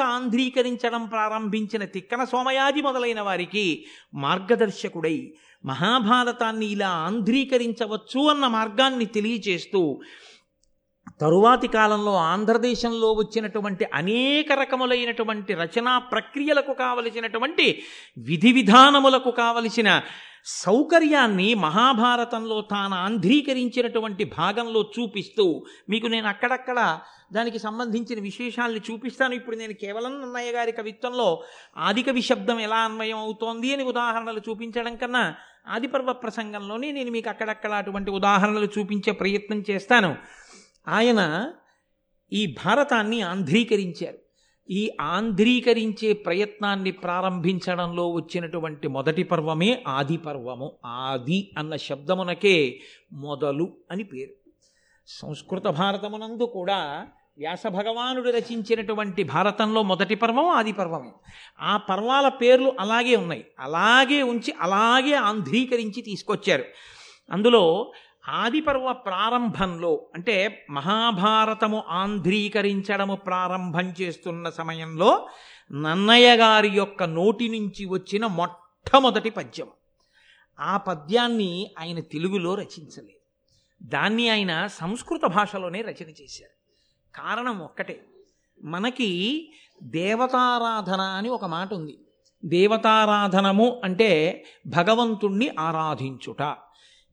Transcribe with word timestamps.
ఆంధ్రీకరించడం 0.00 1.06
ప్రారంభించిన 1.06 1.84
తిక్కన 1.84 2.24
సోమయాజి 2.24 2.82
మొదలైన 2.82 3.20
వారికి 3.20 3.84
మార్గదర్శకుడై 4.14 5.32
మహాభారతాన్ని 5.64 6.66
ఇలా 6.66 6.88
ఆంధ్రీకరించవచ్చు 6.88 8.20
అన్న 8.28 8.46
మార్గాన్ని 8.46 9.06
తెలియచేస్తూ 9.06 10.00
తరువాతి 11.20 11.68
కాలంలో 11.68 12.14
ఆంధ్రదేశంలో 12.14 13.12
వచ్చినటువంటి 13.12 13.84
అనేక 13.94 14.52
రకములైనటువంటి 14.52 15.54
రచనా 15.54 15.98
ప్రక్రియలకు 15.98 16.72
కావలసినటువంటి 16.72 17.82
విధి 18.16 18.52
విధానములకు 18.52 19.30
కావలసిన 19.30 20.00
సౌకర్యాన్ని 20.46 21.54
మహాభారతంలో 21.54 22.60
తాను 22.60 22.94
ఆంధ్రీకరించినటువంటి 22.94 24.24
భాగంలో 24.24 24.82
చూపిస్తూ 24.82 25.62
మీకు 25.88 26.06
నేను 26.06 26.28
అక్కడక్కడ 26.28 26.98
దానికి 27.32 27.58
సంబంధించిన 27.58 28.20
విశేషాల్ని 28.20 28.80
చూపిస్తాను. 28.90 29.34
ఇప్పుడు 29.34 29.56
నేను 29.56 29.72
కేవలం 29.72 30.20
నన్నయ్య 30.20 30.52
గారి 30.52 30.72
కవిత్వంలో 30.72 31.42
ఆదికవి 31.76 32.22
శబ్దం 32.22 32.60
ఎలా 32.60 32.76
అన్వయం 32.76 33.18
అవుతోంది 33.18 33.74
అని 33.74 33.82
ఉదాహరణలు 33.82 34.40
చూపించడం 34.48 34.96
కన్నా 34.96 35.34
ఆదిపర్వ 35.68 36.12
ప్రసంగంలోనే 36.12 36.92
నేను 36.92 37.10
మీకు 37.10 37.28
అక్కడక్కడ 37.28 37.72
అటువంటి 37.72 38.10
ఉదాహరణలు 38.10 38.68
చూపించే 38.78 39.12
ప్రయత్నం 39.12 39.64
చేస్తాను. 39.70 40.16
ఆయన 40.88 41.52
ఈ 42.32 42.56
భారతాన్ని 42.64 43.20
ఆంధ్రీకరించారు. 43.20 44.18
ఈ 44.70 44.90
ఆంధ్రీకరించే 45.00 46.12
ప్రయత్నాన్ని 46.12 46.90
ప్రారంభించడంలో 46.90 48.10
వచ్చినటువంటి 48.10 48.88
మొదటి 48.88 49.22
పర్వమే 49.22 49.84
ఆది 49.88 50.16
పర్వము 50.16 50.72
ఆది 50.84 51.54
అన్న 51.58 51.76
శబ్దమునకే 51.76 52.80
మొదలు 53.12 53.76
అని 53.90 54.04
పేరు. 54.04 54.34
సంస్కృత 55.06 55.62
భారతమునందు 55.62 56.42
కూడా 56.42 57.06
వ్యాస 57.38 57.66
భగవానుడు 57.66 58.30
రచించినటువంటి 58.30 59.22
భారతంలో 59.22 59.82
మొదటి 59.82 60.14
పర్వం 60.14 60.48
ఆది 60.48 60.72
పర్వమే 60.72 61.12
ఆ 61.60 61.76
పర్వాల 61.76 62.28
పేర్లు 62.28 62.72
అలాగే 62.80 63.16
ఉన్నాయి. 63.16 63.46
అలాగే 63.58 64.22
ఉంచి 64.22 64.54
అలాగే 64.60 65.14
ఆంధ్రీకరించి 65.14 66.02
తీసుకొచ్చారు. 66.02 66.64
అందులో 67.32 67.92
ఆదిపర్వ 68.28 68.92
ప్రారంభంలో 68.92 70.06
అంటే 70.14 70.66
మహాభారతము 70.70 71.84
ఆంధ్రీకరించడము 71.88 73.14
ప్రారంభం 73.14 73.94
చేస్తున్న 74.00 74.50
సమయంలో 74.50 75.28
నన్నయ్య 75.72 76.36
గారి 76.36 76.68
యొక్క 76.68 77.02
నోటి 77.02 77.48
నుంచి 77.48 77.84
వచ్చిన 77.84 78.26
మొట్టమొదటి 78.26 79.30
పద్యం. 79.30 79.66
ఆ 80.60 80.76
పద్యాన్ని 80.76 81.74
ఆయన 81.78 82.00
తెలుగులో 82.00 82.54
రచించలేదు. 82.54 83.20
దాన్ని 83.82 84.28
ఆయన 84.28 84.66
సంస్కృత 84.66 85.20
భాషలోనే 85.20 85.82
రచన 85.82 86.08
చేశారు. 86.08 86.59
కారణం 87.14 87.58
ఒక్కటే. 87.58 88.00
మనకి 88.64 89.46
దేవతారాధన 89.82 91.00
అని 91.00 91.28
ఒక 91.28 91.44
మాట 91.44 91.74
ఉంది. 91.74 91.98
దేవతారాధనము 92.44 93.80
అంటే 93.84 94.44
భగవంతుణ్ణి 94.66 95.50
ఆరాధించుట. 95.58 96.56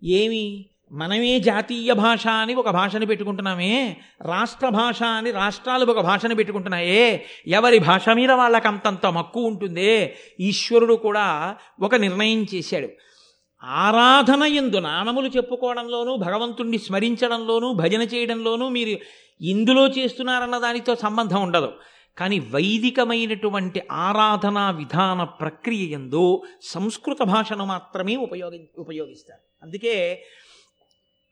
ఏమి? 0.03 0.65
మనమే 0.91 1.39
జాతీయ 1.39 1.93
భాష 1.93 2.27
అని 2.27 2.55
ఒక 2.55 2.69
భాషను 2.69 3.05
పెట్టుకుంటున్నామే. 3.05 3.97
రాష్ట్ర 4.21 4.69
భాష 4.69 5.03
అని 5.03 5.31
రాష్ట్రాలు 5.31 5.85
ఒక 5.85 5.99
భాషను 5.99 6.35
పెట్టుకుంటున్నాయే. 6.35 7.25
ఎవరి 7.47 7.79
భాష 7.79 8.09
మీద 8.09 8.31
వాళ్ళకి 8.31 8.67
అంతంత 8.67 9.05
మక్కువ 9.05 9.45
ఉంటుందే? 9.45 10.17
ఈశ్వరుడు 10.39 10.93
కూడా 10.93 11.55
ఒక 11.81 11.95
నిర్ణయం 11.95 12.45
చేశాడు. 12.55 12.89
ఆరాధన 13.63 14.43
ఎందు 14.43 14.77
నామములు 14.77 15.27
చెప్పుకోవడంలోనూ 15.27 16.15
భగవంతుణ్ణి 16.15 16.77
స్మరించడంలోనూ 16.77 17.73
భజన 17.73 18.01
చేయడంలోనూ 18.01 18.69
మీరు 18.69 18.99
ఇందులో 19.41 19.87
చేస్తున్నారన్న 19.87 20.57
దానితో 20.57 20.95
సంబంధం 20.95 21.41
ఉండదు. 21.41 21.71
కానీ 22.17 22.39
వైదికమైనటువంటి 22.39 23.81
ఆరాధనా 23.91 24.71
విధాన 24.71 25.23
ప్రక్రియ 25.23 25.93
ఎందు 25.93 26.43
సంస్కృత 26.61 27.21
భాషను 27.21 27.65
మాత్రమే 27.65 28.15
ఉపయోగి 28.15 28.69
ఉపయోగిస్తారు. 28.77 29.41
అందుకే 29.63 30.25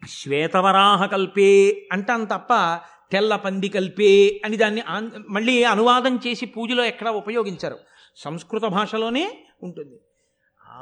శ్వేతవరాహ 0.09 1.05
కల్పే 1.05 1.87
అంటాం 1.91 2.23
తప్ప 2.23 2.79
తెల్ల 3.11 3.35
పంది 3.35 3.69
కల్పే 3.69 4.41
అని 4.45 4.57
దాన్ని 4.57 4.81
మళ్ళీ 5.29 5.63
అనువాదం 5.63 6.19
చేసి 6.27 6.45
పూజలో 6.45 6.83
ఎక్కడ 6.83 7.09
ఉపయోగించరు. 7.09 7.77
సంస్కృత 8.15 8.61
భాషలోనే 8.61 9.37
ఉంటుంది. 9.63 9.97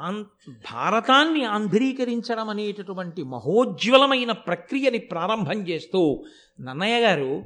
ఆన్ 0.02 0.24
భారతాన్ని 0.72 1.44
ఆంధ్రీకరించడం 1.44 2.48
అనేటటువంటి 2.48 3.22
మహోజ్వలమైన 3.22 4.32
ప్రక్రియని 4.32 4.98
ప్రారంభం 4.98 5.68
చేస్తూ 5.68 6.24
నన్నయ్య 6.60 7.00
గారు 7.00 7.44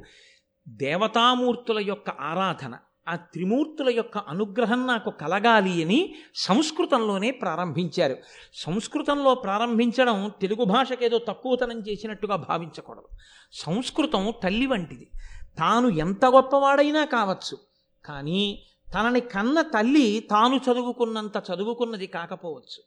దేవతామూర్తుల 0.69 1.79
యొక్క 1.79 2.09
ఆరాధన 2.09 2.77
ఆ 3.07 3.15
త్రిమూర్తుల 3.15 3.89
యొక్క 3.89 4.17
అనుగ్రహం 4.17 4.87
నాకు 4.87 5.09
కలగాలి 5.09 5.83
అని 5.83 6.15
సంస్కృతంలోనే 6.35 7.31
ప్రారంభించారు. 7.31 8.17
సంస్కృతంలో 8.53 9.35
ప్రారంభించడం 9.35 10.31
తెలుగు 10.41 10.63
భాషకేదో 10.63 11.17
తక్కువతనం 11.17 11.79
చేసినట్టుగా 11.79 12.35
భావించకూడదు. 12.35 13.07
సంస్కృతం 13.53 14.33
తల్లి 14.43 14.65
వంటిది. 14.65 15.11
తాను 15.59 15.87
ఎంత 15.87 16.25
గొప్పవాడైనా 16.25 17.05
కావచ్చు 17.05 17.57
కానీ 18.05 18.65
తనని 18.93 19.19
కన్న 19.19 19.61
తల్లి 19.61 20.27
తాను 20.31 20.55
చదువుకున్నంత 20.55 21.43
చదువుకున్నది 21.53 22.07
కాకపోవచ్చు. 22.07 22.83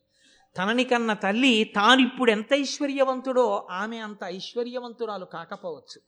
తనని 0.57 0.85
కన్న 0.85 1.13
తల్లి 1.13 1.65
తానిప్పుడు 1.65 2.31
ఎంత 2.31 2.55
ఐశ్వర్యవంతుడో 2.55 3.69
ఆమె 3.71 3.99
అంత 3.99 4.19
ఐశ్వర్యవంతురాలు 4.25 5.25
కాకపోవచ్చు. 5.25 6.01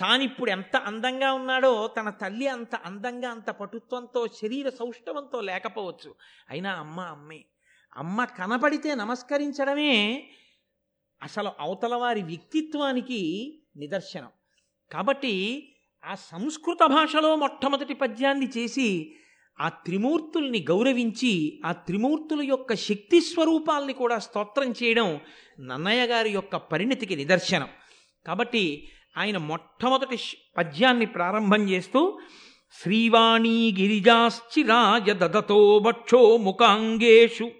తానిప్పుడు 0.00 0.50
ఎంత 0.50 0.76
అందంగా 0.76 1.32
ఉన్నాడో 1.32 1.86
తన 1.86 2.10
తల్లి 2.10 2.48
అంత 2.48 2.74
అందంగా 2.74 3.30
అంత 3.30 3.50
పటుత్వంతో 3.50 4.26
శరీర 4.26 4.68
సౌష్ఠవంతో 4.68 5.40
లేకపోవచ్చు. 5.40 6.14
అయినా 6.50 6.72
అమ్మ 6.72 7.00
అమ్మే 7.00 7.44
అమ్మ 7.96 8.24
కనపడితే 8.24 8.94
నమస్కరించడమే 8.94 10.24
అసలు 11.22 11.50
అవతల 11.60 11.94
వారి 11.94 12.22
వ్యక్తిత్వానికి 12.22 13.20
నిదర్శనం. 13.76 14.28
కాబట్టి 14.92 15.68
ఆ 16.04 16.14
సంస్కృత 16.14 16.84
భాషలో 16.86 17.36
మొట్టమొదటి 17.36 17.94
పద్యాన్ని 17.94 18.48
చేసి 18.56 19.16
ఆ 19.60 19.68
త్రిమూర్తుల్ని 19.68 20.64
గౌరవించి 20.70 21.60
ఆ 21.64 21.72
త్రిమూర్తుల 21.72 22.42
యొక్క 22.42 22.74
శక్తి 22.74 23.20
స్వరూపాల్ని 23.20 23.92
కూడా 23.92 24.18
స్తోత్రం 24.18 24.74
చేయడం 24.82 25.20
నన్నయ్య 25.60 26.06
గారి 26.06 26.30
యొక్క 26.30 26.56
పరిణతికి 26.56 27.16
నిదర్శనం. 27.16 27.68
కాబట్టి 28.26 28.88
ఆయన 29.16 29.38
మొట్టమొదటి 29.38 30.18
పద్యాన్ని 30.56 31.06
ప్రారంభం 31.06 31.68
చేస్తూ 31.68 32.20
శ్రీవాణీ 32.82 33.72
గిరిజాశ్చిరాయ 33.72 35.12
దదతో 35.12 35.78
భక్షో 35.78 36.36
ముఖాంగేషు 36.36 37.50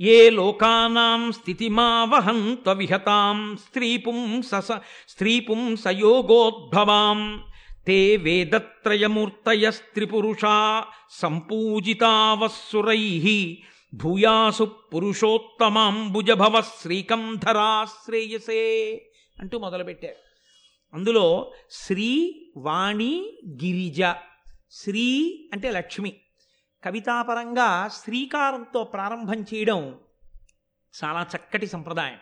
ఏ 0.00 0.30
లోకానాం 0.30 1.32
స్థితిమావహంత 1.32 2.68
విహతాం 2.68 3.56
స్త్రీపుంస 3.56 4.72
స్త్రీపుంసయోగోద్భవాం. 5.08 7.44
తే 7.86 8.16
వేదత్రయమూర్తయస్త్రిపురుషా 8.16 10.86
సంపూజితావస్సురై 11.10 13.58
భూయాసు 13.94 14.76
పురుషోత్తమాంబుజభవ 14.94 16.60
శ్రీకంధరాశ్రేయసే 16.60 19.02
అంటూ 19.40 19.58
మొదలుపెట్టారు. 19.58 20.14
అందులో 20.94 21.52
శ్రీ 21.70 22.42
వాణి 22.56 23.38
గిరిజ 23.48 24.14
శ్రీ 24.70 25.38
అంటే 25.52 25.70
లక్ష్మి. 25.70 26.16
కవితాపరంగా 26.84 27.88
శ్రీకారంతో 27.88 28.84
ప్రారంభం 28.84 29.44
చేయడం 29.54 29.98
చాలా 31.04 31.26
చక్కటి 31.36 31.66
సంప్రదాయం. 31.66 32.18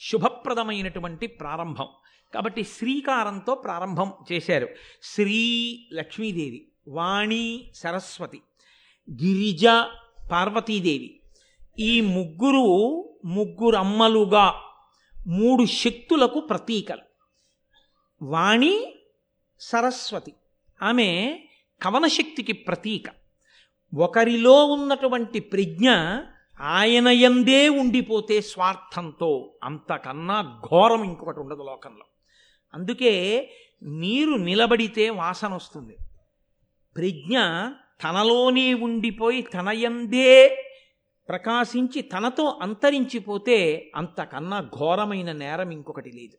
శుభప్రదమైనటువంటి 0.00 1.26
ప్రారంభం. 1.26 1.88
కాబట్టి 2.34 2.64
శ్రీకారంతో 2.64 3.54
ప్రారంభం 3.54 4.12
చేశారు. 4.32 4.68
శ్రీ 5.02 5.78
లక్ష్మీదేవి 5.92 6.68
వాణి 6.88 7.70
సరస్వతి 7.74 8.42
గిరిజ 9.12 9.66
పార్వతీదేవి. 10.30 11.20
ఈ 11.78 12.00
ముగ్గురు 12.00 12.94
ముగ్గురు 13.24 13.76
అమ్మలుగా 13.76 14.62
మూడు 15.26 15.64
శక్తులకు 15.64 16.40
ప్రతీకలు. 16.40 17.02
వాణి 18.22 18.94
సరస్వతి. 19.60 20.34
ఆమె 20.82 21.38
కవనశక్తికి 21.82 22.52
ప్రతీక. 22.52 23.02
ఒకరిలో 23.96 24.64
ఉన్నటువంటి 24.64 25.40
ప్రజ్ఞ 25.40 25.90
ఆయనయందే 26.60 27.68
ఉండిపోతే 27.68 28.40
స్వార్థంతో. 28.40 29.54
అంతకన్నా 29.64 30.60
ఘోరం 30.64 31.04
ఇంకొకటి 31.04 31.40
ఉండదు 31.40 31.62
లోకంలో. 31.62 32.04
అందుకే 32.74 33.50
నీరు 33.82 34.30
నిలబడితే 34.30 35.10
వాసన 35.10 35.54
వస్తుంది. 35.54 35.96
ప్రజ్ఞ 36.96 37.38
తనలోనే 38.04 38.74
ఉండిపోయి 38.74 39.42
తనయందే 39.42 40.48
ప్రకాశించి 41.28 42.02
తనతో 42.02 42.58
అంతరించిపోతే 42.62 43.90
అంతకన్నా 43.96 44.60
ఘోరమైన 44.60 45.32
నేరం 45.32 45.70
ఇంకొకటి 45.70 46.10
లేదు. 46.10 46.36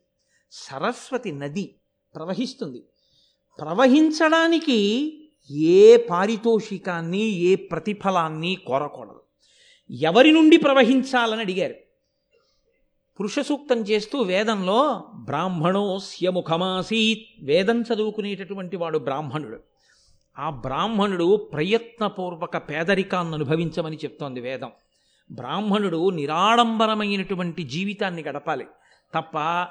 సరస్వతి 0.50 1.32
నది 1.32 1.74
ప్రవహిస్తుంది. 2.14 2.82
ప్రవహించడానికి 3.60 5.18
ఏ 5.50 5.96
పారితోషికాన్ని 5.96 7.20
ఏ 7.20 7.54
ప్రతిఫలాన్ని 7.54 8.54
కోరకూడదు. 8.66 9.22
ఎవరి 9.90 10.32
నుండి 10.32 10.56
ప్రవహించాలని 10.56 11.40
అడిగారు? 11.40 11.74
పురుషసూక్తం 13.22 13.80
చేస్తూ 13.80 14.22
వేదంలో 14.22 15.04
బ్రాహ్మణోస్య 15.14 16.30
ముఖమాసీత్. 16.30 17.44
వేదం 17.44 17.82
చదువుకునేటటువంటి 17.82 18.76
వాడు 18.76 18.98
బ్రాహ్మణుడు. 18.98 19.58
ఆ 20.38 20.50
బ్రాహ్మణుడు 20.50 21.50
ప్రయత్నపూర్వక 21.52 22.56
పేదరికాన్ని 22.56 23.34
అనుభవించమని 23.34 23.96
చెప్తోంది 23.96 24.40
వేదం. 24.40 24.70
బ్రాహ్మణుడు 25.32 26.10
నిరాడంబరమైనటువంటి 26.10 27.62
జీవితాన్ని 27.62 28.22
గడపాలి. 28.22 28.66
తప్ప 29.14 29.66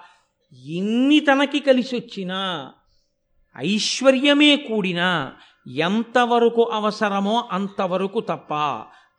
ఎన్ని 0.65 1.19
తనకి 1.19 1.59
కలిసి 1.59 1.95
వచ్చినా 1.95 2.71
ఐశ్వర్యమే 3.57 4.55
కూడినా 4.55 5.33
ఎంతవరకు 5.67 6.63
అవసరమో 6.63 7.49
అంతవరకు 7.51 8.19
తప్ప 8.19 8.53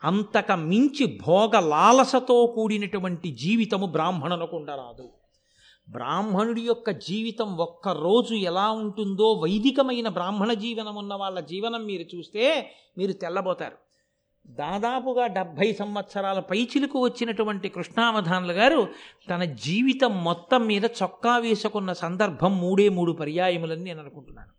అంతక 0.04 0.52
మించి 0.52 1.18
భోగ 1.26 1.58
లాలసతో 1.58 2.46
కూడినటువంటి 2.46 3.30
జీవితము 3.30 3.86
బ్రాహ్మణులకు 3.86 4.56
ఉండరాదు. 4.56 5.10
బ్రాహ్మణుడి 5.88 6.62
యొక్క 6.62 6.90
జీవితం 6.90 7.56
ఒక్క 7.56 7.88
రోజు 7.88 8.34
ఎలా 8.34 8.70
ఉంటుందో 8.70 9.32
వైదికమైన 9.32 10.08
బ్రాహ్మణ 10.08 10.52
జీవనం 10.52 10.94
ఉన్న 10.94 11.14
వాళ్ళ 11.14 11.40
జీవనం 11.40 11.84
మీరు 11.84 12.16
చూస్తే 12.16 12.72
మీరు 12.98 13.12
తెల్లబోతారు. 13.12 13.76
దాదాపుగా 14.46 15.26
డెబ్భై 15.26 15.72
సంవత్సరాల 15.72 16.40
పైచిలకు 16.40 16.98
వచ్చినటువంటి 16.98 17.68
కృష్ణావధానులు 17.68 18.52
గారు 18.52 18.88
తన 19.30 19.44
జీవితం 19.44 20.24
మొత్తం 20.24 20.66
మీద 20.66 20.84
చొక్కా 20.84 21.38
వేసుకున్న 21.38 21.92
సందర్భం 21.92 22.58
మూడే 22.58 22.88
మూడు 22.88 23.12
పర్యాయములని 23.12 23.84
నేను 23.84 24.00
అనుకుంటున్నాను. 24.00 24.50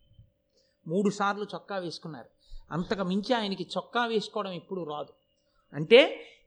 మూడు 0.89 1.09
సార్లు 1.09 1.43
చొక్కా 1.43 1.77
వేసుకున్నారు. 1.77 2.27
అంతకు 2.71 3.03
మించి 3.03 3.35
ఆయనకి 3.35 3.67
చొక్కా 3.77 4.05
వేసుకోవడం 4.05 4.51
ఎప్పుడు 4.51 4.81
రాదు. 4.81 5.22
అంటే 5.73 5.99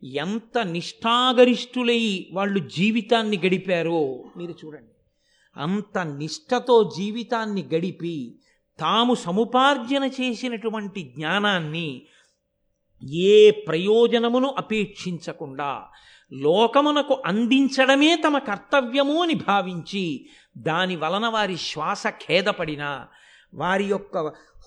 ఎంత 0.03 0.59
నిష్ఠాగరిష్ఠులై 0.59 2.27
వాళ్ళు 2.33 2.59
జీవితాన్ని 2.59 3.37
గడిపారో 3.37 4.25
మీరు 4.37 4.55
చూడండి. 4.65 4.93
అంత 5.57 5.99
నిష్ఠతో 5.99 6.91
జీవితాన్ని 6.97 7.63
గడిపి 7.75 8.39
తాము 8.79 9.15
సముపార్జన 9.15 10.05
చేసినటువంటి 10.05 11.03
జ్ఞానాన్ని 11.17 12.03
ఏ 13.27 13.51
ప్రయోజనమును 13.51 14.55
అపేక్షించకుండా 14.59 15.71
లోకమునకు 16.33 17.23
అందించడమే 17.27 18.17
తమ 18.17 18.39
కర్తవ్యము 18.39 19.23
అని 19.23 19.35
భావించి 19.35 20.29
దాని 20.59 20.97
వలన 20.97 21.27
వారి 21.27 21.57
శ్వాస 21.57 22.07
ఖేదపడినా 22.07 23.07
వారి 23.55 23.85
యొక్క 23.85 24.19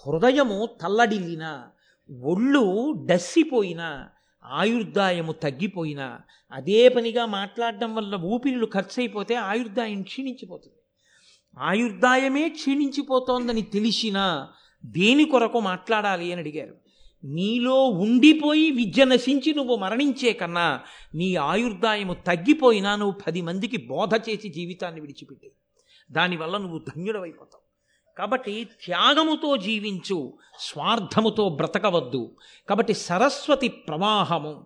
హృదయము 0.01 0.69
తల్లడిల్లిన 0.81 1.63
ఒళ్ళు 2.09 2.63
డస్సిపోయినా 3.05 4.09
ఆయుర్దాయము 4.45 5.31
తగ్గిపోయినా 5.31 6.21
అదే 6.51 6.89
పనిగా 6.89 7.25
మాట్లాడడం 7.25 7.95
వల్ల 7.95 8.15
ఊపిరిలు 8.15 8.67
ఖర్చయిపోతే 8.73 9.35
ఆయుర్దాయం 9.35 10.01
క్షీణించిపోతుంది. 10.01 10.75
ఆయుర్దాయమే 11.57 12.49
క్షీణించిపోతోందని 12.49 13.61
తెలిసినా 13.61 14.47
దేని 14.85 15.25
కొరకు 15.25 15.59
మాట్లాడాలి 15.59 16.31
అని 16.31 16.41
అడిగారు. 16.41 16.75
నీలో 17.23 17.85
ఉండిపోయి 17.85 18.71
విద్య 18.71 19.05
నశించి 19.05 19.53
నువ్వు 19.53 19.75
మరణించే 19.75 20.33
కన్నా 20.33 20.81
నీ 21.15 21.35
ఆయుర్దాయము 21.35 22.13
తగ్గిపోయినా 22.13 22.95
నువ్వు 22.95 23.21
పది 23.27 23.41
మందికి 23.41 23.77
బోధ 23.77 24.09
చేసి 24.29 24.49
జీవితాన్ని 24.49 25.01
విడిచిపెట్టి. 25.01 25.51
దానివల్ల 26.11 26.57
నువ్వు 26.57 26.79
ధన్యుడవైపోతావు. 26.79 27.58
కాబట్టి 28.19 28.67
త్యాగముతో 28.85 29.57
జీవించు 29.57 30.33
స్వార్థముతో 30.59 31.49
బ్రతకవద్దు. 31.49 32.35
కాబట్టి 32.69 32.93
సరస్వతి 32.93 33.67
ప్రవాహము. 33.67 34.65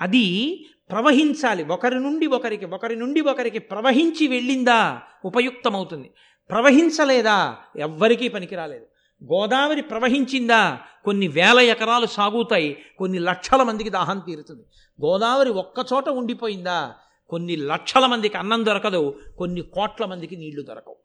అది 0.00 0.56
ప్రవహించాలి. 0.90 1.64
ఒకరి 1.64 2.00
నుండి 2.00 2.26
ఒకరికి 2.26 2.64
ఒకరి 2.64 2.96
నుండి 2.96 3.20
ఒకరికి 3.20 3.58
ప్రవహించి 3.58 4.28
వెళ్ళిందా 4.28 5.02
ఉపయుక్తమవుతుంది. 5.24 6.10
ప్రవహించలేదా 6.50 7.56
ఎవ్వరికీ 7.76 8.28
పనికిరాలేదు. 8.28 8.86
గోదావరి 9.32 9.82
ప్రవహించిందా 9.82 10.78
కొన్ని 11.04 11.28
వేల 11.28 11.58
ఎకరాలు 11.58 12.06
సాగుతాయి 12.06 12.82
కొన్ని 12.98 13.18
లక్షల 13.18 13.62
మందికి 13.62 13.90
దాహం 13.90 14.18
తీరుతుంది. 14.18 14.62
గోదావరి 15.06 15.50
ఒక్కచోట 15.50 16.08
ఉండిపోయిందా 16.08 16.94
కొన్ని 17.28 17.56
లక్షల 17.56 18.06
మందికి 18.06 18.36
అన్నం 18.38 18.66
దొరకదు 18.66 19.18
కొన్ని 19.38 19.60
కోట్ల 19.60 20.04
మందికి 20.04 20.36
నీళ్ళు 20.36 20.62
దొరకవు. 20.62 20.96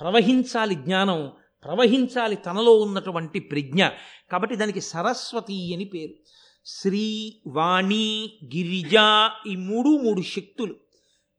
ప్రవహించాలి 0.00 0.74
జ్ఞానం 0.74 1.32
ప్రవహించాలి 1.64 2.36
తనలో 2.36 2.72
ఉన్నటువంటి 2.72 3.40
ప్రజ్ఞ. 3.40 3.88
కాబట్టి 4.32 4.56
దానికి 4.56 4.80
సరస్వతి 4.80 5.74
అని 5.74 5.84
పేరు. 5.84 6.12
శ్రీ 6.64 7.36
వాణి 7.46 8.32
గిరిజ 8.44 8.94
ఈ 9.48 9.56
మూడు 9.56 9.88
మూడు 9.88 10.20
శక్తులు. 10.20 10.74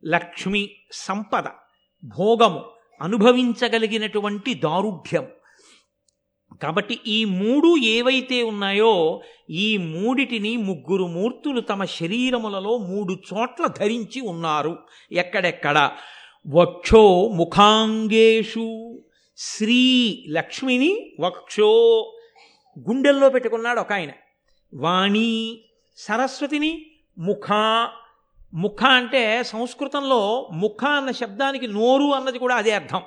లక్ష్మి 0.05 0.69
సంపద 0.91 1.43
భోగము 2.03 2.65
అనుభవించగలిగినటువంటి 3.01 4.53
దారుఢ్యం. 4.53 5.27
కాబట్టి 6.63 6.99
ఈ 7.07 7.25
మూడు 7.25 7.77
ఏవైతే 7.77 8.43
ఉన్నాయో 8.43 9.21
ఈ 9.49 9.77
మూడిటిని 9.77 10.57
ముగ్గురు 10.57 11.07
మూర్తులు 11.07 11.61
తమ 11.61 11.85
శరీరములలో 11.85 12.77
మూడు 12.77 13.13
చోట్ల 13.13 13.67
ధరించి 13.67 14.21
ఉన్నారు. 14.21 14.77
ఎక్కడెక్కడ? 15.11 15.91
వక్షో 16.49 17.27
ముఖాంగేషు. 17.27 18.99
శ్రీ 19.37 20.25
లక్ష్మిని 20.29 21.15
వక్షో 21.19 22.01
గుండెల్లో 22.79 23.29
పెట్టుకున్నాడు 23.29 23.79
ఒక 23.79 23.93
ఆయన. 23.93 24.11
వాణి 24.73 25.61
సరస్వతిని 25.97 26.85
ముఖ 27.17 27.51
ముఖ 28.53 28.83
అంటే 28.83 29.43
సంస్కృతంలో 29.43 30.49
ముఖ 30.53 30.85
అన్న 30.85 31.11
శబ్దానికి 31.11 31.67
నోరు 31.67 32.03
అన్నది 32.03 32.39
కూడా 32.39 32.55
అదే 32.55 32.71
అర్థం. 32.71 33.01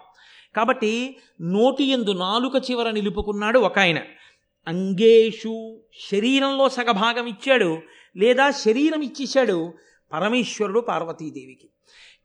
కాబట్టి 0.57 1.17
నోటి 1.41 1.85
ఎందు 1.85 2.11
నాలుక 2.11 2.71
చివర 2.71 2.91
నిలుపుకున్నాడు 2.91 3.59
ఒక 3.59 3.79
ఆయన. 3.79 3.99
అంగేషు 4.69 5.81
శరీరంలో 6.11 6.69
సగభాగం 6.69 7.27
ఇచ్చాడు 7.27 7.81
లేదా 8.17 8.51
శరీరం 8.51 9.03
ఇచ్చేశాడు 9.03 9.73
పరమేశ్వరుడు 10.13 10.81
పార్వతీదేవికి. 10.81 11.71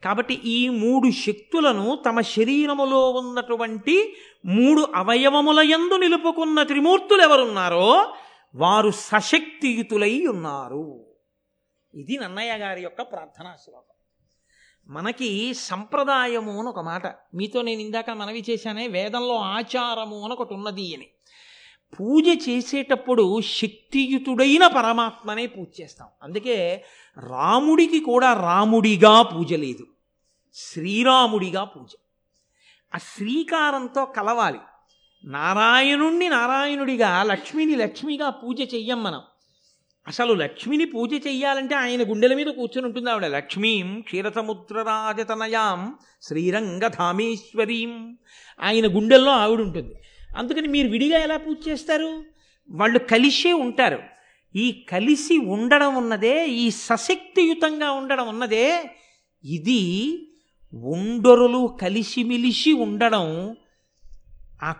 కాబట్టి 0.06 0.34
ఈ 0.34 0.70
మూడు 0.70 1.12
శక్తులను 1.12 2.04
తమ 2.06 2.22
శరీరములో 2.22 3.12
ఉన్నటువంటి 3.12 4.16
మూడు 4.46 4.88
అవయవముల 4.96 5.60
యందు 5.60 5.98
నిలుపుకున్న 5.98 6.64
త్రిమూర్తులు 6.64 7.22
ఎవరున్నారో 7.22 8.14
వారు 8.56 8.92
సశక్తియుతులై 8.92 10.26
ఉన్నారు. 10.26 11.06
ఇది 11.94 12.18
నన్నయ్య 12.18 12.54
గారి 12.54 12.82
యొక్క 12.82 13.02
ప్రార్థనా 13.02 13.56
శ్లోకం. 13.64 13.96
మనకి 14.88 15.54
సంప్రదాయము 15.54 16.60
అని 16.60 16.70
ఒక 16.70 16.80
మాట. 16.80 17.08
మీతో 17.08 17.62
నేను 17.62 17.82
ఇందాక 17.82 18.10
మనవి 18.10 18.46
చేశానే 18.50 18.88
వేదంలో 18.88 19.36
ఆచారము 19.36 20.24
అని 20.24 20.34
ఒకటి 20.34 20.54
ఉన్నది 20.54 20.96
అని. 20.96 21.08
పూజ 22.00 22.50
చేసేటప్పుడు 22.50 23.42
శక్తియుతుడైన 23.42 24.68
పరమాత్మనే 24.68 25.48
పూజ 25.48 25.82
చేస్తాం. 25.82 26.08
అందుకే 26.24 26.86
రాముడికి 27.30 28.00
కూడా 28.00 28.34
రాముడిగా 28.34 29.22
పూజ 29.22 29.54
లేదు. 29.54 29.95
శ్రీరాముడిగా 30.58 31.64
పూజ. 31.64 31.92
ఆ 32.96 32.98
శ్రీకారంతో 32.98 34.06
కలవాలి. 34.06 34.60
నారాయణుణ్ణి 35.24 36.30
నారాయణుడిగా 36.30 37.24
లక్ష్మిని 37.24 37.76
లక్ష్మిగా 37.76 38.30
పూజ 38.30 38.62
చెయ్యం 38.62 39.04
మనం. 39.04 39.22
అసలు 40.08 40.34
లక్ష్మిని 40.34 40.86
పూజ 40.86 41.14
చెయ్యాలంటే 41.28 41.76
ఆయన 41.76 42.12
గుండెల 42.12 42.34
మీద 42.34 42.46
కూర్చొని 42.46 42.88
ఉంటుంది 42.88 43.10
ఆవిడ. 43.10 43.26
లక్ష్మీం 43.26 44.02
క్షీరసముద్రరాజతనయాం 44.02 45.98
శ్రీరంగధామేశ్వరీం. 46.22 48.18
ఆయన 48.60 48.96
గుండెల్లో 48.96 49.32
ఆవిడ 49.32 49.60
ఉంటుంది. 49.60 49.94
అందుకని 50.38 50.68
మీరు 50.68 50.88
విడిగా 50.88 51.20
ఎలా 51.20 51.38
పూజ 51.38 51.68
చేస్తారు? 51.68 52.24
వాళ్ళు 52.70 53.00
కలిసే 53.00 53.54
ఉంటారు. 53.54 54.00
ఈ 54.56 54.86
కలిసి 54.90 55.38
ఉండడం 55.38 55.96
ఉన్నదే 55.96 56.48
ఈ 56.48 56.72
సశక్తియుతంగా 56.72 57.92
ఉండడం 57.92 58.28
ఉన్నదే 58.28 58.96
ఇది 59.46 60.22
ఉండొరులు 60.76 61.78
కలిసిమిలిసి 61.82 62.74
ఉండడం 62.74 63.56
ఆ 64.64 64.76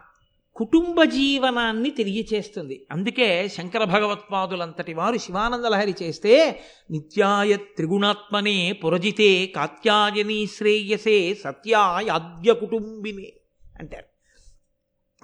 కుటుంబ 0.56 1.04
జీవనాన్ని 1.04 1.90
తెలియచేస్తుంది. 1.90 2.88
అందుకే 2.92 3.48
శంకర 3.48 3.84
భగవత్పాదులంతటి 3.84 4.94
వారు 4.94 5.18
శివానందలహరి 5.18 5.96
చేస్తే 6.04 6.62
నిత్యాయ 6.92 7.56
త్రిగుణాత్మనే 7.56 8.72
పురజితే 8.72 9.46
కాత్యాయని 9.46 10.46
శ్రేయసే 10.46 11.34
సత్యాయ 11.34 12.54
కుటుంబిని 12.54 13.32
అంటారు. 13.80 14.06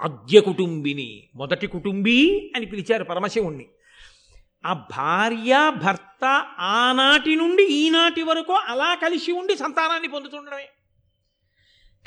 ఆద్య 0.01 0.39
కుటుంబిని 0.39 1.29
మొదటి 1.35 1.67
కుటుంబీ 1.67 2.51
అని 2.55 2.65
పిలిచారు 2.65 3.03
పరమశివుణ్ణి. 3.03 3.65
ఆ 4.65 4.73
భార్య 4.73 5.71
భర్త 5.83 6.25
ఆనాటి 6.59 7.35
నుండి 7.35 7.63
ఈనాటి 7.63 8.23
వరకు 8.23 8.53
అలా 8.53 8.95
కలిసి 8.95 9.31
ఉండి 9.31 9.55
సంతానాన్ని 9.55 10.07
పొందుతుండడమే. 10.07 10.67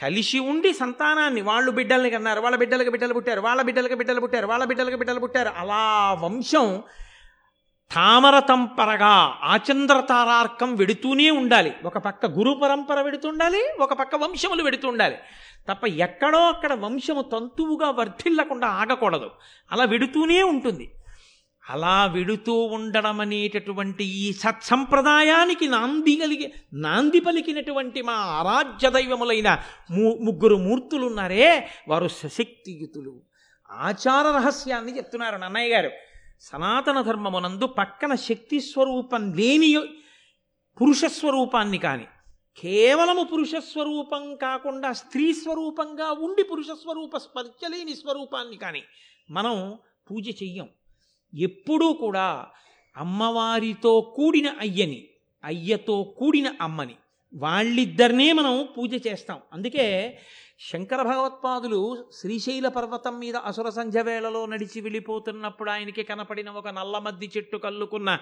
కలిసి 0.02 0.38
ఉండి 0.38 0.72
సంతానాన్ని 0.72 1.40
వాళ్ళు 1.40 1.70
బిడ్డల్ని 1.70 2.10
కన్నారు 2.10 2.40
వాళ్ళ 2.40 2.56
బిడ్డలకు 2.56 2.90
బిడ్డలు 2.90 3.14
పుట్టారు 3.14 3.40
వాళ్ళ 3.40 3.62
బిడ్డలకు 3.62 3.94
బిడ్డలు 3.94 4.20
పుట్టారు 4.20 4.46
వాళ్ళ 4.46 4.64
బిడ్డలకు 4.64 4.96
బిడ్డలు 4.96 5.20
పుట్టారు. 5.20 5.48
అలా 5.48 6.12
వంశం 6.12 6.82
తామర 7.94 8.38
తంపరగా 8.38 9.38
ఆచంద్ర 9.42 10.00
తారార్కం 10.00 10.74
వెడుతూనే 10.74 11.30
ఉండాలి. 11.30 11.74
ఒక 11.84 11.98
పక్క 11.98 12.26
గురు 12.26 12.52
పరంపర 12.62 13.00
వెడుతుండాలి 13.00 13.62
ఒక 13.80 13.92
పక్క 13.92 14.14
వంశములు 14.14 14.62
వెడుతుండాలి. 14.62 15.16
తప్ప 15.68 15.86
ఎక్కడో 15.86 16.38
అక్కడ 16.38 16.72
వంశము 16.72 17.22
తంతువుగా 17.22 17.90
వర్ధిల్లకుండా 17.90 18.68
ఆగకూడదు. 18.68 19.30
అలా 19.72 19.84
వెడుతూనే 19.84 20.42
ఉంటుంది. 20.42 20.90
అలా 21.70 22.06
వెడుతూ 22.06 22.62
ఉండడం 22.62 23.20
అనేటటువంటి 23.20 24.04
ఈ 24.04 24.32
సత్సంప్రదాయానికి 24.32 25.68
నాంది 25.68 26.16
కలిగి 26.16 26.52
నాంది 26.72 27.20
పలికినటువంటి 27.20 28.02
మా 28.02 28.12
ఆరాధ్య 28.12 28.90
దైవములైన 28.90 29.58
ము- 29.90 30.24
ముగ్గురు 30.24 30.56
మూర్తులున్నారే 30.56 31.68
వారు 31.88 32.08
సశక్తియుతులు. 32.08 33.22
ఆచార 33.70 34.36
రహస్యాన్ని 34.36 34.96
చెప్తున్నారు 34.96 35.36
నన్నయ్య 35.36 35.74
గారు. 35.74 35.90
సనాతన 36.40 37.00
ధర్మమునందు 37.00 37.66
పక్కన 37.66 38.14
శక్తి 38.14 38.60
స్వరూపం 38.60 39.32
లేని 39.32 39.78
పురుష 40.80 41.04
స్వరూపాన్ని 41.04 41.78
కానీ 41.78 42.06
కేవలము 42.58 43.22
పురుష 43.22 43.50
స్వరూపం 43.58 44.36
కాకుండా 44.36 44.92
స్త్రీ 44.92 45.32
స్వరూపంగా 45.32 46.12
ఉండి 46.12 46.42
పురుష 46.42 46.66
స్వరూప 46.66 47.16
స్వరూపాన్ని 47.16 48.56
కానీ 48.56 48.82
మనం 49.30 49.78
పూజ 50.10 50.28
చెయ్యం. 50.28 50.68
ఎప్పుడూ 51.34 51.92
కూడా 51.92 52.46
అమ్మవారితో 52.96 54.14
కూడిన 54.16 54.54
అయ్యని 54.60 55.08
అయ్యతో 55.44 56.02
కూడిన 56.02 56.54
అమ్మని 56.60 56.94
వాళ్ళిద్దరినే 57.34 58.32
మనం 58.32 58.68
పూజ 58.78 59.06
చేస్తాం. 59.06 59.40
అందుకే 59.52 60.18
శంకర 60.72 61.02
భగవత్పాదులు 61.02 62.10
శ్రీశైల 62.20 62.68
పర్వతం 62.68 63.18
మీద 63.18 63.36
అసుర 63.36 63.68
సంధ్య 63.68 64.02
వేళలో 64.02 64.46
నడిచి 64.46 64.80
వెళ్ళిపోతున్నప్పుడు 64.80 65.70
ఆయనకి 65.70 66.02
కనపడిన 66.02 66.50
ఒక 66.50 66.68
నల్లమద్ది 66.68 67.30
చెట్టు 67.36 67.56
కల్లుకున్న 67.56 68.18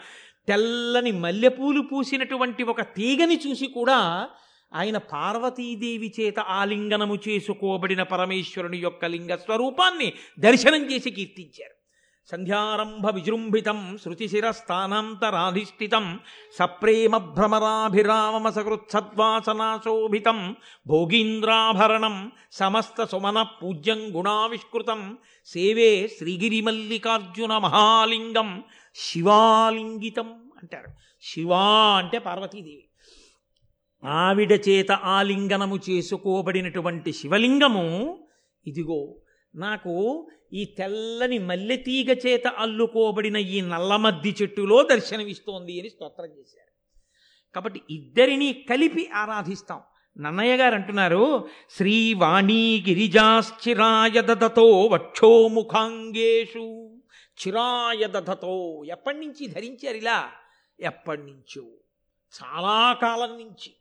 తెల్లని 0.49 1.13
మల్లెపూలు 1.13 1.81
పూసినటువంటి 1.81 2.63
ఒక 2.63 2.81
తీగని 2.81 3.41
చూసి 3.47 3.67
కూడా 3.67 4.29
ఆయన 4.75 4.99
పార్వతీదేవి 4.99 6.15
చేత 6.21 6.41
ఆలింగనము 6.41 7.19
చేసుకోబడిన 7.29 8.03
పరమేశ్వరుని 8.03 8.79
యొక్క 8.79 9.05
లింగ 9.05 9.35
స్వరూపాన్ని 9.35 10.13
దర్శనం 10.39 10.93
చేసి 10.93 11.11
కీర్తించారు. 11.11 11.82
సంధ్యారంభ 12.27 13.11
విజృంభితం 13.11 13.99
శృతిశిరస్థానాంతరాధిష్ఠితం 14.05 16.21
సప్రేమ 16.59 17.17
భ్రమరాభిరామ 17.17 18.49
సకృత్సద్వాసనాశోభితం 18.49 20.57
భోగీంద్రాభరణం 20.87 22.33
సమస్త 22.53 23.05
సుమన 23.05 23.43
పూజ్యం 23.43 24.17
గుణావిష్కృతం 24.17 25.19
సేవే 25.47 26.11
శ్రీగిరిమల్లికార్జున 26.19 27.59
మహాలింగం 27.59 28.63
శివాలింగితం 28.95 30.51
అంటారు. 30.63 30.91
శివా 31.23 31.99
అంటే 31.99 32.19
పార్వతీదేవి. 32.19 32.89
ఆవిడ 34.05 34.59
చేత 34.69 34.93
ఆలింగనము 34.93 35.79
చేసుకోబడినటువంటి 35.91 37.13
శివలింగము 37.13 38.19
ఇదిగో 38.67 39.15
నాకు 39.55 40.27
ఈ 40.53 40.65
తెల్లని 40.65 41.39
మల్లెతీగ 41.39 42.13
చేత 42.13 42.47
అల్లుకోబడిన 42.47 43.37
ఈ 43.37 43.61
నల్లమద్ది 43.61 44.37
చెట్టులో 44.43 44.83
దర్శనమిస్తోంది 44.83 45.81
అని 45.81 45.91
స్తోత్రం 45.91 46.27
చేశారు. 46.27 46.73
కాబట్టి 47.55 47.81
ఇద్దరిని 47.91 48.65
కలిపి 48.71 49.11
ఆరాధిస్తాం. 49.15 49.81
నన్నయ్య 50.19 50.57
గారు 50.57 50.75
అంటున్నారు 50.75 51.49
శ్రీవాణీ 51.71 52.85
గిరిజాశ్చిరాయ 52.89 54.21
దదతో 54.21 54.83
వక్షోముఖాంగేషు 54.83 56.91
చిరాయ 57.47 58.07
దధతో 58.07 58.83
ఎప్పటి 58.87 59.19
నుంచి 59.19 59.47
ధరించారు 59.47 59.97
ఇలా? 59.97 60.31
ఎప్పటి 60.81 61.23
నుంచో? 61.23 61.63
చాలా 62.43 62.93
కాలం 62.93 63.31
నుంచి. 63.31 63.75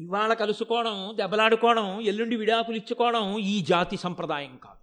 ఇవాళ 0.00 0.34
కలుసుకోవడం 0.34 1.12
దెబ్బలాడుకోవడం 1.16 2.00
ఎల్లుండి 2.00 2.36
విడాకులు 2.36 2.76
ఇచ్చుకోవడం 2.76 3.38
ఈ 3.38 3.60
జాతి 3.60 3.96
సంప్రదాయం 3.96 4.56
కాదు. 4.56 4.80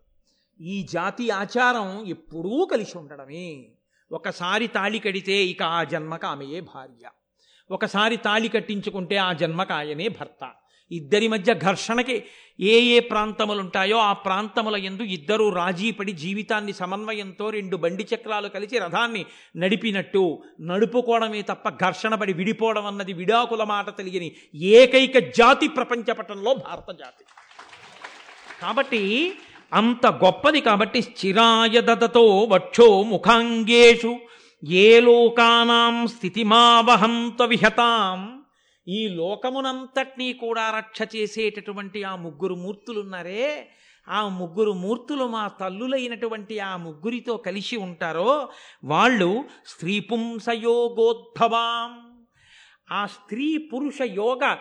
ఈ 0.63 0.83
జాతి 0.83 1.29
ఆచారం 1.29 2.07
ఎప్పుడూ 2.07 2.65
కలిసి 2.65 2.97
ఉండడమే. 2.97 3.65
ఒకసారి 4.11 4.67
తాళి 4.67 4.99
కడితే 4.99 5.45
ఇక 5.45 5.63
ఆ 5.63 5.83
జన్మకు 5.83 6.27
ఆమెయే 6.27 6.61
భార్య. 6.61 7.09
ఒకసారి 7.71 8.17
తాళి 8.17 8.47
కట్టించుకుంటే 8.47 9.17
ఆ 9.17 9.33
జన్మకు 9.33 9.73
ఆయనే 9.73 10.07
భర్త. 10.07 10.51
ఇద్దరి 10.91 11.27
మధ్య 11.27 11.53
ఘర్షణకి 11.53 12.23
ఏ 12.59 12.79
ఏ 12.79 12.99
ప్రాంతములుంటాయో 12.99 13.97
ఆ 13.97 14.13
ప్రాంతముల 14.13 14.75
ఎందు 14.75 15.03
ఇద్దరూ 15.03 15.49
రాజీపడి 15.49 16.11
జీవితాన్ని 16.11 16.73
సమన్వయంతో 16.73 17.49
రెండు 17.49 17.77
బండి 17.77 18.07
చక్రాలు 18.15 18.47
కలిసి 18.47 18.79
రథాన్ని 18.79 19.25
నడిపినట్టు 19.57 20.39
నడుపుకోవడమే 20.61 21.41
తప్ప 21.41 21.69
ఘర్షణ 21.69 22.15
పడి 22.15 22.33
విడిపోవడం 22.33 22.85
అన్నది 22.85 23.13
విడాకుల 23.13 23.63
మాట 23.63 23.97
తెలియని 23.97 24.31
ఏకైక 24.55 25.17
జాతి 25.17 25.67
ప్రపంచ 25.67 26.13
పటంలో 26.13 26.53
భారత 26.53 26.95
జాతి. 26.99 27.23
కాబట్టి 28.61 29.33
అంత 29.73 30.07
గొప్పది 30.07 30.61
కాబట్టి 30.61 31.01
స్థిరాయ 31.01 31.81
దదతో 31.81 32.47
వక్షో 32.51 33.03
ముఖాంగేషు 33.03 34.15
ఏ 34.63 34.99
లోకానాం 34.99 36.07
స్థితిమావహంత 36.07 37.41
విహతాం 37.41 38.36
ఈ 38.87 39.07
లోకమునంతటినీ 39.07 40.33
కూడా 40.33 40.77
రక్ష 40.77 41.15
చేసేటటువంటి 41.15 42.03
ఆ 42.03 42.15
ముగ్గురు 42.15 42.55
మూర్తులున్నారే 42.55 43.69
ఆ 44.09 44.27
ముగ్గురు 44.27 44.71
మూర్తులు 44.71 45.27
మా 45.27 45.47
తల్లులైనటువంటి 45.47 46.59
ఆ 46.59 46.77
ముగ్గురితో 46.77 47.37
కలిసి 47.37 47.77
ఉంటారో 47.77 48.49
వాళ్ళు 48.83 49.43
స్త్రీ 49.65 49.99
పుంసయోగోద్భవాం. 49.99 51.91
ఆ 52.91 53.05
స్త్రీ 53.05 53.57
పురుష 53.57 54.01
యోగ 54.01 54.53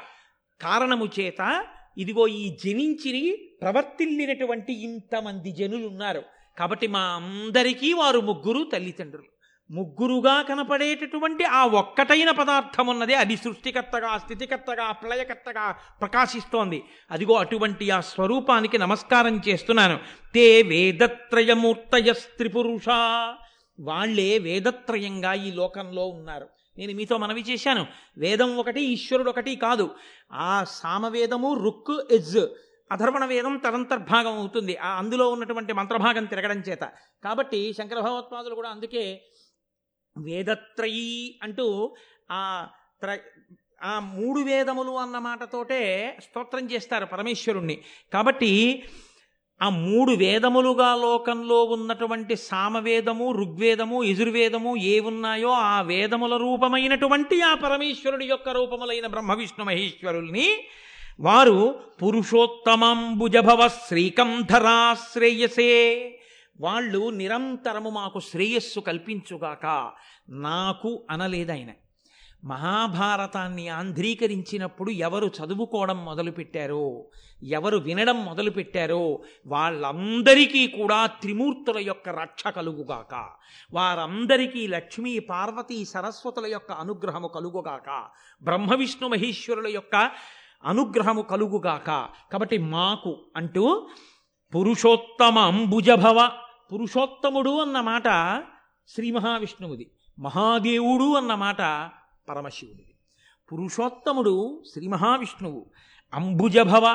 కారణము 0.61 1.07
చేత 1.21 1.67
ఇదిగో 1.99 2.29
ఈ 2.29 2.57
జనించిని 2.65 3.37
ప్రవర్తిల్లినటువంటి 3.63 4.73
ఇంతమంది 4.73 5.53
జనులు 5.53 5.87
ఉన్నారు 5.87 6.23
కాబట్టి 6.59 6.87
మా 6.87 7.01
అందరికీ 7.01 7.93
వారు 7.93 8.21
ముగ్గురు 8.21 8.71
తల్లిదండ్రులు. 8.73 9.36
ముగ్గురుగా 9.71 10.43
కనపడేటటువంటి 10.43 11.45
ఆ 11.45 11.67
ఒక్కటైన 11.67 12.31
పదార్థం 12.31 12.87
ఉన్నది 12.87 13.15
అది 13.15 13.37
సృష్టికర్తగా 13.37 14.19
స్థితికర్తగా 14.19 14.93
ప్రళయకర్తగా 14.93 15.73
ప్రకాశిస్తోంది. 16.01 16.85
అదిగో 17.11 17.35
అటువంటి 17.35 17.91
ఆ 17.91 18.01
స్వరూపానికి 18.01 18.79
నమస్కారం 18.79 19.41
చేస్తున్నాను. 19.49 19.99
తే 20.35 20.63
వేదత్రయమూర్తయ 20.63 22.13
స్త్రిపురుష. 22.13 22.89
వాళ్ళే 23.81 24.39
వేదత్రయంగా 24.39 25.33
ఈ 25.33 25.51
లోకంలో 25.51 26.07
ఉన్నారు. 26.07 26.49
నేను 26.79 26.93
మీతో 26.95 27.19
మనవి 27.19 27.41
చేశాను. 27.41 27.87
వేదం 28.19 28.57
ఒకటి 28.57 28.81
ఈశ్వరుడు 28.81 29.31
ఒకటి 29.31 29.57
కాదు. 29.57 29.91
ఆ 30.33 30.65
సామవేదము 30.69 31.55
రుక్ 31.55 32.13
ఎజ్ 32.13 32.39
అధర్వణ 32.93 33.25
వేదం 33.25 33.57
తదంతర్భాగం 33.57 34.39
అవుతుంది. 34.39 34.77
ఆ 34.77 34.99
అందులో 34.99 35.31
ఉన్నటువంటి 35.31 35.73
మంత్రభాగం 35.73 36.25
తిరగడం 36.25 36.59
చేత. 36.59 36.81
కాబట్టి 37.25 37.75
శంకర 37.79 38.01
భగవత్పాదులు 38.01 38.55
కూడా 38.55 38.69
అందుకే 38.69 39.25
వేదత్రయీ 40.17 41.39
అంటూ 41.43 41.95
ఆ 42.31 42.67
త్ర 43.01 43.19
ఆ 43.83 44.01
మూడు 44.01 44.41
వేదములు 44.41 44.91
అన్న 44.91 45.19
మాటతోటే 45.19 46.19
స్తోత్రం 46.23 46.67
చేస్తారు 46.67 47.05
పరమేశ్వరుణ్ణి. 47.05 47.83
కాబట్టి 48.13 48.83
ఆ 49.61 49.69
మూడు 49.69 50.13
వేదములుగా 50.13 50.95
లోకంలో 50.95 51.65
ఉన్నటువంటి 51.65 52.37
సామవేదము 52.37 53.33
ఋగ్వేదము 53.33 54.05
యజుర్వేదము 54.05 54.77
ఏ 54.77 55.01
ఉన్నాయో 55.01 55.49
ఆ 55.49 55.81
వేదముల 55.81 56.37
రూపమైనటువంటి 56.37 57.43
ఆ 57.43 57.55
పరమేశ్వరుడి 57.55 58.25
యొక్క 58.25 58.49
రూపములైన 58.49 59.07
బ్రహ్మ 59.07 59.33
విష్ణు 59.33 59.65
మహేశ్వరుల్ని 59.65 60.49
వారు 61.21 61.81
పురుషోత్తమంబుజభవ 62.03 63.69
శ్రీకంధరా 63.69 64.95
శ్రేయసే 65.13 65.73
వాళ్ళు 66.61 67.11
నిరంతరము 67.11 67.91
మాకు 67.91 68.21
శ్రేయస్సు 68.21 68.81
కల్పించుగాక 68.81 69.93
నాకు 70.29 71.07
అనలేదాయన 71.11 71.73
మహాభారతాన్ని 72.45 73.69
ఆంధ్రీకరించినప్పుడు 73.69 74.91
ఎవరు 74.91 75.27
చదువుకోవడం 75.27 76.05
మొదలుపెట్టారో 76.05 77.05
ఎవరు 77.43 77.77
వినడం 77.77 78.25
మొదలుపెట్టారో 78.25 79.23
వాళ్ళందరికీ 79.47 80.67
కూడా 80.67 81.07
త్రిమూర్తుల 81.07 81.79
యొక్క 81.79 82.09
రక్ష 82.09 82.49
కలుగుగాక 82.49 83.29
వారందరికీ 83.73 84.67
లక్ష్మీ 84.67 85.19
పార్వతీ 85.19 85.85
సరస్వతుల 85.85 86.47
యొక్క 86.47 86.73
అనుగ్రహము 86.73 87.29
కలుగుగాక 87.29 88.09
బ్రహ్మ 88.43 88.75
విష్ణు 88.75 89.09
మహేశ్వరుల 89.09 89.67
యొక్క 89.67 90.11
అనుగ్రహము 90.65 91.23
కలుగుగాక. 91.23 92.09
కాబట్టి 92.33 92.59
మాకు 92.59 93.17
అంటూ 93.37 93.89
పురుషోత్తమ 94.55 95.39
అంబుజభవ 95.39 96.31
పురుషోత్తముడు 96.73 97.61
అన్న 97.61 97.81
మాట 97.81 98.05
శ్రీ 98.89 99.11
మహావిష్ణువుది 99.11 99.91
మహాదేవుడు 100.19 101.15
అన్న 101.15 101.35
మాట 101.35 101.91
పరమశివుడిది. 102.29 102.95
పురుషోత్తముడు 103.53 104.63
శ్రీ 104.73 104.87
మహావిష్ణువు 104.87 105.71
అంబుజభవ 106.15 106.87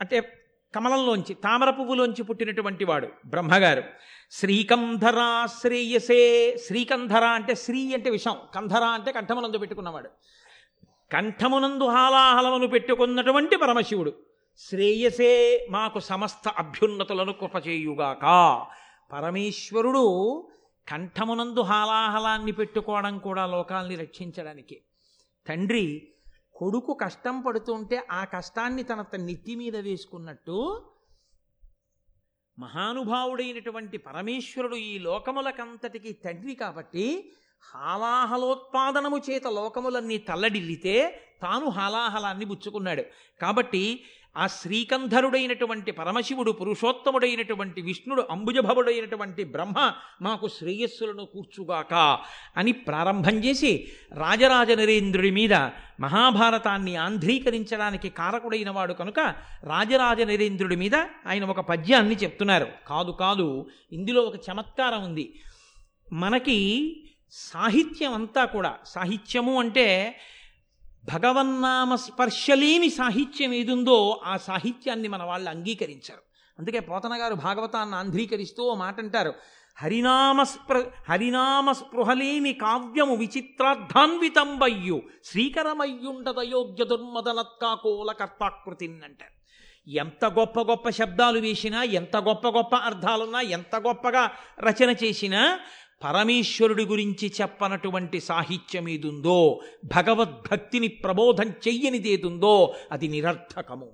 అంటే 0.00 0.36
కమలంలోంచి 0.74 1.34
తామర 1.34 1.70
పువ్వులోంచి 1.70 2.22
పుట్టినటువంటి 2.22 2.84
వాడు 2.84 3.08
బ్రహ్మగారు. 3.26 3.82
శ్రీకంధర 4.30 5.46
శ్రేయసే 5.60 6.56
శ్రీకంధర 6.66 7.24
అంటే 7.24 7.54
శ్రీ 7.54 7.94
అంటే 7.94 8.10
విషం 8.10 8.36
కంధర 8.54 8.84
అంటే 8.84 9.12
కంఠమునందు 9.12 9.58
పెట్టుకున్నవాడు. 9.58 10.08
కంఠమునందు 11.12 11.84
హాలాహలమును 11.84 12.66
పెట్టుకున్నటువంటి 12.66 13.56
పరమశివుడు. 13.56 14.29
శ్రేయసే 14.56 15.66
మాకు 15.70 15.98
సమస్త 15.98 16.48
అభ్యున్నతులను 16.48 17.32
కృపచేయుగాక. 17.32 18.24
పరమేశ్వరుడు 19.12 20.04
కంఠమునందు 20.88 21.60
హాలాహలాన్ని 21.60 22.52
పెట్టుకోవడం 22.52 23.18
కూడా 23.18 23.46
లోకాల్ని 23.46 23.96
రక్షించడానికి. 23.96 24.82
తండ్రి 25.48 26.08
కొడుకు 26.54 26.94
కష్టం 26.94 27.40
పడుతుంటే 27.40 28.06
ఆ 28.10 28.24
కష్టాన్ని 28.24 28.82
తన 28.82 29.02
తన 29.02 29.20
నెత్తి 29.20 29.54
మీద 29.54 29.76
వేసుకున్నట్టు 29.76 30.86
మహానుభావుడైనటువంటి 32.58 33.98
పరమేశ్వరుడు 33.98 34.76
ఈ 34.76 34.98
లోకములకంతటికి 34.98 36.12
తండ్రి 36.12 36.54
కాబట్టి 36.54 37.32
హాలాహలోత్పాదనము 37.74 39.18
చేత 39.30 39.46
లోకములన్నీ 39.46 40.18
తల్లడిల్లితే 40.18 41.22
తాను 41.42 41.68
హాలాహలాన్ని 41.68 42.44
బుచ్చుకున్నాడు. 42.44 43.02
కాబట్టి 43.40 44.04
ఆ 44.36 44.46
శ్రీకంధరుడైనటువంటి 44.46 45.92
పరమశివుడు 45.92 46.50
పురుషోత్తముడైనటువంటి 46.50 47.80
విష్ణుడు 47.80 48.24
అంబుజభవుడైనటువంటి 48.30 49.44
బ్రహ్మ 49.44 49.92
మాకు 50.22 50.48
శ్రేయస్సులను 50.48 51.24
కూర్చుగాక 51.24 52.18
అని 52.56 52.72
ప్రారంభం 52.72 53.34
చేసి 53.34 53.88
రాజరాజ 54.12 54.70
నరేంద్రుడి 54.70 55.30
మీద 55.30 55.54
మహాభారతాన్ని 56.00 56.96
ఆంధ్రీకరించడానికి 56.96 58.08
కారకుడైన 58.08 58.70
వాడు 58.70 58.92
కనుక 58.92 59.20
రాజరాజ 59.64 60.22
నరేంద్రుడి 60.22 60.76
మీద 60.76 60.94
ఆయన 61.26 61.44
ఒక 61.44 61.60
పద్యాన్ని 61.60 62.16
చెప్తున్నారు. 62.16 62.66
కాదు 62.86 63.10
కాదు 63.10 63.66
ఇందులో 63.92 64.22
ఒక 64.22 64.36
చమత్కారం 64.36 65.04
ఉంది. 65.04 65.40
మనకి 66.12 66.58
సాహిత్యం 67.32 68.14
అంతా 68.14 68.44
కూడా 68.44 68.76
సాహిత్యము 68.86 69.60
అంటే 69.60 70.16
భగవన్నామ 71.04 71.94
స్పర్శలేని 71.94 72.90
సాహిత్యం 72.90 73.52
ఏదుందో 73.52 73.98
ఆ 74.24 74.36
సాహిత్యాన్ని 74.36 75.08
మన 75.08 75.22
వాళ్ళు 75.22 75.50
అంగీకరించారు. 75.50 76.22
అందుకే 76.58 76.80
పోతన 76.80 77.20
గారు 77.20 77.34
భాగవతాన్ని 77.34 77.96
ఆంధ్రీకరిస్తూ 77.96 78.62
ఓ 78.64 78.74
మాట 78.74 79.00
అంటారు 79.00 79.32
హరినామ 79.78 80.42
స్పృ 80.42 80.80
హరినామ 81.08 81.72
స్పృహలేని 81.72 82.52
కావ్యము 82.54 83.14
విచిత్రార్థాన్వితంబయ్యు 83.16 84.98
శ్రీకరమయ్యుండదయోగ్య 85.24 86.84
దుర్మదనత్కాకోల 86.84 88.12
కర్తాకృతిన్ 88.12 89.02
అంటారు 89.02 89.34
ఎంత 89.86 90.24
గొప్ప 90.38 90.60
గొప్ప 90.60 90.90
శబ్దాలు 90.90 91.38
వేసినా 91.38 91.82
ఎంత 91.82 92.16
గొప్ప 92.16 92.48
గొప్ప 92.48 92.74
అర్థాలున్నా 92.84 93.40
ఎంత 93.50 93.76
గొప్పగా 93.76 94.24
రచన 94.60 94.90
చేసినా 95.04 95.42
పరమేశ్వరుడి 96.04 96.84
గురించి 96.84 97.32
చెప్పనటువంటి 97.40 98.20
సాహిత్యం 98.20 98.88
ఏదుందో 98.88 99.60
భగవద్భక్తిని 99.84 100.88
ప్రబోధం 100.88 101.50
చెయ్యనిదేదుందో 101.50 102.74
అది 102.92 103.08
నిరర్థకము. 103.08 103.92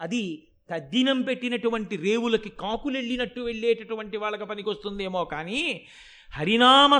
అది 0.00 0.48
తద్దినం 0.70 1.22
పెట్టినటువంటి 1.22 1.96
రేవులకి 1.96 2.48
కాకులెళ్ళినట్టు 2.48 3.40
వెళ్ళేటటువంటి 3.40 4.16
వాళ్ళకి 4.16 4.44
పనికొస్తుందేమో 4.44 5.24
కానీ 5.24 5.86
హరినామ 6.34 6.98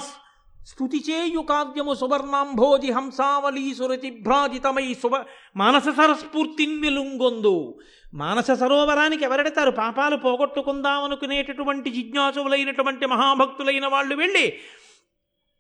స్తుతి 0.69 1.05
చేయు 1.11 1.43
కావ్యము 1.43 1.95
సువర్ణాంభోజి 1.95 2.93
హంసావళీ 2.93 3.75
సురతిభ్రాజితమై 3.75 4.95
సువ 5.03 5.25
మానస 5.57 5.89
సరస్ఫూర్తిని 5.89 6.77
వెలుంగొందు 6.81 7.75
మానస 8.15 8.51
సరోవరానికి 8.51 9.25
ఎవరెడతారు? 9.25 9.71
పాపాలు 9.71 10.17
పోగొట్టుకుందామనుకునేటటువంటి 10.17 11.91
జిజ్ఞాసులైనటువంటి 11.91 13.07
మహాభక్తులైన 13.07 13.87
వాళ్ళు 13.87 14.15
వెళ్ళి 14.15 14.53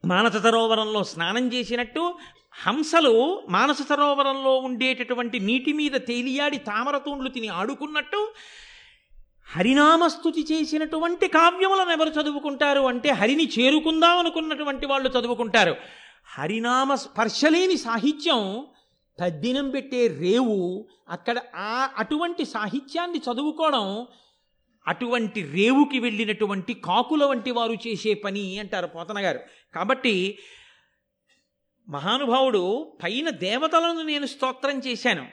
మానస 0.05 0.37
సరోవరంలో 0.37 1.05
స్నానం 1.05 1.53
చేసినట్టు 1.53 2.15
హంసలు 2.67 3.43
మానస 3.51 3.83
సరోవరంలో 3.83 4.57
ఉండేటటువంటి 4.59 5.39
నీటి 5.41 5.73
మీద 5.73 5.93
తేలియాడి 5.93 6.59
తామరతూండ్లు 6.59 7.29
తిని 7.29 7.49
ఆడుకున్నట్టు 7.49 8.33
హరినామస్తుతి 9.57 10.47
చేసినటువంటి 10.53 11.29
కావ్యములను 11.29 11.91
ఎవరు 11.91 12.09
చదువుకుంటారు 12.09 12.81
అంటే 12.81 13.11
హరిని 13.11 13.49
చేరుకుందాం 13.59 14.19
అనుకున్నటువంటి 14.19 14.87
వాళ్ళు 14.87 15.09
చదువుకుంటారు. 15.09 15.77
హరినామ 16.39 16.95
స్పర్శలేని 16.95 17.77
సాహిత్యం 17.77 18.67
తద్దినం 19.21 19.71
పెట్టే 19.71 20.07
రేవు 20.07 20.89
అక్కడ 21.09 21.39
ఆ 21.57 21.91
అటువంటి 21.97 22.45
సాహిత్యాన్ని 22.45 23.19
చదువుకోవడం 23.19 24.07
అటువంటి 24.89 25.43
రేవుకి 25.43 25.99
వెళ్ళినటువంటి 25.99 26.75
కాకుల 26.75 27.25
వంటి 27.25 27.51
వారు 27.51 27.73
చేసే 27.73 28.15
పని 28.15 28.59
అంటారు 28.59 28.87
పోతన 28.87 29.25
గారు. 29.25 29.41
కాబట్టి 29.75 30.39
మహానుభావుడు 31.89 32.93
పైన 33.05 33.31
దేవతలను 33.31 34.03
నేను 34.03 34.27
స్తోత్రం 34.27 34.79
చేశాను. 34.79 35.29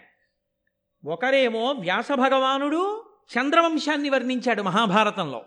ఒకరేమో 1.05 1.71
వ్యాస 1.71 2.11
భగవానుడు 2.11 3.04
చంద్రవంశాన్ని 3.33 4.09
వర్ణించాడు 4.09 4.61
మహాభారతంలో. 4.61 5.41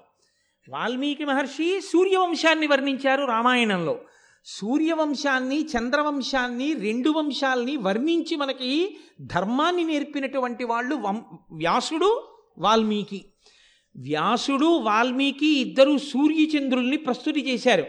వాల్మీకి 0.69 1.25
మహర్షి 1.25 1.81
సూర్యవంశాన్ని 1.81 2.67
వర్ణించారు 2.67 3.25
రామాయణంలో. 3.25 4.01
సూర్యవంశాన్ని 4.45 5.65
చంద్రవంశాన్ని 5.65 6.73
రెండు 6.73 7.11
వంశాల్ని 7.11 7.77
వర్ణించి 7.77 8.37
మనకి 8.37 8.99
ధర్మాన్ని 9.21 9.85
నేర్పినటువంటి 9.85 10.65
వాళ్ళు 10.65 10.97
వం 10.97 11.25
వ్యాసుడు 11.53 12.29
వాల్మీకి. 12.59 13.25
వ్యాసుడు 13.97 14.67
వాల్మీకి 14.67 15.61
ఇద్దరు 15.61 15.99
సూర్యచంద్రుల్ని 15.99 16.97
ప్రస్తుతి 16.97 17.41
చేశారు. 17.41 17.85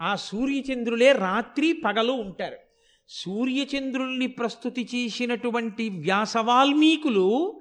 ఆ 0.00 0.14
సూర్యచంద్రులే 0.14 1.12
రాత్రి 1.12 1.72
పగలు 1.72 2.12
ఉంటారు. 2.12 2.56
సూర్యచంద్రుల్ని 3.08 4.26
ప్రస్తుతి 4.26 4.88
చేసినటువంటి 4.94 5.88
వ్యాస 5.88 6.36
వాల్మీకులు 6.36 7.59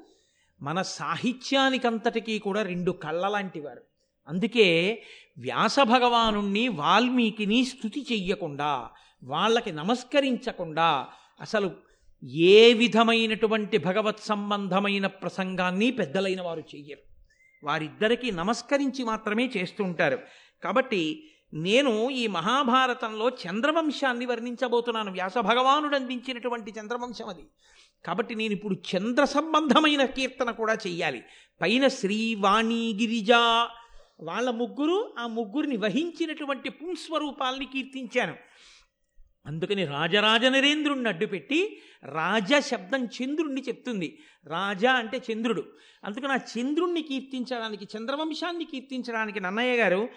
మన 0.62 0.82
సాహిత్యానికంతటికీ 0.82 2.40
కూడా 2.40 2.62
రెండు 2.62 2.92
కళ్ళ 2.92 3.28
లాంటివారు 3.28 3.82
అందుకే 4.28 5.02
వ్యాస 5.38 5.80
భగవాను 5.80 6.72
వాల్మీకిని 6.72 7.66
స్థుతి 7.66 8.06
చెయ్యకుండా 8.12 8.90
వాళ్ళకి 9.24 9.72
నమస్కరించకుండా 9.72 11.08
అసలు 11.42 11.72
ఏ 12.24 12.74
విధమైనటువంటి 12.74 13.78
భగవత్ 13.78 14.20
సంబంధమైన 14.20 15.08
ప్రసంగాన్ని 15.08 15.92
పెద్దలైన 15.92 16.42
వారు 16.42 16.60
చెయ్యరు. 16.60 17.02
వారిద్దరికీ 17.64 18.32
నమస్కరించి 18.32 19.04
మాత్రమే 19.04 19.52
చేస్తుంటారు 19.58 20.20
కాబట్టి 20.64 21.30
నేను 21.54 22.10
ఈ 22.10 22.28
మహాభారతంలో 22.28 23.30
చంద్రవంశాన్ని 23.30 24.26
వర్ణించబోతున్నాను. 24.26 25.12
వ్యాస 25.12 25.38
భగవానుడు 25.38 25.96
అందించినటువంటి 25.96 26.74
చంద్రవంశం 26.80 27.28
అది. 27.28 27.42
కాబట్టి 28.06 28.36
నేను 28.36 28.54
ఇప్పుడు 28.54 28.76
చంద్ర 28.96 29.24
సంబంధమైన 29.26 30.06
కీర్తన 30.06 30.52
కూడా 30.52 30.74
చెయ్యాలి. 30.74 31.24
పైన 31.62 31.88
శ్రీవాణి 31.88 32.94
గిరిజా 33.02 33.70
వాళ్ళ 34.22 34.50
ముగ్గురు 34.50 35.14
ఆ 35.20 35.28
ముగ్గురిని 35.28 35.78
వహించినటువంటి 35.78 36.70
పుంస్వరూపాల్ని 36.70 37.66
కీర్తించాను. 37.66 38.36
అందుకని 39.46 39.86
రాజరాజ 39.86 40.46
నరేంద్రుణ్ణి 40.46 41.10
అడ్డుపెట్టి 41.10 41.82
రాజ 42.04 42.56
శబ్దం 42.60 43.06
చంద్రుణ్ణి 43.06 43.62
చెప్తుంది. 43.62 44.20
రాజా 44.48 44.92
అంటే 44.92 45.22
చంద్రుడు. 45.32 45.64
అందుకని 46.04 46.32
ఆ 46.32 46.36
చంద్రుణ్ణి 46.36 47.02
కీర్తించడానికి 47.02 47.88
చంద్రవంశాన్ని 47.98 48.66
కీర్తించడానికి 48.66 49.40
నన్నయ్య 49.40 49.78
గారు 49.78 50.10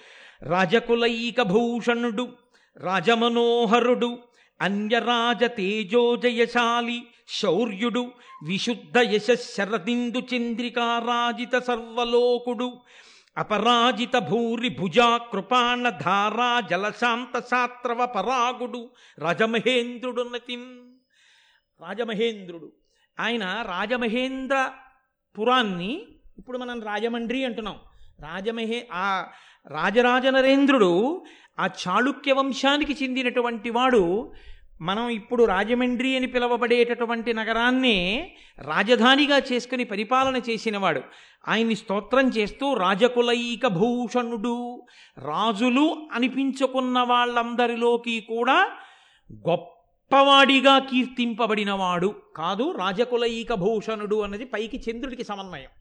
రాజకులైక 0.42 1.42
భూషణుడు 1.42 2.28
రాజమనోహరుడు 2.76 4.18
అన్యరాజ 4.60 5.44
తేజోజయశాలి 5.44 7.02
శౌర్యుడు 7.28 8.12
విశుద్ధ 8.46 8.98
యశరదిందు 8.98 10.18
చంద్రికారాజిత 10.18 11.58
సర్వలోకుడు 11.58 12.72
అపరాజిత 13.38 14.18
భూరి 14.18 14.68
భుజా 14.68 15.16
కృపాణ 15.16 15.88
ధారా 15.88 16.60
జలశాంత 16.60 17.40
శాత్రవ 17.40 18.06
పరాగుడు 18.06 18.90
రాజమహేంద్రుడు 19.18 20.22
నతిం. 20.22 20.94
రాజమహేంద్రుడు. 21.80 22.72
ఆయన 23.20 23.44
రాజమహేంద్ర 23.44 24.70
పురాన్ని 25.38 26.02
ఇప్పుడు 26.38 26.58
మనం 26.58 26.80
రాజమండ్రి 26.80 27.44
అంటున్నాం. 27.44 27.76
రాజమహే 28.20 28.88
ఆ 28.92 29.26
రాజరాజ 29.66 30.26
నరేంద్రుడు 30.26 31.24
ఆ 31.60 31.68
చాళుక్య 31.88 32.32
వంశానికి 32.32 33.04
చెందినటువంటి 33.04 33.70
వాడు 33.70 34.32
మనం 34.82 35.08
ఇప్పుడు 35.08 35.44
రాజమండ్రి 35.44 36.16
అని 36.16 36.26
పిలువబడేటటువంటి 36.26 37.32
నగరాన్నే 37.34 37.96
రాజధానిగా 38.58 39.38
చేసుకుని 39.52 39.84
పరిపాలన 39.84 40.36
చేసినవాడు. 40.50 41.02
ఆయన్ని 41.48 41.76
స్తోత్రం 41.76 42.28
చేస్తూ 42.28 42.74
రాజకులైక 42.74 43.66
భూషణుడు 43.66 44.82
రాజులు 45.18 46.08
అనిపించుకున్న 46.12 46.98
వాళ్ళందరిలోకి 46.98 48.20
కూడా 48.20 48.58
గొప్పవాడిగా 49.48 50.78
కీర్తింపబడినవాడు 50.78 52.14
కాదు 52.36 52.74
రాజకులైక 52.78 53.52
భూషణుడు 53.54 54.16
అన్నది 54.16 54.44
పైకి 54.44 54.78
చంద్రుడికి 54.90 55.24
సమన్వయం. 55.24 55.72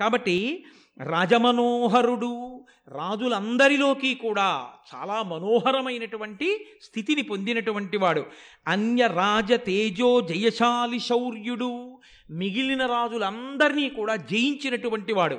కాబట్టి 0.00 0.64
రాజమనోహరుడు 1.00 2.64
రాజులందరిలోకి 2.88 4.14
కూడా 4.14 4.66
చాలా 4.94 5.22
మనోహరమైనటువంటి 5.22 6.66
స్థితిని 6.82 7.22
పొందినటువంటి 7.22 7.96
వాడు. 7.96 8.26
అన్య 8.66 9.06
రాజ 9.06 9.52
తేజో 9.52 10.20
జయశాలి 10.20 11.00
శౌర్యుడు 11.00 11.98
మిగిలిన 12.30 12.86
రాజులందరినీ 12.86 13.88
కూడా 13.88 14.16
జయించినటువంటి 14.16 15.12
వాడు. 15.12 15.34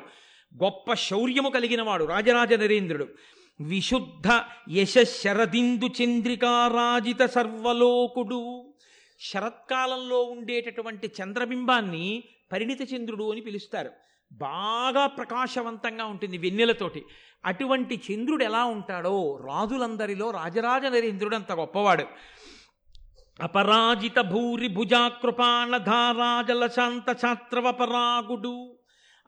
గొప్ప 0.63 0.93
శౌర్యము 0.93 1.49
కలిగిన 1.49 1.81
వాడు 1.81 2.05
రాజరాజ 2.05 2.53
నరేంద్రుడు. 2.53 3.07
విశుద్ధ 3.61 4.41
యశ 4.71 4.97
శరదిందు 5.23 5.89
చంద్రికారాజిత 6.03 7.25
సర్వలోకుడు. 7.25 8.73
శరత్కాలంలో 9.19 10.21
ఉండేటటువంటి 10.21 11.11
చంద్రబింబాన్ని 11.21 12.23
పరిణిత 12.51 12.93
చంద్రుడు 12.93 13.31
అని 13.31 13.41
పిలుస్తారు. 13.41 14.04
బాగా 14.31 15.07
ప్రకాశవంతంగా 15.07 16.05
ఉంటుంది 16.05 16.37
వెన్నెలతోటి. 16.37 17.05
అటువంటి 17.45 18.01
చంద్రుడు 18.11 18.43
ఎలా 18.43 18.63
ఉంటాడో 18.63 19.41
రాజులందరిలో 19.45 20.31
రాజరాజ 20.31 20.85
నరేంద్రుడు 20.85 21.35
అంత 21.35 21.51
గొప్పవాడు. 21.51 22.05
అపరాజిత 23.41 24.19
భూరి 24.19 24.67
భుజాకృపాణ 24.67 25.77
ధారాజల 25.77 26.67
శాంత 26.67 27.11
ఛాత్రవపరాగుడు 27.11 28.75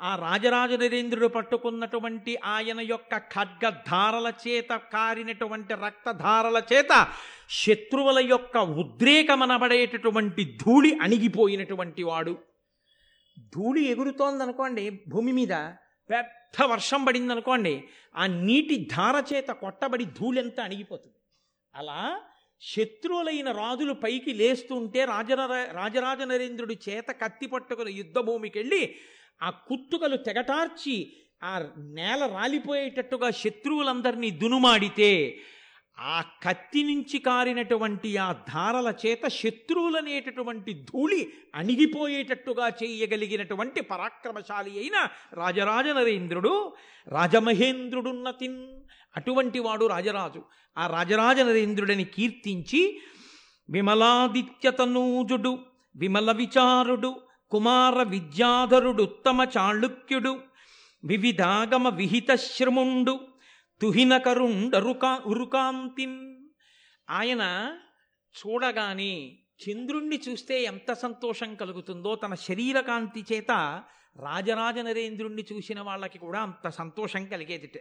ఆ 0.01 0.15
రాజరాజ 0.15 0.73
నరేంద్రుడు 0.73 1.27
పట్టుకున్నటువంటి 1.27 2.37
ఆయన 2.45 2.81
యొక్క 2.81 3.17
ఖడ్గధారల 3.17 4.31
చేత 4.47 4.79
కారినటువంటి 4.93 5.73
రక్తధారల 5.73 6.61
చేత 6.73 7.07
శత్రువుల 7.49 8.29
యొక్క 8.29 8.57
ఉద్రేకమనబడేటటువంటి 8.57 10.57
ధూళి 10.65 10.97
అణిగిపోయినటువంటి 11.01 12.03
వాడు. 12.03 12.37
ధూళి 13.55 13.81
ఎగురుతోందనుకోండి 13.85 15.03
భూమి 15.07 15.31
మీద 15.31 15.53
పెద్ద 16.09 16.63
వర్షం 16.65 17.05
పడిందనుకోండి 17.05 17.83
ఆ 18.15 18.27
నీటి 18.27 18.87
ధార 18.91 19.23
చేత 19.33 19.47
కొట్టబడి 19.47 20.05
ధూళంతా 20.05 20.63
అణిగిపోతుంది. 20.63 21.15
అలా 21.75 22.21
శత్రువులైన 22.61 23.51
రాజులు 23.51 23.93
పైకి 23.93 24.33
లేస్తుంటే 24.33 25.05
రాజర 25.05 25.41
రాజరాజ 25.71 26.21
నరేంద్రుడి 26.21 26.79
చేత 26.89 27.05
కత్తి 27.11 27.47
పట్టుకుని 27.47 27.91
యుద్ధభూమికి 27.91 28.59
వెళ్ళి 28.59 28.95
ఆ 29.41 29.49
కుత్తుకలు 29.49 30.17
తెగటార్చి 30.17 31.13
ఆ 31.43 31.59
నేల 31.77 32.25
రాలిపోయేటట్టుగా 32.25 33.29
శత్రువులందరినీ 33.31 34.31
దునుమాడితే 34.31 35.41
ఆ 35.99 36.21
కత్తి 36.43 36.83
నుంచి 36.83 37.19
కారినటువంటి 37.19 38.17
ఆ 38.17 38.31
ధారల 38.31 38.93
చేత 39.05 39.27
శత్రువులనేటటువంటి 39.27 40.73
ధూళి 40.73 41.33
అణిగిపోయేటట్టుగా 41.55 42.71
చేయగలిగినటువంటి 42.83 43.81
పరాక్రమశాలి 43.81 44.79
అయిన 44.79 45.07
రాజరాజ 45.33 45.87
నరేంద్రుడు 45.87 46.73
రాజమహేంద్రుడున్నతిన్ 47.07 48.67
అటువంటి 49.17 49.59
వాడు 49.59 49.85
రాజరాజు. 49.85 50.43
ఆ 50.77 50.87
రాజరాజ 50.87 51.39
నరేంద్రుడిని 51.39 52.03
కీర్తించి 52.03 52.99
విమలాదిత్యతనూజుడు 53.69 55.59
విమల 55.95 56.31
విచారుడు 56.31 57.21
కుమార 57.51 58.03
విద్యాధరుడు 58.03 59.03
ఉత్తమ 59.03 59.47
చాళుక్యుడు 59.57 60.39
వివిధాగమ 61.03 61.89
విహిత 61.89 62.35
శ్రముండు 62.35 63.19
తుహినకరుండరుకా 63.81 65.21
ఉరుకాంతిన్ 65.25 66.47
ఆయన 67.09 67.73
చూడగానే 68.35 69.39
చంద్రుణ్ణి 69.69 70.19
చూస్తే 70.29 70.63
ఎంత 70.63 70.93
సంతోషం 70.93 71.55
కలుగుతుందో 71.55 72.15
తన 72.15 72.33
శరీరకాంతి 72.35 73.25
చేత 73.33 73.51
రాజరాజ 74.15 74.79
నరేంద్రుణ్ణి 74.79 75.45
చూసిన 75.53 75.81
వాళ్ళకి 75.81 76.17
కూడా 76.17 76.39
అంత 76.41 76.69
సంతోషం 76.69 77.25
కలిగేదిట. 77.25 77.71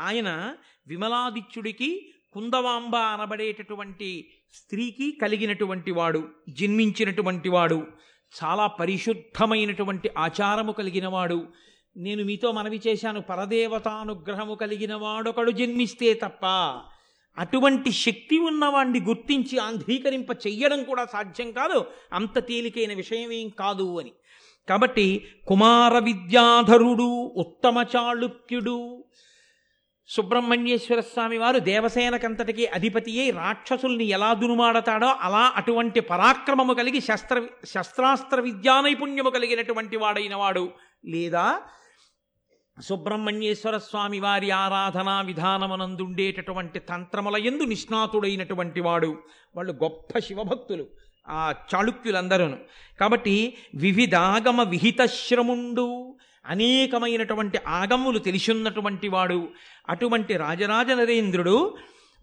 ఆయన 0.00 0.56
విమలాదిత్యుడికి 0.86 2.12
కుందవాంబ 2.32 2.96
అనబడేటటువంటి 2.96 4.30
స్త్రీకి 4.54 5.18
కలిగినటువంటి 5.22 5.90
వాడు 5.90 6.28
జన్మించినటువంటి 6.48 7.48
వాడు 7.48 7.86
చాలా 8.44 8.66
పరిశుద్ధమైనటువంటి 8.66 10.10
ఆచారము 10.18 10.72
కలిగినవాడు 10.72 11.48
నేను 11.96 12.24
మీతో 12.24 12.52
మనవి 12.52 12.80
చేశాను. 12.88 13.20
పరదేవతానుగ్రహము 13.20 14.54
కలిగిన 14.54 14.94
వాడొకడు 14.94 15.50
జన్మిస్తే 15.50 16.14
తప్ప 16.14 16.46
అటువంటి 17.38 17.92
శక్తి 17.92 18.38
ఉన్నవాణ్ణి 18.38 19.00
గుర్తించి 19.00 19.58
ఆంధ్రీకరింప 19.58 20.30
చెయ్యడం 20.30 20.84
కూడా 20.84 21.04
సాధ్యం 21.04 21.52
కాదు. 21.52 21.84
అంత 22.12 22.46
తేలికైన 22.46 22.94
విషయం 22.94 23.32
ఏం 23.32 23.48
కాదు 23.48 24.00
అని. 24.00 24.12
కాబట్టి 24.68 25.26
కుమార 25.46 25.98
విద్యాధరుడు 25.98 27.32
ఉత్తమ 27.36 27.84
చాళుక్యుడు 27.96 29.04
సుబ్రహ్మణ్యేశ్వర 30.08 31.00
స్వామి 31.00 31.38
వారు 31.38 31.58
దేవసేనకంతటికి 31.58 32.66
అధిపతి 32.66 33.20
అయి 33.20 33.30
రాక్షసుల్ని 33.30 34.04
ఎలా 34.04 34.34
దునుమాడతాడో 34.34 35.06
అలా 35.06 35.52
అటువంటి 35.56 36.00
పరాక్రమము 36.00 36.74
కలిగి 36.74 37.00
శస్త్ర 37.00 37.46
శస్త్రాస్త్ర 37.64 38.40
విద్యా 38.40 38.80
నైపుణ్యము 38.80 39.30
కలిగినటువంటి 39.30 39.96
వాడైన 39.96 40.34
వాడు 40.34 40.70
లేదా 41.04 41.62
సుబ్రహ్మణ్యేశ్వర 42.82 43.78
స్వామి 43.78 44.20
వారి 44.20 44.50
ఆరాధనా 44.50 45.20
విధానమనందుండేటటువంటి 45.20 46.78
తంత్రముల 46.78 47.36
ఎందు 47.36 47.62
నిష్ణాతుడైనటువంటి 47.62 48.80
వాడు. 48.80 49.18
వాళ్ళు 49.56 49.72
గొప్ప 49.72 50.18
శివభక్తులు 50.18 50.86
ఆ 51.28 51.54
చాళుక్యులందరూ 51.74 52.56
కాబట్టి 53.00 53.56
వివిధాగమ 53.74 54.62
విహితశ్రముండు 54.62 56.16
అనేకమైనటువంటి 56.46 57.58
ఆగములు 57.66 58.18
తెలిసున్నటువంటి 58.18 59.08
వాడు. 59.08 59.48
అటువంటి 59.88 60.36
రాజరాజ 60.36 60.90
నరేంద్రుడు 60.90 61.76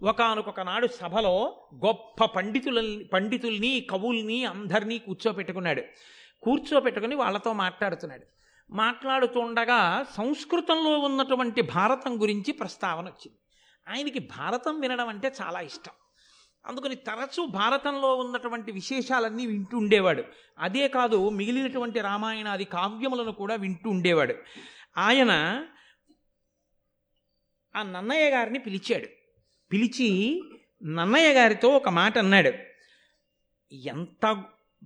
ఒకనొక 0.03 0.59
నాడు 0.59 0.87
సభలో 0.87 1.63
గొప్ప 1.85 2.25
పండితుల 2.25 3.03
పండితుల్ని 3.13 3.87
కవుల్ని 3.89 4.45
అందరినీ 4.45 4.97
కూర్చోపెట్టుకున్నాడు. 4.97 5.81
కూర్చోపెట్టుకుని 6.41 7.15
వాళ్ళతో 7.15 7.53
మాట్లాడుతున్నాడు. 7.53 8.23
మాట్లాడుతుండగా 8.69 10.05
సంస్కృతంలో 10.17 10.99
ఉన్నటువంటి 10.99 11.61
భారతం 11.61 12.21
గురించి 12.21 12.51
ప్రస్తావన 12.51 13.05
వచ్చింది. 13.05 13.39
ఆయనకి 13.87 14.19
భారతం 14.19 14.79
వినడం 14.79 15.07
అంటే 15.07 15.33
చాలా 15.41 15.61
ఇష్టం. 15.61 15.91
అందుకని 16.65 16.95
తరచూ 16.95 17.45
భారతంలో 17.45 18.15
ఉన్నటువంటి 18.15 18.71
విశేషాలన్నీ 18.71 19.45
వింటూ 19.45 19.77
ఉండేవాడు. 19.77 20.23
అదే 20.59 20.87
కాదు 20.87 21.29
మిగిలినటువంటి 21.29 21.99
రామాయణాది 21.99 22.63
కావ్యములను 22.63 23.31
కూడా 23.31 23.55
వింటూ 23.55 23.89
ఉండేవాడు. 23.89 24.35
ఆయన 24.97 25.31
ఆ 27.75 27.83
నన్నయ్య 27.83 28.29
గారిని 28.29 28.59
పిలిచాడు. 28.59 29.07
పిలిచి 29.71 30.41
నన్నయ్య 30.83 31.33
గారితో 31.33 31.69
ఒక 31.69 31.89
మాట 31.89 32.17
అన్నాడు. 32.17 32.51
ఎంత 33.73 34.43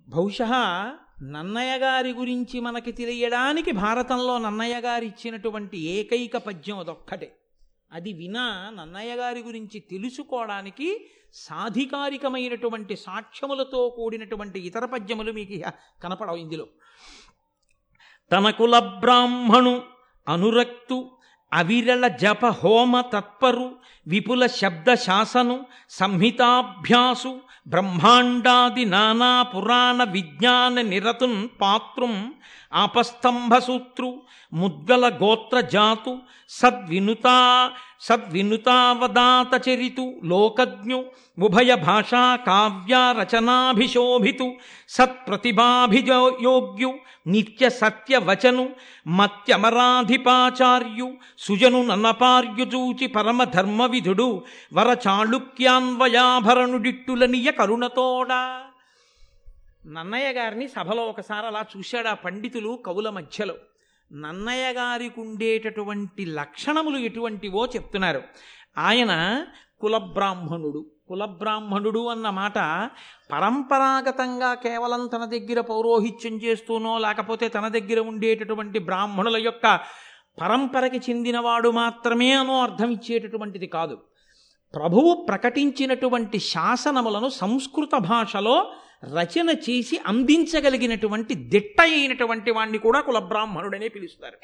బహుశా 0.10 0.98
నన్నయ్య 1.24 1.78
గారి 1.78 2.12
గురించి 2.12 2.60
మనకి 2.60 2.92
తెలియడానికి 2.92 3.72
భారతంలో 3.72 4.38
నన్నయ్య 4.38 4.80
గారు 4.80 5.04
ఇచ్చినటువంటి 5.04 5.78
ఏకైక 5.78 6.38
పద్యం 6.38 6.80
అదొక్కటే. 6.80 7.36
అది 7.92 8.14
వినా 8.14 8.70
నన్నయ్య 8.70 9.16
గారి 9.16 9.40
గురించి 9.40 9.80
తెలుసుకోవడానికి 9.80 11.10
సాధికారికమైనటువంటి 11.34 12.96
సాక్ష్యములతో 12.96 13.90
కూడినటువంటి 13.90 14.60
ఇతర 14.60 14.86
పద్యములు 14.86 15.32
మీకు 15.32 15.72
కనపడవు 16.04 16.36
ఇందులో. 16.36 16.68
తన 18.32 18.50
కుల 18.50 18.80
బ్రాహ్మణు 18.80 19.82
అనురక్తు 20.28 21.12
అవిరళ 21.52 22.08
జప 22.18 22.46
హోమ 22.60 23.02
తత్పరు 23.14 23.68
విపుల 24.08 24.46
శబ్ద 24.56 24.90
శాసను 24.96 25.56
సంహితాభ్యాసు 25.90 27.32
బ్రహ్మాండాది 27.68 28.86
నానా 28.86 29.44
పురాణ 29.44 30.04
విజ్ఞాన 30.10 30.82
నిరతున్ 30.82 31.48
పాత్రం 31.62 32.14
ఆపస్తంభసూత్రు 32.74 34.14
ముద్గల 34.54 35.08
గోత్ర 35.08 35.60
జాతు 35.60 36.18
సద్వినుతా 36.50 37.72
సద్వినుతావదాత 38.02 39.70
చరితు 39.70 40.14
లోకజ్ఞు 40.24 41.04
ఉభయ 41.40 41.76
భాషా 41.76 42.36
కావ్యారచనాభిశోభితు 42.36 44.52
సత్ప్రతిభాభియోగ్యు 44.90 46.94
నిత్య 47.28 47.70
సత్యవచను 47.70 48.70
మత్యమరాధిపాచార్యు 49.08 51.12
సుజను 51.38 51.84
నన్నపార్యుజూచి 51.84 53.08
పరమధర్మవిధుడు 53.08 54.44
వర 54.74 54.98
చాళుక్యాన్వయాభరణుడిట్టులనియ 55.08 57.52
కరుణతోడా. 57.52 58.62
నన్నయ్య 59.86 60.32
గారిని 60.32 60.68
సభలో 60.68 61.04
ఒకసారి 61.06 61.48
అలా 61.48 61.66
చూశాడు 61.78 62.08
ఆ 62.08 62.14
పండితులు 62.14 62.80
కవుల 62.86 63.10
మధ్యలో. 63.10 63.56
నన్నయ్య 64.12 64.74
గారికి 64.74 65.22
ఉండేటటువంటి 65.22 66.26
లక్షణములు 66.26 66.98
ఎటువంటివో 66.98 67.66
చెప్తున్నారు. 67.66 68.22
ఆయన 68.78 69.46
కులబ్రాహ్మణుడు. 69.82 70.86
కులబ్రాహ్మణుడు 71.08 72.08
అన్న 72.08 72.30
మాట 72.30 72.54
పరంపరాగతంగా 73.32 74.54
కేవలం 74.54 75.08
తన 75.08 75.26
దగ్గర 75.26 75.60
పౌరోహిత్యం 75.60 76.34
చేస్తూనో 76.34 76.98
లేకపోతే 76.98 77.48
తన 77.48 77.68
దగ్గర 77.68 78.00
ఉండేటటువంటి 78.00 78.80
బ్రాహ్మణుల 78.80 79.38
యొక్క 79.38 79.80
పరంపరకి 80.42 80.98
చెందినవాడు 80.98 81.70
మాత్రమే 81.70 82.32
అనో 82.32 82.62
అర్థం 82.62 82.92
ఇచ్చేటటువంటిది 82.92 83.68
కాదు. 83.68 83.98
ప్రభువు 84.76 85.26
ప్రకటించినటువంటి 85.30 86.40
శాసనములను 86.40 87.30
సంస్కృత 87.30 87.96
భాషలో 87.96 88.72
రచన 89.06 89.50
చేసి 89.50 90.00
అందించగలిగినటువంటి 90.06 91.34
దిట్ట 91.36 91.82
అయినటువంటి 91.82 92.52
వాణ్ణి 92.52 92.78
కూడా 92.78 93.02
కులబ్రాహ్మణుడనే 93.02 93.88
పిలుస్తారు. 93.88 94.38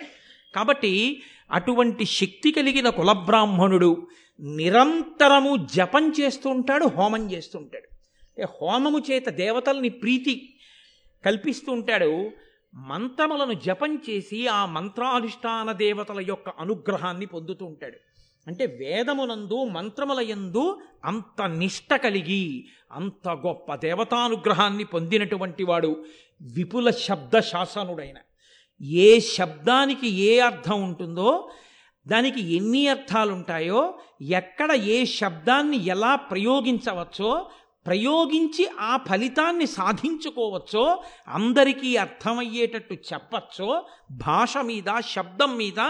కాబట్టి 0.56 1.22
అటువంటి 1.52 2.06
శక్తి 2.06 2.52
కలిగిన 2.52 2.90
కులబ్రాహ్మణుడు 2.90 4.08
నిరంతరము 4.40 5.68
జపం 5.74 6.14
చేస్తూ 6.20 6.50
ఉంటాడు 6.50 6.86
హోమం 6.86 7.32
చేస్తూ 7.32 7.60
ఉంటాడు. 7.60 7.96
హోమము 8.62 9.04
చేత 9.12 9.30
దేవతల్ని 9.30 9.90
ప్రీతి 9.90 10.56
కల్పిస్తూ 11.26 11.72
ఉంటాడు. 11.72 12.32
మంత్రములను 12.74 13.54
జపం 13.54 14.02
చేసి 14.10 14.48
ఆ 14.48 14.66
మంత్రాధిష్టాన 14.66 15.72
దేవతల 15.72 16.20
యొక్క 16.20 16.50
అనుగ్రహాన్ని 16.50 17.26
పొందుతూ 17.26 17.66
ఉంటాడు. 17.66 17.98
అంటే 18.48 18.66
వేదమునందు 18.66 19.64
మంత్రముల 19.64 20.20
యందు 20.30 20.82
అంత 21.06 21.42
నిష్ట 21.42 21.94
కలిగి 21.94 22.68
అంత 22.92 23.28
గొప్ప 23.30 23.76
దేవతానుగ్రహాన్ని 23.76 24.84
పొందినటువంటి 24.84 25.64
వాడు 25.64 26.06
విపుల 26.42 26.90
శబ్ద 26.90 27.40
శాసనుడైన. 27.40 28.18
ఏ 28.82 29.20
శబ్దానికి 29.20 30.08
ఏ 30.08 30.40
అర్థం 30.40 30.84
ఉంటుందో 30.84 31.50
దానికి 32.08 32.56
ఎన్ని 32.56 32.88
అర్థాలుంటాయో 32.88 34.00
ఎక్కడ 34.22 34.72
ఏ 34.72 35.06
శబ్దాన్ని 35.06 35.78
ఎలా 35.86 36.16
ప్రయోగించవచ్చో 36.16 37.50
ప్రయోగించి 37.86 38.68
ఆ 38.80 38.98
ఫలితాన్ని 38.98 39.68
సాధించుకోవచ్చో 39.68 41.04
అందరికీ 41.28 41.96
అర్థమయ్యేటట్టు 41.96 42.94
చెప్పచ్చో 42.94 43.86
భాష 44.12 44.58
మీద 44.58 44.90
శబ్దం 45.12 45.58
మీద 45.58 45.82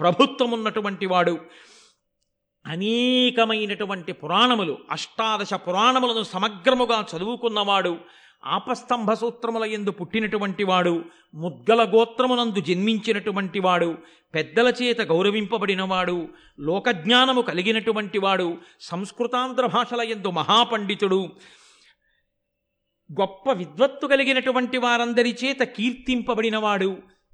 ప్రభుత్వం 0.00 0.50
ఉన్నటువంటి 0.50 1.06
వాడు. 1.06 1.40
అనేకమైనటువంటి 2.66 4.12
పురాణములు 4.12 4.74
అష్టాదశ 4.90 5.54
పురాణములను 5.66 6.22
సమగ్రముగా 6.24 6.98
చదువుకున్నవాడు 7.08 7.94
ఆపస్తంభ 8.48 9.10
సూత్రముల 9.12 9.64
ఎందు 9.72 9.90
పుట్టినటువంటి 9.90 10.64
వాడు 10.64 10.92
ముద్గల 11.34 11.82
గోత్రమునందు 11.94 12.60
జన్మించినటువంటి 12.60 13.60
వాడు 13.60 13.90
పెద్దల 14.34 14.68
చేత 14.82 15.00
గౌరవింపబడినవాడు 15.02 16.16
లోకజ్ఞానము 16.58 17.42
కలిగినటువంటి 17.42 18.18
వాడు 18.18 18.48
సంస్కృతాంధ్ర 18.80 19.66
భాషల 19.66 20.04
ఎందు 20.08 20.30
మహాపండితుడు 20.30 21.20
గొప్ప 23.10 23.52
విద్వత్తు 23.52 24.06
కలిగినటువంటి 24.06 24.78
వారందరి 24.78 25.32
చేత 25.44 25.62
కీర్తింపబడినవాడు 25.76 26.90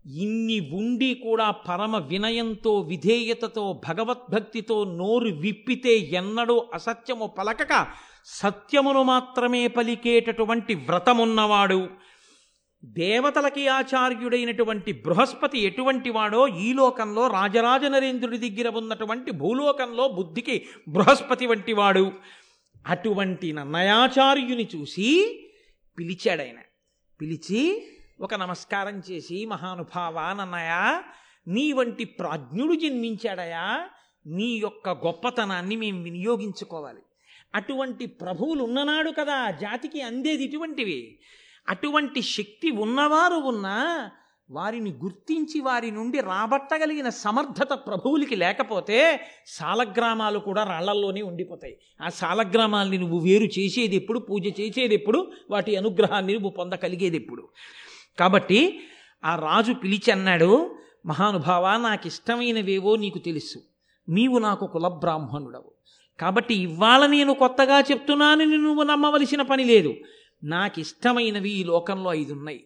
ఇన్ని 0.09 0.71
ఉండి 0.73 1.15
కూడా 1.15 1.51
పరమ 1.51 1.97
వినయంతో 1.97 2.81
విధేయతతో 2.81 3.83
భగవద్భక్తితో 3.89 4.85
నోరు 4.85 5.29
విప్పితే 5.29 5.99
ఎన్నడూ 5.99 6.65
అసత్యము 6.75 7.27
పలకక 7.27 7.87
సత్యమును 8.25 9.03
మాత్రమే 9.03 9.67
పలికేటటువంటి 9.67 10.75
వ్రతమున్నవాడు. 10.75 11.89
దేవతలకి 12.85 13.69
ఆచార్యుడైనటువంటి 13.69 14.93
బృహస్పతి 14.93 15.59
ఎటువంటి 15.59 16.11
వాడో 16.11 16.49
ఈ 16.49 16.73
లోకంలో 16.73 17.27
రాజరాజ 17.27 17.85
నరేంద్రుడి 17.85 18.51
దగ్గర 18.51 18.69
ఉన్నటువంటి 18.69 19.31
భూలోకంలో 19.31 20.09
బుద్ధికి 20.09 20.67
బృహస్పతి 20.89 21.47
వంటి 21.47 21.73
వాడు. 21.73 22.13
అటువంటి 22.87 23.53
నన్నయాచార్యుని 23.53 24.69
చూసి 24.77 25.41
పిలిచాడాయన. 25.99 26.57
పిలిచి 27.21 27.89
ఒక 28.21 28.35
నమస్కారం 28.35 29.03
చేసి 29.11 29.47
మహానుభావా 29.47 30.33
నన్నయ 30.33 31.03
నీ 31.49 31.73
వంటి 31.73 32.05
ప్రాజ్ఞుడు 32.05 32.75
జన్మించాడయా? 32.75 33.89
నీ 34.27 34.57
యొక్క 34.57 34.89
గొప్పతనాన్ని 34.89 35.77
మేము 35.77 36.03
వినియోగించుకోవాలి. 36.03 37.01
అటువంటి 37.55 38.07
ప్రభువులు 38.07 38.65
ఉన్ననాడు 38.65 39.11
కదా 39.11 39.51
జాతికి 39.51 40.03
అందేది 40.03 40.45
ఇటువంటివి. 40.45 41.19
అటువంటి 41.69 42.23
శక్తి 42.23 42.71
ఉన్నవారు 42.71 43.35
ఉన్నా 43.35 44.11
వారిని 44.51 44.91
గుర్తించి 44.91 45.61
వారి 45.61 45.91
నుండి 45.91 46.21
రాబట్టగలిగిన 46.21 47.09
సమర్థత 47.09 47.73
ప్రభువులకి 47.73 48.37
లేకపోతే 48.37 49.21
సాలగ్రామాలు 49.47 50.39
కూడా 50.39 50.65
రాళ్ళల్లోనే 50.65 51.23
ఉండిపోతాయి. 51.23 51.79
ఆ 52.01 52.09
సాలగ్రామాల్ని 52.09 52.99
నువ్వు 52.99 53.19
వేరు 53.19 53.45
చేసేది 53.45 53.97
ఎప్పుడు 53.97 54.19
పూజ 54.19 54.61
చేసేది 54.61 54.95
ఎప్పుడు 54.95 55.33
వాటి 55.51 55.77
అనుగ్రహాన్ని 55.77 56.33
నువ్వు 56.33 56.51
పొందగలిగేది 56.51 57.17
ఎప్పుడు. 57.17 57.49
కాబట్టి 58.19 58.81
ఆ 59.25 59.35
రాజు 59.37 59.73
పిలిచి 59.73 60.11
అన్నాడు 60.11 60.79
మహానుభావ 61.07 61.77
నాకు 61.77 62.07
ఇష్టమైనవేవో 62.07 62.97
నీకు 62.97 63.19
తెలుసు. 63.19 63.59
నీవు 64.09 64.39
నాకు 64.39 64.67
కులబ్రాహ్మణుడవు. 64.67 65.73
కాబట్టి 66.21 66.55
ఇవాళ 66.55 67.07
నేను 67.07 67.35
కొత్తగా 67.35 67.81
చెప్తున్నానని 67.81 68.59
నువ్వు 68.59 68.83
నమ్మవలసిన 68.83 69.43
పని 69.43 69.65
లేదు. 69.65 69.95
నాకు 70.45 70.81
ఇష్టమైనవి 70.81 71.51
ఈ 71.51 71.65
లోకంలో 71.65 72.15
ఐదు 72.15 72.33
ఉన్నాయి 72.33 72.65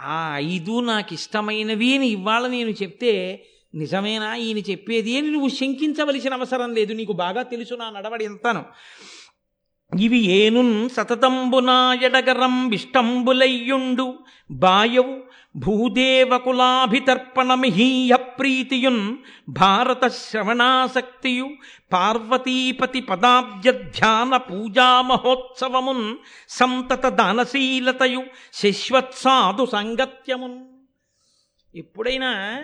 ఆ 0.00 0.32
ఐదు 0.36 0.80
నాకు 0.80 1.14
ఇష్టమైనవి 1.14 1.96
అని 1.96 2.06
ఇవాళ 2.06 2.46
నేను 2.46 2.70
చెప్తే 2.70 3.44
నిజమేనా? 3.74 4.34
ఈయన 4.34 4.58
చెప్పేది 4.58 5.18
అని 5.18 5.30
నువ్వు 5.30 5.48
శంకించవలసిన 5.48 6.34
అవసరం 6.34 6.74
లేదు. 6.74 6.92
నీకు 6.92 7.12
బాగా 7.12 7.42
తెలుసు 7.42 7.74
నా 7.74 7.90
నడవడి 7.90 8.24
ఎంతను 8.24 8.64
ఇవి 9.92 10.36
ఏనున్ 10.36 10.88
సతతంబునా 10.88 11.96
విష్టంబులయ్యుండు 12.70 14.14
బాయవు 14.50 15.22
భూదేవకులాభితర్పణమిహీయ 15.56 18.16
ప్రీతియున్ 18.38 19.16
భారత 19.56 20.18
శ్రవణాసక్తియు 20.18 21.48
పార్వతీపతి 21.92 23.00
పదాబ్జ 23.00 23.68
ధ్యాన 23.98 24.40
పూజా 24.48 25.02
మహోత్సవమున్ 25.02 26.16
సంతత 26.50 27.14
దానశీలతయు 27.14 28.22
శశ్వత్సాధు 28.54 29.72
సంగత్యమున్ 29.72 30.66
ఎప్పుడైనా 31.74 32.58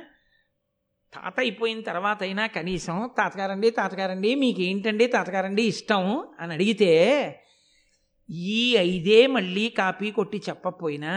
తాత 1.13 1.35
అయిపోయిన 1.41 1.81
తర్వాత 1.81 2.23
అయినా 2.23 2.47
కనీసం 2.47 3.11
తాతగారండి 3.17 3.71
తాతగారండి 3.71 4.35
మీకేంటండి 4.35 5.07
తాతగారండి 5.07 5.63
ఇష్టం? 5.63 6.03
అని 6.41 6.53
అడిగితే 6.55 6.91
ఈ 8.51 8.77
ఐదే 8.79 9.27
మళ్ళీ 9.27 9.69
కాపీ 9.71 10.11
కొట్టి 10.11 10.43
చెప్పపోయినా 10.49 11.15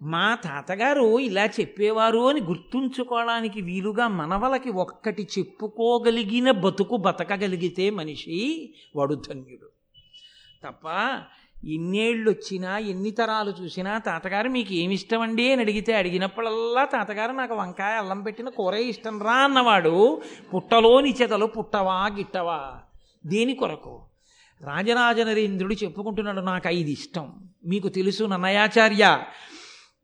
మా 0.00 0.34
తాతగారు 0.34 1.18
ఇలా 1.18 1.46
చెప్పేవారు 1.46 2.28
అని 2.28 2.40
గుర్తుంచుకోవడానికి 2.40 3.60
వీలుగా 3.60 4.08
మనవలకి 4.08 4.70
ఒక్కటి 4.70 5.22
చెప్పుకోగలిగిన 5.38 6.50
బతుకు 6.50 6.96
బతకగలిగితే 6.96 7.90
మనిషి 7.90 8.38
వాడు 8.96 9.14
ధన్యుడు 9.28 9.68
తప్ప 10.62 10.86
ఇన్నేళ్ళు 11.64 12.30
వచ్చినా 12.30 12.78
ఎన్ని 12.78 13.10
తరాలు 13.10 13.54
చూసినా 13.62 13.98
తాతగారు 13.98 14.48
మీకు 14.48 14.72
ఏమిష్టం 14.72 15.20
అండి 15.20 15.52
అని 15.52 15.62
అడిగితే 15.62 15.94
అడిగినప్పుడల్లా 15.94 16.84
తాతగారు 16.84 17.32
నాకు 17.32 17.54
వంకాయ 17.54 17.94
అల్లం 17.94 18.22
పెట్టిన 18.22 18.48
కూరే 18.48 18.82
ఇష్టం 18.82 19.22
రా 19.22 19.32
అన్నవాడు. 19.32 20.22
పుట్టలోని 20.54 21.14
చెదలు 21.22 21.46
పుట్టవా 21.46 22.06
గిట్టవా? 22.06 22.74
దేని 23.26 23.54
కొరకు? 23.54 24.02
రాజరాజ 24.62 25.20
నరేంద్రుడు 25.20 25.74
చెప్పుకుంటున్నాడు 25.74 26.40
నాకు 26.40 26.68
ఐదు 26.68 26.88
ఇష్టం. 26.88 27.34
మీకు 27.66 27.88
తెలుసు 27.88 28.24
నన్నయాచార్య 28.24 29.22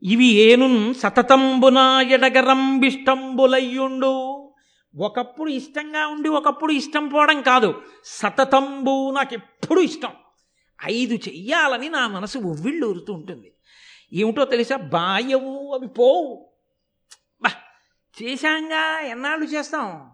ఇవి 0.03 0.25
ఏనున్ 0.25 0.95
సతతంబునా 0.95 2.01
ఎడగరంబిష్టంబులయ్యుండు 2.01 4.43
ఒకప్పుడు 4.97 5.51
ఇష్టంగా 5.51 6.07
ఉండి 6.07 6.29
ఒకప్పుడు 6.29 6.73
ఇష్టం 6.73 7.09
పోవడం 7.09 7.43
కాదు 7.43 7.75
సతతంబు 8.05 9.11
నాకు 9.11 9.35
ఎప్పుడు 9.35 9.81
ఇష్టం. 9.81 10.11
ఐదు 10.85 11.15
చెయ్యాలని 11.15 11.89
నా 11.89 12.09
మనసు 12.09 12.39
ఉవ్విళ్ళు 12.39 12.87
ఊరుతూ 12.87 13.13
ఉంటుంది. 13.13 13.53
ఏమిటో 14.13 14.45
తెలుసా? 14.45 14.77
బాయవు 14.77 15.75
అవి 15.75 15.89
పోవు. 15.89 16.53
బా 17.43 17.51
చేశాంగా 18.23 19.01
ఎన్నాళ్ళు 19.01 19.47
చేస్తాం? 19.47 20.11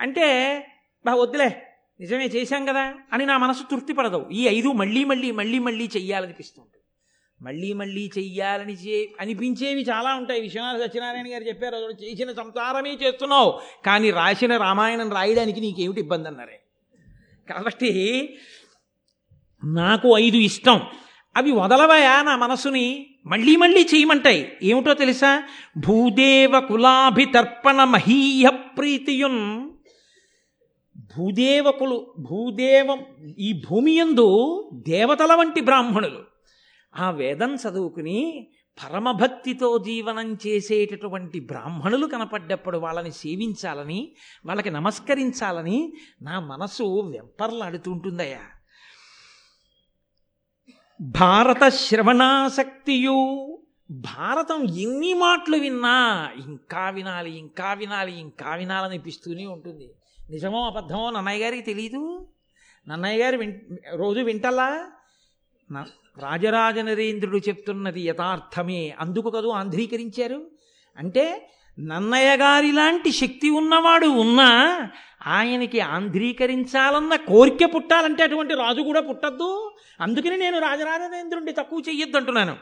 అంటే 0.00 0.66
బా 1.06 1.14
వద్దులే 1.14 1.62
నిజమే 2.00 2.26
చేశాం 2.26 2.66
కదా 2.66 2.94
అని 3.12 3.26
నా 3.26 3.38
మనసు 3.38 3.62
తృప్తిపడదు 3.70 4.28
ఈ 4.32 4.48
ఐదు 4.48 4.68
మళ్ళీ 4.68 5.04
మళ్ళీ 5.04 5.30
మళ్ళీ 5.30 5.58
మళ్ళీ 5.58 5.90
చెయ్యాలనిపిస్తుంది 5.96 6.70
మళ్ళీ 7.42 7.72
మళ్ళీ 7.72 8.10
చెయ్యాలని 8.18 8.72
చే 8.72 9.08
అనిపించేవి 9.20 9.82
చాలా 9.82 10.14
ఉంటాయి. 10.14 10.40
విశ్వనాథ 10.40 10.80
సత్యనారాయణ 10.80 11.32
గారు 11.32 11.44
చెప్పారు 11.44 11.76
చేసిన 11.76 12.32
సంసారమే 12.32 12.94
చేస్తున్నావు. 12.94 13.60
కానీ 13.86 14.10
రాసిన 14.10 14.56
రామాయణం 14.56 15.12
రాయడానికి 15.12 15.60
నీకేమిటి 15.60 16.00
ఇబ్బంది 16.00 16.28
అన్నారే? 16.28 16.60
కాబట్టి 17.50 17.90
నాకు 19.64 20.18
ఐదు 20.18 20.36
ఇష్టం. 20.36 20.80
అవి 21.36 21.52
వదలవయా 21.52 22.22
నా 22.22 22.36
మనసుని? 22.36 23.06
మళ్ళీ 23.26 23.56
మళ్ళీ 23.56 23.82
చేయమంటాయి. 23.94 24.52
ఏమిటో 24.62 24.94
తెలుసా? 24.94 25.42
భూదేవ 25.86 26.60
కులాభితర్పణ 26.60 27.84
మహీయ 27.84 28.48
ప్రీతియున్. 28.48 29.70
భూదేవకులు 30.98 32.14
భూదేవం 32.18 32.98
ఈ 33.38 33.62
భూమి 33.70 33.92
యందు 33.92 34.60
దేవతల 34.88 35.34
వంటి 35.34 35.60
బ్రాహ్మణులు. 35.60 36.18
ఆ 36.96 37.10
వేదం 37.10 37.54
చదువుకుని 37.54 38.50
పరమభక్తితో 38.84 39.78
జీవనం 39.78 40.34
చేసేటటువంటి 40.46 41.40
బ్రాహ్మణులు 41.40 42.06
కనపడ్డప్పుడు 42.06 42.78
వాళ్ళని 42.78 43.12
సేవించాలని 43.12 44.12
వాళ్ళకి 44.46 44.70
నమస్కరించాలని 44.70 45.92
నా 46.22 46.40
మనసు 46.40 47.12
వెంపర్లాడుతుంటుందయ్యా 47.12 48.57
భారత 51.00 51.68
శ్రవణాసక్తియు 51.68 53.58
భారతం 53.90 54.64
ఎన్ని 54.64 55.14
మాటలు 55.14 55.56
విన్నా 55.56 56.32
ఇంకా 56.46 56.90
వినాలి 56.90 57.38
ఇంకా 57.38 57.72
వినాలి 57.72 58.20
ఇంకా 58.20 58.54
వినాలనిపిస్తూనే 58.54 59.46
ఉంటుంది. 59.46 59.90
నిజమో 60.30 60.66
అబద్ధమో 60.66 61.10
నన్నయ్య 61.10 61.44
గారికి 61.44 61.62
తెలీదు. 61.62 62.28
నన్నయ్య 62.88 63.24
గారు 63.24 63.36
విన్ 63.36 63.54
రోజు 63.94 64.20
వింటలా 64.20 64.90
నా 65.70 65.86
రాజరాజ 66.18 66.78
నరేంద్రుడు 66.78 67.38
చెప్తున్నది 67.38 68.00
యథార్థమే. 68.00 68.96
అందుకు 68.98 69.30
కదూ 69.30 69.48
ఆంధ్రీకరించారు. 69.50 70.50
అంటే 70.98 71.50
నన్నయ్య 71.78 72.36
గారి 72.36 72.72
లాంటి 72.72 73.12
శక్తి 73.12 73.50
ఉన్నవాడు 73.50 74.06
ఉన్నా 74.06 74.48
ఆయనకి 75.26 75.80
ఆంధ్రీకరించాలన్న 75.80 77.16
కోరిక 77.16 77.74
పుట్టాలంటే 77.74 78.22
అటువంటి 78.22 78.54
రాజు 78.54 78.80
కూడా 78.80 79.00
పుట్టద్దు. 79.00 79.72
అందుకని 80.00 80.36
నేను 80.36 80.58
రాజరాజేంద్రుడిని 80.58 81.52
తక్కువ 81.52 81.82
చెయ్యొద్దు 81.88 82.16
అంటున్నాను 82.16 82.56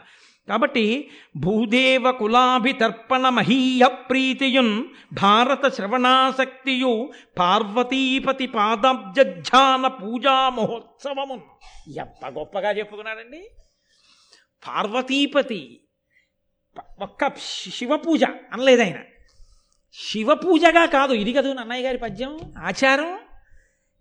కాబట్టి 0.49 1.09
భూదేవ 1.37 2.11
కులాభితర్పణ 2.11 3.29
మహీయ 3.29 3.87
ప్రీతియున్ 3.87 4.83
భారత 5.13 5.73
శ్రవణాసక్తియు 5.73 7.13
పార్వతీపతి 7.39 8.47
పాదబ్జాన 8.47 9.87
పూజా 9.87 10.49
మహోత్సవము 10.49 11.41
ఎంత 11.97 12.25
గొప్పగా 12.25 12.71
చెప్పుకున్నాడండి 12.71 13.49
పార్వతీపతి 14.67 15.81
ఒక్క 16.99 17.31
శివ 17.73 17.97
పూజ 17.97 18.23
అనలేదు 18.23 18.81
ఆయన 18.81 18.95
శివ 19.93 20.33
పూజగా 20.33 20.85
కాదు 20.85 21.13
ఇది 21.13 21.33
కదూ 21.33 21.53
నన్నయ్య 21.53 21.85
గారి 21.85 21.97
పద్యం 21.97 22.39
ఆచారం. 22.57 23.17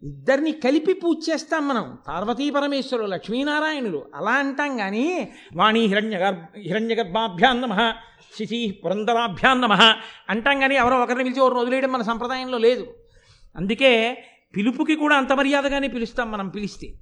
ఇద్దరిని 0.03 0.53
కలిపి 0.53 0.93
పూజ 0.93 1.17
చేస్తాం 1.31 1.69
మనం. 1.69 1.99
పార్వతీ 2.09 2.51
పరమేశ్వరులు 2.51 3.07
లక్ష్మీనారాయణులు. 3.07 4.11
అలా 4.15 4.31
అంటాం 4.31 4.77
కానీ 4.77 5.33
వాణి 5.57 5.81
హిరణ్య 5.81 6.45
హిరణ్య 6.59 6.95
గర్భాభ్యాం 6.95 7.61
నమ 7.61 7.95
శిశి 8.39 8.81
పురంధరాభ్యాం 8.85 9.61
నమ 9.61 9.73
అంటాం 10.31 10.61
కానీ 10.61 10.75
ఎవరో 10.75 11.01
ఒకరిని 11.01 11.25
పిలిచి 11.25 11.41
ఒకరు 11.41 11.59
వదిలేయడం 11.59 11.93
మన 11.93 12.03
సంప్రదాయంలో 12.03 12.59
లేదు. 12.59 12.95
అందుకే 13.57 14.25
పిలుపుకి 14.57 14.97
కూడా 14.97 15.17
అంత 15.17 15.33
మర్యాదగానే 15.33 15.89
పిలుస్తాం 15.89 16.31
మనం 16.31 16.49
పిలిస్తే. 16.49 16.93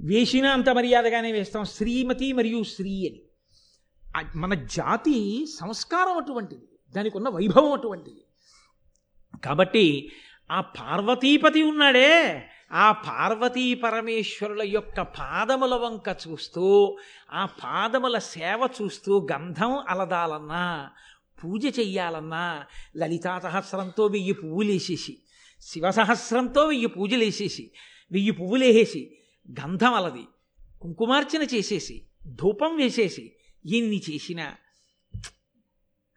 వేసినా 0.00 0.50
అంత 0.50 0.70
మర్యాదగానే 0.70 1.32
వేస్తాం. 1.32 1.64
శ్రీమతి 1.64 2.32
మరియు 2.32 2.62
శ్రీ 2.62 3.08
అని. 3.08 3.23
మన 4.34 4.54
జాతి 4.54 5.46
సంస్కారం 5.46 6.16
అటువంటిది 6.16 6.66
దానికి 6.94 7.16
ఉన్న 7.16 7.28
వైభవం 7.28 7.72
అటువంటిది. 7.72 8.20
కాబట్టి 9.44 10.12
ఆ 10.50 10.60
పార్వతీపతి 10.60 11.62
ఉన్నాడే 11.62 12.10
ఆ 12.72 12.92
పార్వతీ 12.92 13.74
పరమేశ్వరుల 13.74 14.62
యొక్క 14.62 15.02
పాదముల 15.02 15.74
వంక 15.74 16.16
చూస్తూ 16.28 16.98
ఆ 17.32 17.44
పాదముల 17.46 18.18
సేవ 18.18 18.68
చూస్తూ 18.82 19.26
గంధం 19.32 19.78
అలదాలన్నా 19.88 20.90
పూజ 21.42 21.78
చెయ్యాలన్నా 21.78 22.66
లలితా 22.96 23.38
సహస్రంతో 23.38 24.06
వెయ్యి 24.06 24.32
పువ్వులేసేసి 24.32 25.18
శివసహస్రంతో 25.62 26.66
వెయ్యి 26.66 26.86
పూజలేసేసి 26.86 27.70
వెయ్యి 28.10 28.30
పువ్వులేసేసి 28.30 29.02
గంధం 29.60 29.94
అలది 29.94 30.28
కుంకుమార్చన 30.82 31.42
చేసేసి 31.54 32.06
ధూపం 32.26 32.76
వేసేసి 32.76 33.32
ఎన్ని 33.66 34.02
చేసినా. 34.10 34.54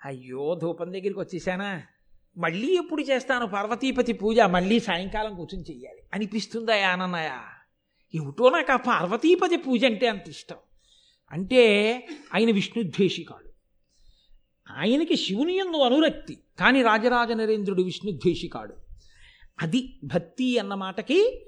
అయ్యో 0.06 0.60
ధూపం 0.62 0.88
దగ్గరికి 0.88 1.20
వచ్చేసానా? 1.20 1.84
మళ్ళీ 2.38 2.78
ఎప్పుడు 2.78 3.02
చేస్తాను? 3.02 3.48
పార్వతీపతి 3.48 4.14
పూజ 4.14 4.40
మళ్ళీ 4.40 4.80
సాయంకాలం 4.80 5.36
కూర్చొని 5.36 5.72
చెయ్యాలి. 5.72 6.00
అనిపిస్తుందా 6.14 6.88
ఆనన్నయ 6.88 7.30
ఏమిటో 8.16 8.50
నాకు 8.50 8.72
ఆ 8.72 8.76
పార్వతీపతి 8.76 9.58
పూజ 9.58 9.86
అంటే 9.86 10.08
అంత 10.08 10.30
ఇష్టం. 10.30 10.56
అంటే 11.32 11.94
ఆయన 12.36 12.52
విష్ణుద్వేషికాడు. 12.52 13.52
ఆయనకి 14.72 15.16
శివుని 15.16 15.58
ఎందు 15.58 15.78
అనురక్తి 15.78 16.38
కానీ 16.60 16.82
రాజరాజ 16.82 17.32
నరేంద్రుడు 17.32 17.82
విష్ణుద్వేషికాడు. 17.82 18.74
అది 19.62 20.00
భక్తి 20.04 20.58
అన్న 20.58 20.74
మాటకి 20.74 21.46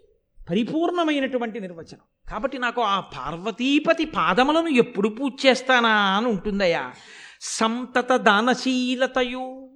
పరిపూర్ణమైనటువంటి 0.49 1.59
నిర్వచనం. 1.59 2.08
కాబట్టి 2.29 2.57
నాకు 2.57 2.81
ఆ 2.81 2.99
పార్వతీపతి 2.99 4.05
పాదములను 4.05 4.67
ఎప్పుడు 4.67 5.09
పూజ 5.09 5.45
చేస్తానా 5.45 6.17
అని 6.17 6.27
ఉంటుందయ్యా. 6.27 6.93
సంతత 7.41 8.15
దానశీలతయు. 8.15 9.69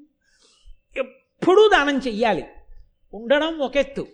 ఎప్పుడూ 0.98 1.70
దానం 1.70 1.98
చెయ్యాలి. 1.98 2.46
ఉండడం 3.14 3.60
ఒకెత్తు 3.60 4.08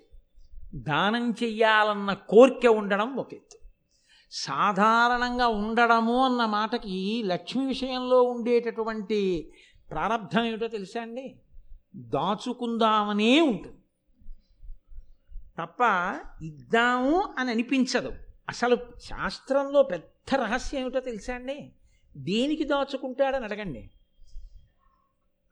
దానం 0.76 1.36
చెయ్యాలన్న 1.44 2.14
కోరిక 2.14 2.68
ఉండడం 2.68 3.16
ఒకెత్తు 3.16 3.58
సాధారణంగా 4.32 5.48
ఉండడము 5.48 6.26
అన్న 6.26 6.46
మాటకి 6.46 7.24
లక్ష్మి 7.26 7.66
విషయంలో 7.66 8.24
ఉండేటటువంటి 8.24 9.52
ప్రారంధం 9.92 10.44
ఏమిటో 10.44 10.68
తెలుసా 10.68 11.02
అండి? 11.02 11.36
దాచుకుందామనే 11.96 13.42
ఉంటుంది. 13.42 13.76
తప్ప 15.60 15.80
ఇద్దాము 16.44 17.36
అని 17.38 17.52
అనిపించదు. 17.52 18.12
అసలు 18.50 18.78
శాస్త్రంలో 19.04 19.84
పెద్ద 19.84 20.36
రహస్యం 20.36 20.82
ఏమిటో 20.82 21.00
తెలుసా 21.00 21.34
అండి? 21.34 21.72
దేనికి 22.18 22.64
దాచుకుంటాడని 22.64 23.46
అడగండి. 23.46 23.90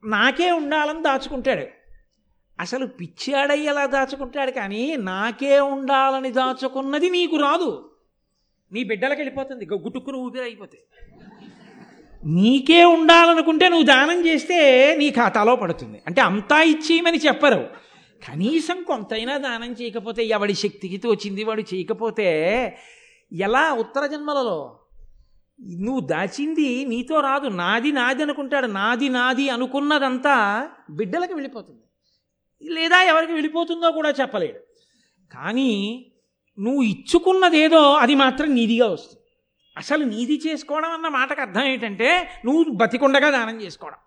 నాకే 0.06 0.52
ఉండాలని 0.52 1.04
దాచుకుంటాడు. 1.04 1.68
అసలు 2.60 2.86
పిచ్చాడయ్యేలా 2.86 3.86
దాచుకుంటాడు 3.86 4.52
కానీ 4.52 4.96
నాకే 4.96 5.60
ఉండాలని 5.60 6.32
దాచుకున్నది 6.32 7.10
నీకు 7.10 7.36
రాదు. 7.36 7.92
నీ 8.72 8.84
బిడ్డలకు 8.84 9.20
వెళ్ళిపోతుంది. 9.20 9.66
గ- 9.66 10.16
ఊపిరి 10.16 10.44
అయిపోతే 10.44 10.78
నీకే 12.26 12.86
ఉండాలనుకుంటే 12.86 13.70
నువ్వు 13.70 13.86
దానం 13.86 14.26
చేస్తే 14.26 14.96
నీ 14.98 15.10
ఖాతాలో 15.10 15.56
పడుతుంది. 15.56 16.02
అంటే 16.08 16.22
అంతా 16.22 16.62
ఇచ్చేయమని 16.62 17.18
చెప్పరు. 17.18 17.87
కనీసం 18.24 18.84
కొంతైనా 18.84 19.38
దానం 19.38 19.72
చేయకపోతే 19.72 20.26
ఎవడి 20.26 20.54
శక్తికి 20.54 20.98
తోచింది 20.98 21.44
వాడు 21.44 21.62
చేయకపోతే 21.62 22.28
ఎలా 23.34 23.74
ఉత్తర 23.74 24.06
జన్మలలో? 24.06 24.80
నువ్వు 25.62 26.00
దాచింది 26.00 26.86
నీతో 26.86 27.20
రాదు 27.20 27.48
నాది 27.48 27.92
నాది 27.92 28.24
అనుకుంటాడు 28.24 28.68
నాది 28.68 29.10
నాది 29.10 29.50
అనుకున్నదంతా 29.50 30.70
బిడ్డలకు 30.90 31.34
వెళ్ళిపోతుంది. 31.34 31.82
లేదా 32.74 33.04
ఎవరికి 33.04 33.34
వెళ్ళిపోతుందో 33.34 33.92
కూడా 33.92 34.10
చెప్పలేడు. 34.10 34.60
కానీ 35.34 35.72
నువ్వు 36.60 36.82
ఇచ్చుకున్నదేదో 36.82 37.94
అది 37.94 38.16
మాత్రం 38.16 38.56
నీదిగా 38.56 38.88
వస్తుంది. 38.88 39.24
అసలు 39.78 40.04
నీది 40.04 40.42
చేసుకోవడం 40.48 40.92
అన్న 40.92 41.08
మాటకు 41.08 41.42
అర్థం 41.42 41.64
ఏంటంటే 41.64 42.30
నువ్వు 42.46 42.66
బతికుండగా 42.72 43.30
దానం 43.30 43.62
చేసుకోవడం. 43.62 43.98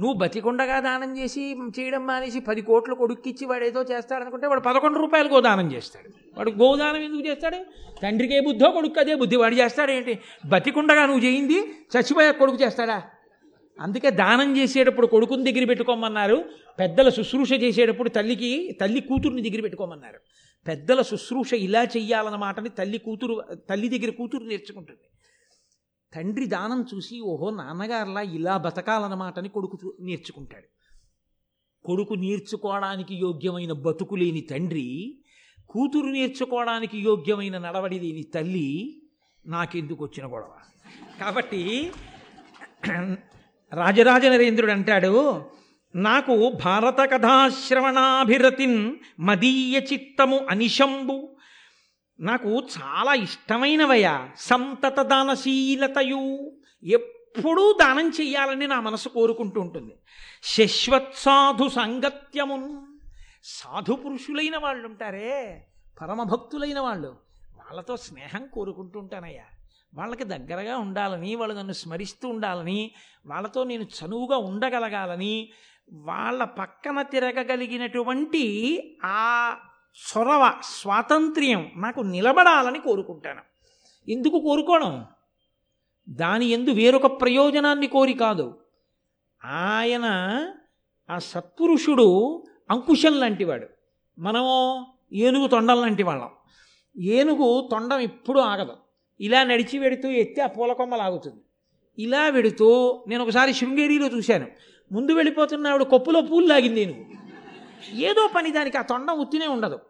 నువ్వు 0.00 0.18
బతికుండగా 0.18 0.80
దానం 0.80 1.18
చేసి 1.18 1.56
చేయడం 1.80 2.06
మానేసి 2.06 2.40
పది 2.40 2.62
కోట్లు 2.62 2.94
కొడుక్కిచ్చి 2.94 3.46
వాడు 3.46 3.64
ఏదో 3.64 3.82
చేస్తాడనుకుంటే 3.82 4.46
వాడు 4.46 4.60
పదకొండు 4.60 4.98
రూపాయలు 4.98 5.28
గోదానం 5.28 5.72
చేస్తాడు. 5.72 6.08
వాడు 6.36 6.50
గోదానం 6.50 6.96
ఎందుకు 6.96 7.26
చేస్తాడు? 7.26 7.56
తండ్రికే 8.02 8.40
బుద్ధో 8.40 8.70
కొడుకు 8.70 9.00
అదే 9.00 9.14
బుద్ధి. 9.14 9.36
వాడు 9.36 9.54
చేస్తాడు 9.54 9.90
ఏంటి? 9.90 10.18
బతికుండగా 10.46 11.06
నువ్వు 11.06 11.24
చేయింది 11.24 11.58
చచ్చిపోయా 11.62 12.32
కొడుకు 12.32 12.58
చేస్తాడా? 12.62 13.02
అందుకే 13.80 14.10
దానం 14.10 14.56
చేసేటప్పుడు 14.56 15.06
కొడుకుని 15.06 15.52
దగ్గర 15.52 15.66
పెట్టుకోమన్నారు. 15.66 16.44
పెద్దల 16.78 17.08
శుశ్రూష 17.08 17.52
చేసేటప్పుడు 17.52 18.08
తల్లికి 18.08 18.78
తల్లి 18.80 19.00
కూతురుని 19.00 19.50
దగ్గర 19.50 19.60
పెట్టుకోమన్నారు. 19.60 20.20
పెద్దల 20.68 21.02
శుశ్రూష 21.02 21.52
ఇలా 21.52 21.82
చెయ్యాలన్న 21.82 22.36
మాటని 22.36 22.68
తల్లి 22.68 22.98
కూతురు 22.98 23.42
తల్లి 23.70 23.88
దగ్గర 23.88 24.10
కూతురు 24.10 24.44
నేర్చుకుంటుంది. 24.44 25.06
తండ్రి 26.14 26.46
దానం 26.46 26.86
చూసి 26.94 27.20
ఓహో 27.20 27.50
నాన్నగారులా 27.50 28.20
ఇలా 28.20 28.56
బతకాలన్నమాటని 28.56 29.48
కొడుకు 29.48 29.78
చూ- 29.84 29.92
నేర్చుకుంటాడు. 30.00 30.66
కొడుకు 31.86 32.14
నేర్చుకోవడానికి 32.14 33.14
యోగ్యమైన 33.14 33.72
బతుకు 33.72 34.14
లేని 34.14 34.40
తండ్రి 34.40 35.18
కూతురు 35.68 36.06
నేర్చుకోవడానికి 36.06 36.98
యోగ్యమైన 36.98 37.58
నడవడి 37.58 38.00
లేని 38.00 38.22
తల్లి 38.22 39.02
నాకెందుకు 39.46 40.04
వచ్చిన 40.04 40.32
గొడవ? 40.32 40.48
కాబట్టి 41.20 41.92
రాజరాజ 43.74 44.26
నరేంద్రుడు 44.26 44.72
అంటాడు 44.72 45.42
నాకు 45.94 46.52
భారత 46.64 47.10
కథాశ్రవణాభిరతిన్ 47.10 48.96
మదీయ 49.20 49.80
చిత్తము 49.92 50.46
అనిశంబు. 50.50 51.35
నాకు 52.20 52.48
చాలా 52.48 53.14
ఇష్టమైనవయ్యా. 53.14 54.30
సంతత 54.36 55.02
దానశీలతయు. 55.02 56.52
ఎప్పుడూ 56.82 57.72
దానం 57.72 58.08
చెయ్యాలని 58.08 58.66
నా 58.66 58.80
మనసు 58.80 59.08
కోరుకుంటూ 59.08 59.60
ఉంటుంది. 59.60 59.94
శశ్వత్సాధు 60.42 61.68
సంగత్యమున్. 61.68 62.86
సాధు 63.44 63.92
పురుషులైన 63.92 64.56
వాళ్ళు 64.56 64.88
ఉంటారే 64.88 65.66
పరమభక్తులైన 66.00 66.80
వాళ్ళు. 66.80 67.08
వాళ్ళతో 67.56 67.96
స్నేహం 67.96 68.46
కోరుకుంటూ 68.46 69.00
ఉంటానయ్యా. 69.00 69.44
వాళ్ళకి 69.94 70.24
దగ్గరగా 70.24 70.78
ఉండాలని 70.78 71.34
వాళ్ళు 71.34 71.54
నన్ను 71.54 71.72
స్మరిస్తూ 71.72 72.28
ఉండాలని 72.28 72.94
వాళ్ళతో 73.26 73.64
నేను 73.64 73.82
చనువుగా 73.82 74.36
ఉండగలగాలని 74.36 75.52
వాళ్ళ 75.92 76.44
పక్కన 76.44 77.02
తిరగగలిగినటువంటి 77.02 78.82
ఆ 79.04 79.56
చొరవ 79.96 80.52
స్వాతంత్ర్యం 80.62 81.70
నాకు 81.76 82.00
నిలబడాలని 82.00 82.78
కోరుకుంటాను. 82.78 83.40
ఎందుకు 84.10 84.40
కోరుకోవడం 84.40 85.06
దాని 86.08 86.46
ఎందు 86.46 86.70
వేరొక 86.70 87.20
ప్రయోజనాన్ని 87.20 87.86
కోరి 87.86 88.12
కాదు. 88.12 88.58
ఆయన 89.44 90.04
ఆ 91.10 91.18
సత్పురుషుడు 91.18 92.42
అంకుశం 92.70 93.20
లాంటివాడు. 93.20 93.66
మనము 94.18 94.86
ఏనుగు 95.12 95.46
తొండం 95.46 95.80
లాంటి 95.80 96.02
వాళ్ళం. 96.02 96.30
ఏనుగు 96.98 97.68
తొండం 97.70 97.98
ఎప్పుడూ 97.98 98.40
ఆగదు. 98.40 98.76
ఇలా 99.20 99.44
నడిచి 99.44 99.78
వెడుతూ 99.78 100.08
ఎత్తి 100.08 100.40
ఆ 100.40 100.46
పూల 100.46 100.72
కొమ్మ 100.72 100.96
లాగుతుంది. 100.96 101.40
ఇలా 102.02 102.28
వెడుతూ 102.28 103.00
నేను 103.08 103.22
ఒకసారి 103.22 103.54
శృంగేరిలో 103.54 104.06
చూశాను. 104.06 104.46
ముందు 104.92 105.12
వెళ్ళిపోతున్న 105.12 105.66
ఆవిడ 105.66 105.82
కొప్పులో 105.82 106.20
పూలు 106.20 106.46
లాగింది 106.46 106.82
ఏనుగు. 106.82 107.25
ఏదో 107.92 108.30
పని 108.36 108.52
దానికి 108.52 108.78
ఆ 108.78 108.82
తొండం 108.82 109.18
ఉత్తినే 109.18 109.46
ఉండదు. 109.46 109.80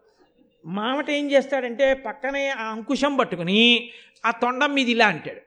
మామట 0.65 1.09
ఏం 1.09 1.31
చేస్తాడంటే 1.31 1.93
పక్కనే 1.93 2.49
ఆ 2.49 2.63
అంకుశం 2.71 3.15
పట్టుకుని 3.15 3.91
ఆ 4.25 4.31
తొండం 4.31 4.73
మీద 4.73 4.89
ఇలా 4.89 5.07
అంటాడు. 5.07 5.41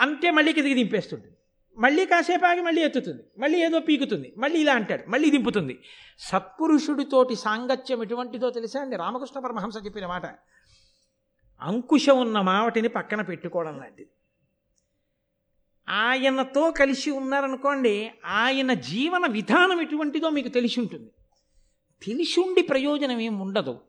అంటే 0.00 0.30
మళ్ళీ 0.30 0.52
కిందికి 0.52 0.74
దింపేస్తుంటుంది 0.74 1.36
మళ్ళీ 1.78 2.06
కాసేపు 2.06 2.46
ఆగి 2.46 2.60
మళ్ళీ 2.60 2.82
ఎత్తుతుంది. 2.82 3.22
మళ్ళీ 3.38 3.64
ఏదో 3.64 3.80
పీకుతుంది. 3.80 4.34
మళ్ళీ 4.38 4.60
ఇలా 4.60 4.74
అంటాడు. 4.74 5.10
మళ్ళీ 5.10 5.30
దింపుతుంది. 5.30 5.78
సత్పురుషుడితోటి 6.18 7.36
సాంగత్యం 7.36 8.02
ఎటువంటిదో 8.02 8.50
తెలుసా 8.50 8.80
అండి? 8.80 8.96
రామకృష్ణ 8.96 9.40
పరమహంస 9.40 9.74
చెప్పిన 9.84 10.06
మాట. 10.06 10.26
అంకుశం 11.60 12.18
ఉన్న 12.18 12.40
మావటిని 12.40 12.88
పక్కన 12.88 13.22
పెట్టుకోవడం 13.22 13.78
లాంటిది. 13.78 14.10
ఆయనతో 15.88 16.70
కలిసి 16.70 17.10
ఉన్నారనుకోండి 17.10 18.10
ఆయన 18.24 18.72
జీవన 18.72 19.26
విధానం 19.26 19.80
ఎటువంటిదో 19.80 20.30
మీకు 20.30 20.48
తెలిసి 20.48 20.80
ఉంటుంది. 20.80 21.10
తెలిసి 22.06 22.40
ఉండి 22.40 22.62
ప్రయోజనం 22.62 23.20
ఏం 23.20 23.38
ఉండదు. 23.38 23.80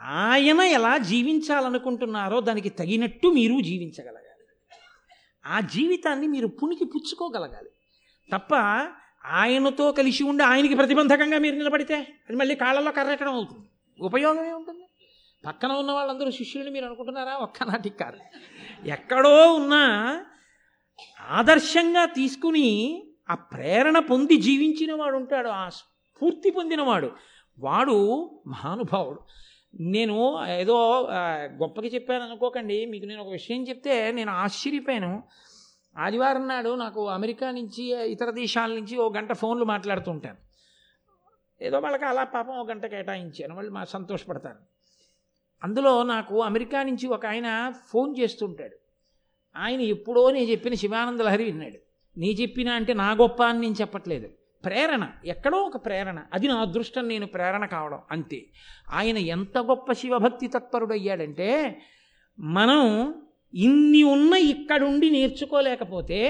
ఆయన 0.00 0.60
ఎలా 0.60 0.98
జీవించాలనుకుంటున్నారో 0.98 2.40
దానికి 2.40 2.68
తగినట్టు 2.68 3.28
మీరు 3.28 3.60
జీవించగలగాలి. 3.60 4.28
ఆ 5.46 5.60
జీవితాన్ని 5.60 6.26
మీరు 6.26 6.46
పునికి 6.46 6.84
పుచ్చుకోగలగాలి. 6.84 7.70
తప్ప 8.32 8.54
ఆయనతో 9.24 9.92
కలిసి 9.92 10.24
ఉండి 10.24 10.44
ఆయనకి 10.44 10.74
ప్రతిబంధకంగా 10.74 11.38
మీరు 11.38 11.54
నిలబడితే 11.54 11.94
అది 11.96 12.36
మళ్ళీ 12.36 12.54
కాళ్ళలో 12.54 12.92
కర్రెట్టడం 12.92 13.32
అవుతుంది. 13.32 13.66
ఉపయోగం 14.00 14.48
ఏముంటుంది? 14.48 14.84
పక్కన 15.46 15.72
ఉన్న 15.72 15.92
వాళ్ళందరూ 15.92 16.30
శిష్యులని 16.30 16.70
మీరు 16.70 16.84
అనుకుంటున్నారా? 16.84 17.34
ఒక్కనాటికి 17.34 17.98
కాదు. 17.98 18.18
ఎక్కడో 18.88 19.52
ఉన్నా 19.54 20.24
ఆదర్శంగా 21.28 22.04
తీసుకుని 22.04 23.02
ఆ 23.30 23.34
ప్రేరణ 23.34 23.98
పొంది 23.98 24.36
జీవించిన 24.36 24.94
వాడు 24.94 25.16
ఉంటాడు 25.16 25.48
ఆ 25.48 25.68
స్ఫూర్తి 26.18 26.50
పొందినవాడు. 26.50 27.10
వాడు 27.58 27.96
మహానుభావుడు. 28.46 29.20
నేను 29.80 30.16
ఏదో 30.46 30.76
గొప్పకి 31.62 31.88
చెప్పాను 31.88 32.24
అనుకోకండి. 32.24 32.86
మీకు 32.86 33.06
నేను 33.06 33.20
ఒక 33.22 33.30
విషయం 33.30 33.60
చెప్తే 33.68 34.12
నేను 34.12 34.30
ఆశ్చర్యపోయాను. 34.32 35.22
ఆదివారం 35.98 36.48
నాడు 36.48 36.70
నాకు 36.74 37.02
అమెరికా 37.08 37.50
నుంచి 37.50 37.84
ఇతర 38.12 38.30
దేశాల 38.30 38.70
నుంచి 38.70 38.96
ఓ 38.96 39.06
గంట 39.16 39.32
ఫోన్లు 39.32 39.64
మాట్లాడుతుంటాను 39.64 40.40
ఏదో 41.62 41.78
వాళ్ళకి 41.78 42.04
అలా 42.04 42.24
పాపం 42.24 42.56
ఒక 42.58 42.68
గంట 42.70 42.86
కేటాయించాను. 42.86 43.54
వాళ్ళు 43.54 43.72
మా 43.72 43.84
సంతోషపడతారు. 43.84 44.60
అందులో 45.64 46.02
నాకు 46.02 46.42
అమెరికా 46.42 46.82
నుంచి 46.82 47.06
ఒక 47.06 47.26
ఆయన 47.26 47.48
ఫోన్ 47.90 48.10
చేస్తుంటాడు. 48.18 48.76
ఆయన 49.56 49.80
ఎప్పుడో 49.94 50.30
నేను 50.30 50.50
చెప్పిన 50.50 50.74
శివానంద 50.74 51.20
లహరి 51.20 51.44
విన్నాడు. 51.44 51.78
నీ 52.18 52.30
చెప్పినా 52.40 52.72
అంటే 52.74 52.92
నా 52.94 53.12
గొప్ప 53.12 53.42
అని 53.42 53.60
నేను 53.60 53.76
చెప్పట్లేదు. 53.80 54.28
ప్రేరణ 54.64 55.08
ఎక్కడో 55.24 55.58
ఒక 55.58 55.86
ప్రేరణ. 55.86 56.22
అది 56.32 56.48
నా 56.48 56.60
అదృష్టం 56.60 57.08
నేను 57.08 57.26
ప్రేరణ 57.26 57.64
కావడం 57.64 57.98
అంతే. 58.10 58.46
ఆయన 58.92 59.18
ఎంత 59.18 59.58
గొప్ప 59.58 59.92
శివభక్తి 59.92 60.48
తత్పరుడయ్యాడంటే 60.48 61.80
మనం 62.38 63.14
ఇన్ని 63.54 64.02
ఉన్న 64.02 64.34
ఇక్కడుండి 64.34 65.10
నేర్చుకోలేకపోతే 65.10 66.20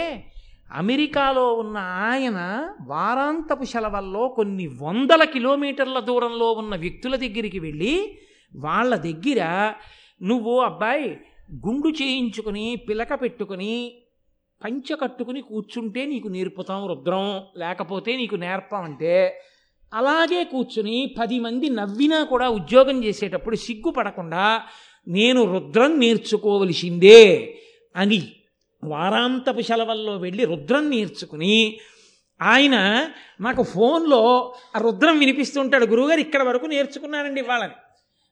అమెరికాలో 0.73 1.55
ఉన్న 1.55 1.79
ఆయన 1.79 2.39
వారాంతపు 2.83 3.65
సెలవల్లో 3.65 4.29
కొన్ని 4.29 4.67
వందల 4.67 5.25
కిలోమీటర్ల 5.25 5.99
దూరంలో 6.01 6.53
ఉన్న 6.53 6.77
వ్యక్తుల 6.77 7.17
దగ్గరికి 7.17 7.59
వెళ్ళి 7.59 8.19
వాళ్ళ 8.57 8.97
దగ్గర 8.97 9.41
నువ్వు 10.23 10.61
అబ్బాయి 10.61 11.19
గుండు 11.67 11.89
చేయించుకుని 11.89 12.77
పిలక 12.89 13.23
పెట్టుకుని 13.23 14.03
పంచ 14.65 14.95
కట్టుకుని 14.95 15.41
కూర్చుంటే 15.41 16.07
నీకు 16.07 16.29
నేర్పుతాం 16.29 16.89
రుద్రం. 16.89 17.43
లేకపోతే 17.57 18.17
నీకు 18.17 18.37
నేర్పమంటే 18.37 19.41
అలాగే 19.95 20.45
కూర్చుని 20.45 21.15
పది 21.21 21.41
మంది 21.41 21.69
నవ్వినా 21.71 22.25
కూడా 22.25 22.49
ఉద్యోగం 22.49 23.05
చేసేటప్పుడు 23.05 23.57
సిగ్గుపడకుండా 23.57 24.63
నేను 25.09 25.53
రుద్రం 25.53 26.01
నేర్చుకోవలసిందే 26.01 27.55
అని 27.97 28.33
వారాంతపు 28.85 29.61
సెలవుల్లో 29.61 30.17
వెళ్ళి 30.17 30.45
రుద్రం 30.45 30.91
నేర్చుకుని 30.91 31.79
ఆయన 32.43 32.77
నాకు 33.41 33.63
ఫోన్లో 33.63 34.55
ఆ 34.77 34.81
రుద్రం 34.81 35.19
వినిపిస్తుంటాడు 35.19 35.87
గురువుగారు 35.87 36.21
ఇక్కడ 36.21 36.43
వరకు 36.43 36.67
నేర్చుకున్నానండి 36.67 37.41
ఇవాళని. 37.41 37.75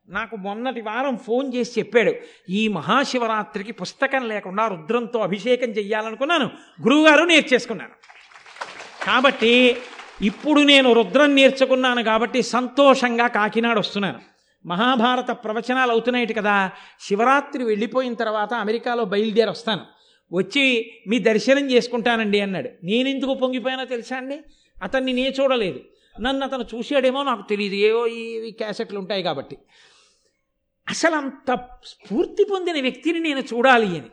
నాకు 0.08 0.36
మొన్నటి 0.36 0.80
వారం 0.80 1.16
ఫోన్ 1.16 1.54
చేసి 1.54 1.80
చెప్పాడు 1.80 2.14
ఈ 2.50 2.68
మహాశివరాత్రికి 2.68 3.72
పుస్తకం 3.72 4.28
లేకుండా 4.28 4.68
రుద్రంతో 4.68 5.18
అభిషేకం 5.18 5.68
చెయ్యాలనుకున్నాను. 5.68 6.50
గురువుగారు 6.82 7.24
నేర్చేసుకున్నాను 7.24 7.92
కాబట్టి 9.04 9.76
ఇప్పుడు 10.22 10.60
నేను 10.60 10.92
రుద్రం 10.92 11.34
నేర్చుకున్నాను 11.34 12.02
కాబట్టి 12.02 12.42
సంతోషంగా 12.42 13.26
కాకినాడ 13.26 13.78
వస్తున్నాను. 13.78 14.20
మహాభారత 14.66 15.30
ప్రవచనాలు 15.30 15.90
అవుతున్నాయి 15.90 16.26
కదా 16.26 16.70
శివరాత్రి 17.00 17.64
వెళ్ళిపోయిన 17.64 18.14
తర్వాత 18.14 18.54
అమెరికాలో 18.54 19.04
బయలుదేరి 19.04 19.50
వస్తాను. 19.50 19.80
వచ్చి 20.32 20.92
మీ 21.08 21.18
దర్శనం 21.18 21.70
చేసుకుంటానండి 21.70 22.40
అన్నాడు. 22.40 22.70
నేనెందుకు 22.84 23.34
పొంగిపోయానో 23.34 23.84
తెలుసా 23.84 24.16
అండి? 24.16 24.40
అతన్ని 24.82 25.12
నే 25.12 25.34
చూడలేదు. 25.40 25.80
నన్ను 26.20 26.46
అతను 26.46 26.64
చూశాడేమో 26.74 27.22
నాకు 27.22 27.48
తెలియదు 27.48 27.74
ఏవో 27.74 28.06
ఈ 28.06 28.50
క్యాసెట్లు 28.50 28.98
ఉంటాయి 28.98 29.22
కాబట్టి. 29.22 29.56
అసలు 30.88 31.14
అంత 31.14 31.68
స్ఫూర్తి 31.84 32.44
పొందిన 32.44 32.80
వ్యక్తిని 32.80 33.20
నేను 33.20 33.40
చూడాలి 33.40 33.86
అని. 33.86 34.06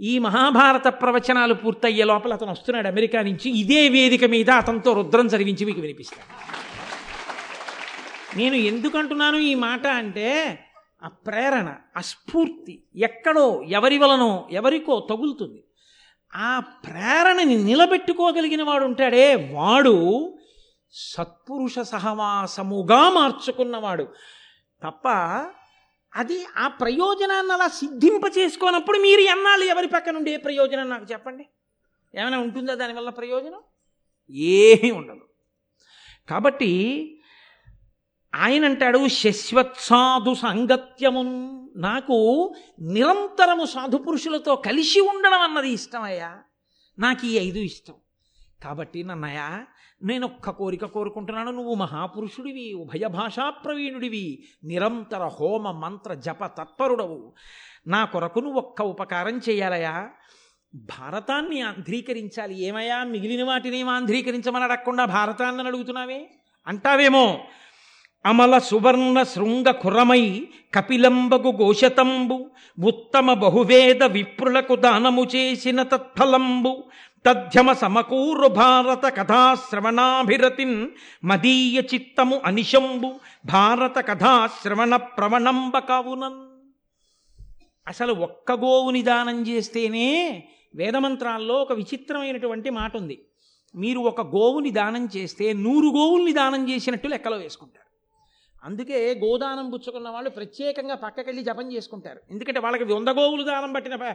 ఈ 0.00 0.18
మహాభారత 0.18 0.88
ప్రవచనాలు 0.88 1.54
పూర్తయ్యే 1.54 2.04
లోపల 2.04 2.32
అతను 2.32 2.50
వస్తున్నాడు 2.50 2.88
అమెరికా 2.88 3.22
నుంచి. 3.22 3.58
ఇదే 3.58 3.88
వేదిక 3.88 4.24
మీద 4.24 4.50
అతనితో 4.50 4.92
రుద్రం 4.92 5.26
చదివించి 5.26 5.66
మీకు 5.66 5.80
వినిపిస్తాను. 5.80 6.54
నేను 8.38 8.54
ఎందుకంటున్నాను 8.54 9.36
ఈ 9.36 9.54
మాట 9.54 9.86
అంటే 9.86 10.58
ఆ 11.04 11.08
ప్రేరణ 11.08 11.74
ఆ 11.96 12.00
స్ఫూర్తి 12.00 12.82
ఎక్కడో 12.96 13.62
ఎవరి 13.62 13.98
వలనో 13.98 14.48
ఎవరికో 14.50 15.06
తగులుతుంది. 15.10 15.64
ఆ 16.34 16.60
ప్రేరణని 16.60 17.64
నిలబెట్టుకోగలిగిన 17.64 18.62
వాడు 18.62 18.84
ఉంటాడే. 18.84 19.50
వాడు 19.52 20.36
సత్పురుష 20.92 21.78
సహవాసముగా 21.78 23.10
మార్చుకున్నవాడు. 23.10 24.08
తప్ప 24.82 25.08
అది 26.16 26.46
ఆ 26.56 26.68
ప్రయోజనాన్ని 26.68 27.52
అలా 27.52 27.68
సిద్ధింప 27.68 28.38
చేసుకోనప్పుడు 28.38 28.98
మీరు 28.98 29.20
ఎన్నాళ్ళు 29.20 29.64
ఎవరి 29.64 29.86
పక్కన 29.86 30.16
ఉండే 30.16 30.36
ప్రయోజనం 30.36 30.88
నాకు 30.88 31.06
చెప్పండి? 31.12 31.46
ఏమైనా 32.14 32.38
ఉంటుందా 32.38 32.74
దానివల్ల 32.74 33.10
ప్రయోజనం? 33.10 33.60
ఏమీ 34.30 34.90
ఉండదు. 34.90 35.20
కాబట్టి 36.30 36.70
ఆయన 38.34 38.64
అంటాడు 38.64 39.08
శశ్వత్సాధు 39.08 40.34
సాంగత్యమున్. 40.34 41.68
నాకు 41.76 42.54
నిరంతరము 42.80 43.64
సాధు 43.64 43.96
పురుషులతో 43.96 44.56
కలిసి 44.56 45.00
ఉండడం 45.00 45.40
అన్నది 45.40 45.68
ఇష్టమయ్యా. 45.68 46.38
నాకు 46.98 47.26
ఈ 47.26 47.38
ఐదు 47.38 47.58
ఇష్టం. 47.58 47.94
కాబట్టి 48.64 49.04
నన్నయ్యా 49.04 49.66
నేను 50.04 50.26
ఒక్క 50.26 50.50
కోరిక 50.50 50.84
కోరుకుంటున్నాను. 50.84 51.50
నువ్వు 51.50 51.74
మహాపురుషుడివి 51.74 52.72
ఉభయ 52.72 53.06
భాషా 53.06 53.50
ప్రవీణుడివి 53.50 54.44
నిరంతర 54.64 55.26
హోమ 55.26 55.70
మంత్ర 55.70 56.14
జప 56.14 56.46
తత్పరుడవు. 56.46 57.34
నా 57.86 58.04
కొరకు 58.04 58.40
నువ్వు 58.40 58.58
ఒక్క 58.58 58.82
ఉపకారం 58.82 59.38
చేయాలయా? 59.38 60.08
భారతాన్ని 60.74 61.60
ఆంధ్రీకరించాలి. 61.60 62.60
ఏమయ్యా? 62.60 63.04
మిగిలిన 63.04 63.44
వాటిని 63.44 63.82
ఆంధ్రీకరించమని 63.82 64.64
అడగకుండా 64.64 65.04
భారతాన్ని 65.04 65.66
అడుగుతున్నావే? 65.66 66.30
అంటావేమో? 66.66 67.38
అమల 68.24 68.58
సువర్ణ 68.58 69.22
శృంగ 69.22 69.70
కురమై 69.70 70.48
కపిలంబగు 70.74 71.50
గోషతంబు 71.62 72.36
ఉత్తమ 72.84 73.32
బహువేద 73.32 74.04
విప్రులకు 74.04 74.76
దానము 74.76 75.24
చేసిన 75.34 75.82
తత్ఫలంబు 75.82 76.72
తథ్యమ 77.26 77.72
సమకూరు 77.72 78.48
భారత 78.48 79.04
కథాశ్రవణాభిరతిన్ 79.16 80.88
మదీయ 81.24 81.82
చిత్తము 81.94 82.40
అనిశంబు 82.44 83.10
భారత 83.44 83.98
కథాశ్రవణ 84.06 84.96
ప్రవణంబ 84.96 85.78
కావునన్. 85.78 86.40
అసలు 87.88 88.12
ఒక్క 88.12 88.52
గోవుని 88.52 89.02
దానం 89.02 89.46
చేస్తేనే 89.46 90.08
వేదమంత్రాల్లో 90.74 91.54
ఒక 91.54 91.72
విచిత్రమైనటువంటి 91.72 92.70
మాట 92.70 92.96
ఉంది 92.96 93.18
మీరు 93.74 93.98
ఒక 93.98 94.20
గోవుని 94.20 94.70
దానం 94.70 95.08
చేస్తే 95.16 95.52
నూరు 95.52 95.86
గోవుల్ని 95.86 96.32
దానం 96.32 96.70
చేసినట్టు 96.70 97.08
లెక్కలో 97.08 97.36
వేసుకుంటారు. 97.36 97.83
అందుకే 98.64 99.20
గోదానం 99.24 99.70
పుచ్చుకున్న 99.70 100.08
వాళ్ళు 100.08 100.30
ప్రత్యేకంగా 100.30 100.94
పక్కకెళ్ళి 100.94 101.42
జపం 101.42 101.72
చేసుకుంటారు. 101.72 102.20
ఎందుకంటే 102.30 102.60
వాళ్ళకి 102.60 102.84
వంద 102.84 103.08
గోవులు 103.08 103.42
దానం 103.42 103.72
పట్టిన 103.72 104.12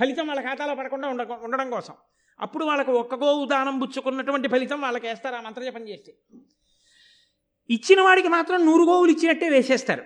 ఫలితం 0.00 0.26
వాళ్ళ 0.26 0.40
ఖాతాలో 0.40 0.74
పడకుండా 0.74 1.08
ఉండ 1.08 1.28
ఉండడం 1.42 1.70
కోసం. 1.70 1.94
అప్పుడు 2.40 2.64
వాళ్ళకు 2.64 2.92
ఒక్క 2.92 3.14
గోవు 3.14 3.46
దానం 3.46 3.78
పుచ్చుకున్నటువంటి 3.78 4.48
ఫలితం 4.48 4.80
వాళ్ళకి 4.80 5.06
వేస్తారు 5.06 5.34
ఆ 5.34 5.40
మంత్రజపం 5.40 5.88
చేస్తే. 5.88 6.14
ఇచ్చిన 7.70 8.00
వాడికి 8.00 8.28
మాత్రం 8.28 8.66
నూరు 8.66 8.82
గోవులు 8.82 9.10
ఇచ్చినట్టే 9.10 9.48
వేసేస్తారు. 9.48 10.04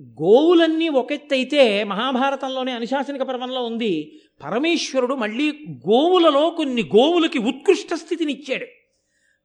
గోవులన్నీ 0.00 0.88
ఒకెత్తైతే 0.88 1.84
మహాభారతంలోనే 1.84 2.72
అనుశాసనిక 2.72 3.22
పర్వంలో 3.22 3.64
ఉంది. 3.64 4.20
పరమేశ్వరుడు 4.44 5.14
మళ్ళీ 5.14 5.64
గోవులలో 5.88 6.50
కొన్ని 6.50 6.82
గోవులకి 6.82 7.38
ఉత్కృష్ట 7.38 7.94
స్థితిని 7.94 8.32
ఇచ్చాడు. 8.32 8.66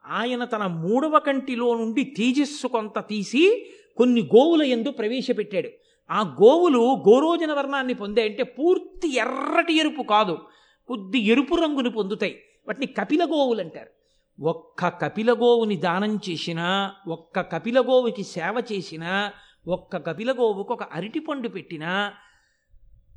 ఆయన 0.05 0.43
తన 0.43 0.65
మూడవ 0.65 1.19
కంటిలో 1.19 1.77
నుండి 1.77 2.03
తేజస్సు 2.03 2.67
కొంత 2.67 2.99
తీసి 2.99 3.71
కొన్ని 3.97 4.21
గోవుల 4.21 4.61
ఎందు 4.61 4.91
ప్రవేశపెట్టాడు. 4.91 5.69
ఆ 6.11 6.21
గోవులు 6.21 7.03
గోరోజన 7.09 7.53
వర్ణాన్ని 7.53 7.93
పొందే 7.93 8.21
అంటే 8.21 8.43
పూర్తి 8.43 9.15
ఎర్రటి 9.15 9.77
ఎరుపు 9.77 10.01
కాదు 10.01 10.37
కొద్ది 10.87 11.19
ఎరుపు 11.19 11.55
రంగుని 11.55 11.89
పొందుతాయి. 11.89 12.43
వాటిని 12.67 12.85
కపిల 12.85 13.25
గోవులు 13.25 13.61
అంటారు. 13.61 13.89
ఒక్క 14.43 14.87
కపిల 14.87 15.33
గోవుని 15.33 15.75
దానం 15.75 16.19
చేసినా 16.29 16.91
ఒక్క 17.07 17.41
కపిల 17.41 17.81
గోవుకి 17.81 18.23
సేవ 18.23 18.63
చేసినా 18.73 19.31
ఒక్క 19.67 19.97
కపిల 19.97 20.31
గోవుకు 20.31 20.73
ఒక 20.73 20.83
అరటిపండు 20.83 21.47
పెట్టినా 21.47 22.13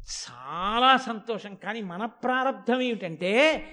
చాలా 0.00 0.96
సంతోషం. 0.96 1.54
కానీ 1.54 1.80
మన 1.80 2.04
ప్రారంధం 2.04 2.80
ఏమిటంటే 2.80 3.64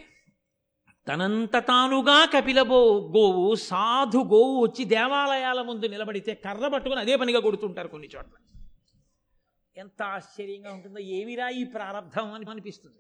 తనంత 1.08 1.58
తానుగా 1.58 2.26
కపిలబో 2.26 3.12
గోవు 3.18 3.56
సాధు 3.56 4.18
గోవు 4.18 4.64
వచ్చి 4.64 4.86
దేవాలయాల 4.86 5.62
ముందు 5.62 5.86
నిలబడితే 5.86 6.34
కర్ర 6.34 6.68
పట్టుకుని 6.68 7.00
అదే 7.00 7.16
పనిగా 7.16 7.40
కొడుతుంటారు 7.40 7.88
కొన్ని 7.88 8.10
చోట్ల. 8.16 8.36
ఎంత 9.78 10.04
ఆశ్చర్యంగా 10.04 10.74
ఉంటుందో 10.74 11.00
ఏమిరా 11.00 11.50
ఈ 11.50 11.64
ప్రారంధం 11.64 12.34
అని 12.34 12.46
అనిపిస్తుంది. 12.50 12.98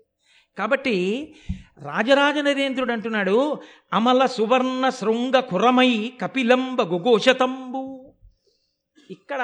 కాబట్టి 0.58 1.36
రాజరాజ 1.80 2.38
నరేంద్రుడు 2.38 2.92
అంటున్నాడు 2.92 3.60
అమల 3.94 4.26
సువర్ణ 4.26 4.90
శృంగ 4.90 5.40
కురమై 5.40 6.14
కపిలంబ 6.22 6.82
గుగోషతంబు 6.82 8.14
ఇక్కడ 9.10 9.42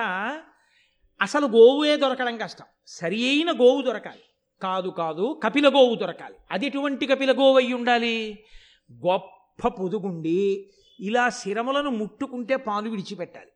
అసలు 1.22 1.46
గోవుయే 1.46 1.98
దొరకడం 1.98 2.38
కష్టం. 2.38 2.66
సరి 2.88 3.30
అయిన 3.30 3.52
గోవు 3.52 3.82
దొరకాలి. 3.82 4.24
కాదు 4.62 4.90
కాదు 4.90 5.40
కపిల 5.44 5.70
గోవు 5.70 5.96
దొరకాలి. 5.96 6.36
అది 6.52 6.66
ఎటువంటి 6.66 7.08
కపిలగోవు 7.08 7.58
అయి 7.58 7.74
ఉండాలి? 7.74 8.44
గొప్ప 8.92 9.68
పొదుగుండి 9.68 10.70
ఇలా 11.00 11.30
శిరములను 11.30 11.90
ముట్టుకుంటే 11.90 12.56
పాలు 12.56 12.90
విడిచిపెట్టాలి. 12.90 13.48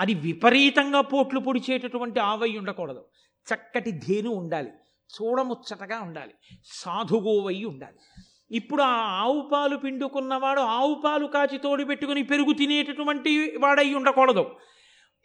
అది 0.00 0.14
విపరీతంగా 0.14 1.00
పోట్లు 1.00 1.40
పొడిచేటటువంటి 1.40 2.20
ఆవై 2.20 2.58
ఉండకూడదు. 2.58 3.04
చక్కటి 3.54 3.92
ధేను 3.92 4.30
ఉండాలి. 4.30 4.70
చూడముచ్చటగా 5.12 6.00
ఉండాలి. 6.00 6.34
సాధుగోవై 6.64 7.64
ఉండాలి. 7.64 8.24
ఇప్పుడు 8.56 8.82
ఆ 8.82 9.20
ఆవు 9.20 9.48
పాలు 9.52 9.76
పిండుకున్నవాడు 9.76 10.60
ఆవు 10.60 11.02
పాలు 11.04 11.26
కాచి 11.26 11.58
తోడు 11.58 11.84
పెట్టుకుని 11.84 12.22
పెరుగు 12.22 12.52
తినేటటువంటి 12.52 13.56
వాడై 13.56 13.94
ఉండకూడదు. 13.94 14.50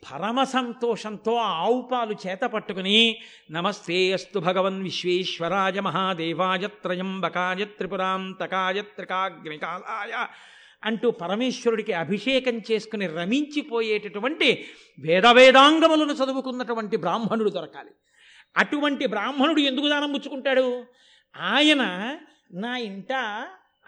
పరమ 0.03 0.43
సంతోషంతో 0.43 1.35
ఆవుపాలు 1.35 1.63
ఆవు 1.63 1.81
పాలు 1.81 2.15
చేత 2.27 2.39
పట్టుకుని 2.39 3.19
నమస్తే 3.51 4.13
అస్తు 4.13 4.39
భగవన్ 4.39 4.83
విశ్వేశ్వరాయ 4.83 5.79
మహాదేవాయ 5.79 6.67
త్రయంబకాయ 6.67 7.65
త్రిపురాంతకాయ 7.65 8.81
త్రికాగ్నికాలాయ 8.81 10.27
అంటూ 10.83 11.11
పరమేశ్వరుడికి 11.11 11.93
అభిషేకం 11.93 12.61
చేసుకుని 12.71 13.07
రమించిపోయేటటువంటి 13.07 14.65
వేదవేదాంగములను 14.99 16.13
చదువుకున్నటువంటి 16.13 16.97
బ్రాహ్మణుడు 16.97 17.49
దొరకాలి. 17.49 17.89
అటువంటి 18.57 19.05
బ్రాహ్మణుడు 19.05 19.59
ఎందుకు 19.59 19.89
దానం 19.89 20.13
పుచ్చుకుంటాడు? 20.13 20.85
ఆయన 21.41 21.83
నా 22.53 22.77
ఇంట 22.77 23.13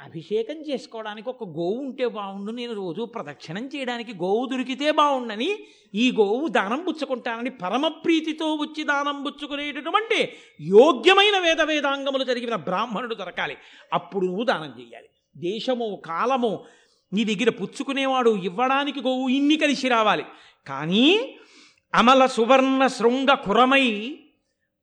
అభిషేకం 0.05 0.53
చేసుకోవడానికి 0.53 1.29
ఒక 1.29 1.43
గోవు 1.43 1.79
ఉంటే 1.79 2.07
బాగుండు 2.07 2.51
నేను 2.51 2.73
రోజు 2.73 3.01
ప్రదక్షిణం 3.01 3.69
చేయడానికి 3.75 4.13
గోవు 4.13 4.45
దొరికితే 4.45 4.91
బాగుండని 4.91 5.49
ఈ 5.95 6.11
గోవు 6.11 6.47
దానం 6.47 6.83
పుచ్చుకుంటానని 6.83 7.49
పరమప్రీతితో 7.49 8.55
వచ్చి 8.55 8.83
దానం 8.83 9.23
పుచ్చుకునేటటువంటి 9.23 10.19
యోగ్యమైన 10.61 11.39
వేద 11.39 11.61
వేదాంగములు 11.61 12.23
జరిగిన 12.23 12.55
బ్రాహ్మణుడు 12.55 13.15
దొరకాలి. 13.15 13.57
అప్పుడు 13.93 14.25
నువ్వు 14.25 14.43
దానం 14.43 14.73
చేయాలి 14.79 15.07
దేశము 15.37 16.01
కాలము 16.05 16.65
నీ 17.13 17.23
దగ్గర 17.23 17.49
పుచ్చుకునేవాడు 17.49 18.29
ఇవ్వడానికి 18.29 18.99
గోవు 18.99 19.29
ఇన్ని 19.29 19.57
కలిసి 19.57 19.87
రావాలి. 19.87 20.25
కానీ 20.67 21.35
అమల 21.93 22.25
సువర్ణ 22.25 22.87
శృంగ 22.87 23.33
కురమై 23.33 24.17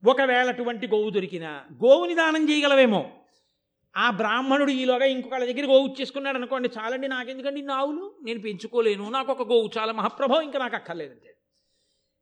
ఒకవేళ 0.04 0.48
అటువంటి 0.48 0.86
గోవు 0.86 1.10
దొరికినా 1.10 1.64
గోవుని 1.84 2.14
దానం 2.14 2.50
చేయగలవేమో? 2.50 3.10
ఆ 3.96 4.10
బ్రాహ్మణుడు 4.10 4.70
ఈలోగా 4.70 5.04
ఇంకొకళ్ళ 5.04 5.44
దగ్గర 5.44 5.66
గోవు 5.66 5.94
చేసుకున్నాడు 6.00 6.36
అనుకోండి 6.36 6.70
చాలండి 6.78 7.08
నాకెందుకండి 7.08 7.60
ఇన్ని 7.60 7.74
ఆవులు? 7.74 8.14
నేను 8.22 8.40
పెంచుకోలేను 8.40 9.10
నాకు 9.10 9.32
ఒక 9.32 9.42
గోవు 9.42 9.70
చాలా 9.78 9.92
మహాప్రభావం 9.92 10.42
ఇంకా 10.42 10.58
నాకు 10.58 10.74
అక్కర్లేదంటే. 10.74 11.36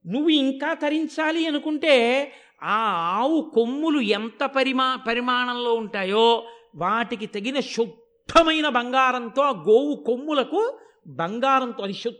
నువ్వు 0.06 0.28
ఇంకా 0.28 0.74
తరించాలి 0.74 1.46
అనుకుంటే 1.46 2.32
ఆ 2.62 2.76
ఆవు 3.20 3.50
కొమ్ములు 3.54 4.00
ఎంత 4.00 4.44
పరిమా 4.44 4.96
పరిమాణంలో 4.96 5.74
ఉంటాయో 5.74 6.48
వాటికి 6.76 7.26
తగిన 7.26 7.60
శుద్ధమైన 7.60 8.68
బంగారంతో 8.68 9.42
ఆ 9.42 9.50
గోవు 9.50 10.04
కొమ్ములకు 10.06 10.78
బంగారంతో 11.06 11.84
అది 11.84 11.92
శుద్ధ 11.92 12.18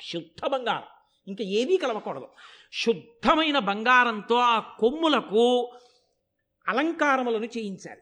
శుద్ధ 0.00 0.46
బంగారం. 0.46 0.82
ఇంకా 1.28 1.44
ఏదీ 1.44 1.76
కలవకూడదు. 1.76 2.28
శుద్ధమైన 2.72 3.58
బంగారంతో 3.58 4.34
ఆ 4.34 4.58
కొమ్ములకు 4.58 5.72
అలంకారములను 6.68 7.44
చేయించాలి. 7.44 8.01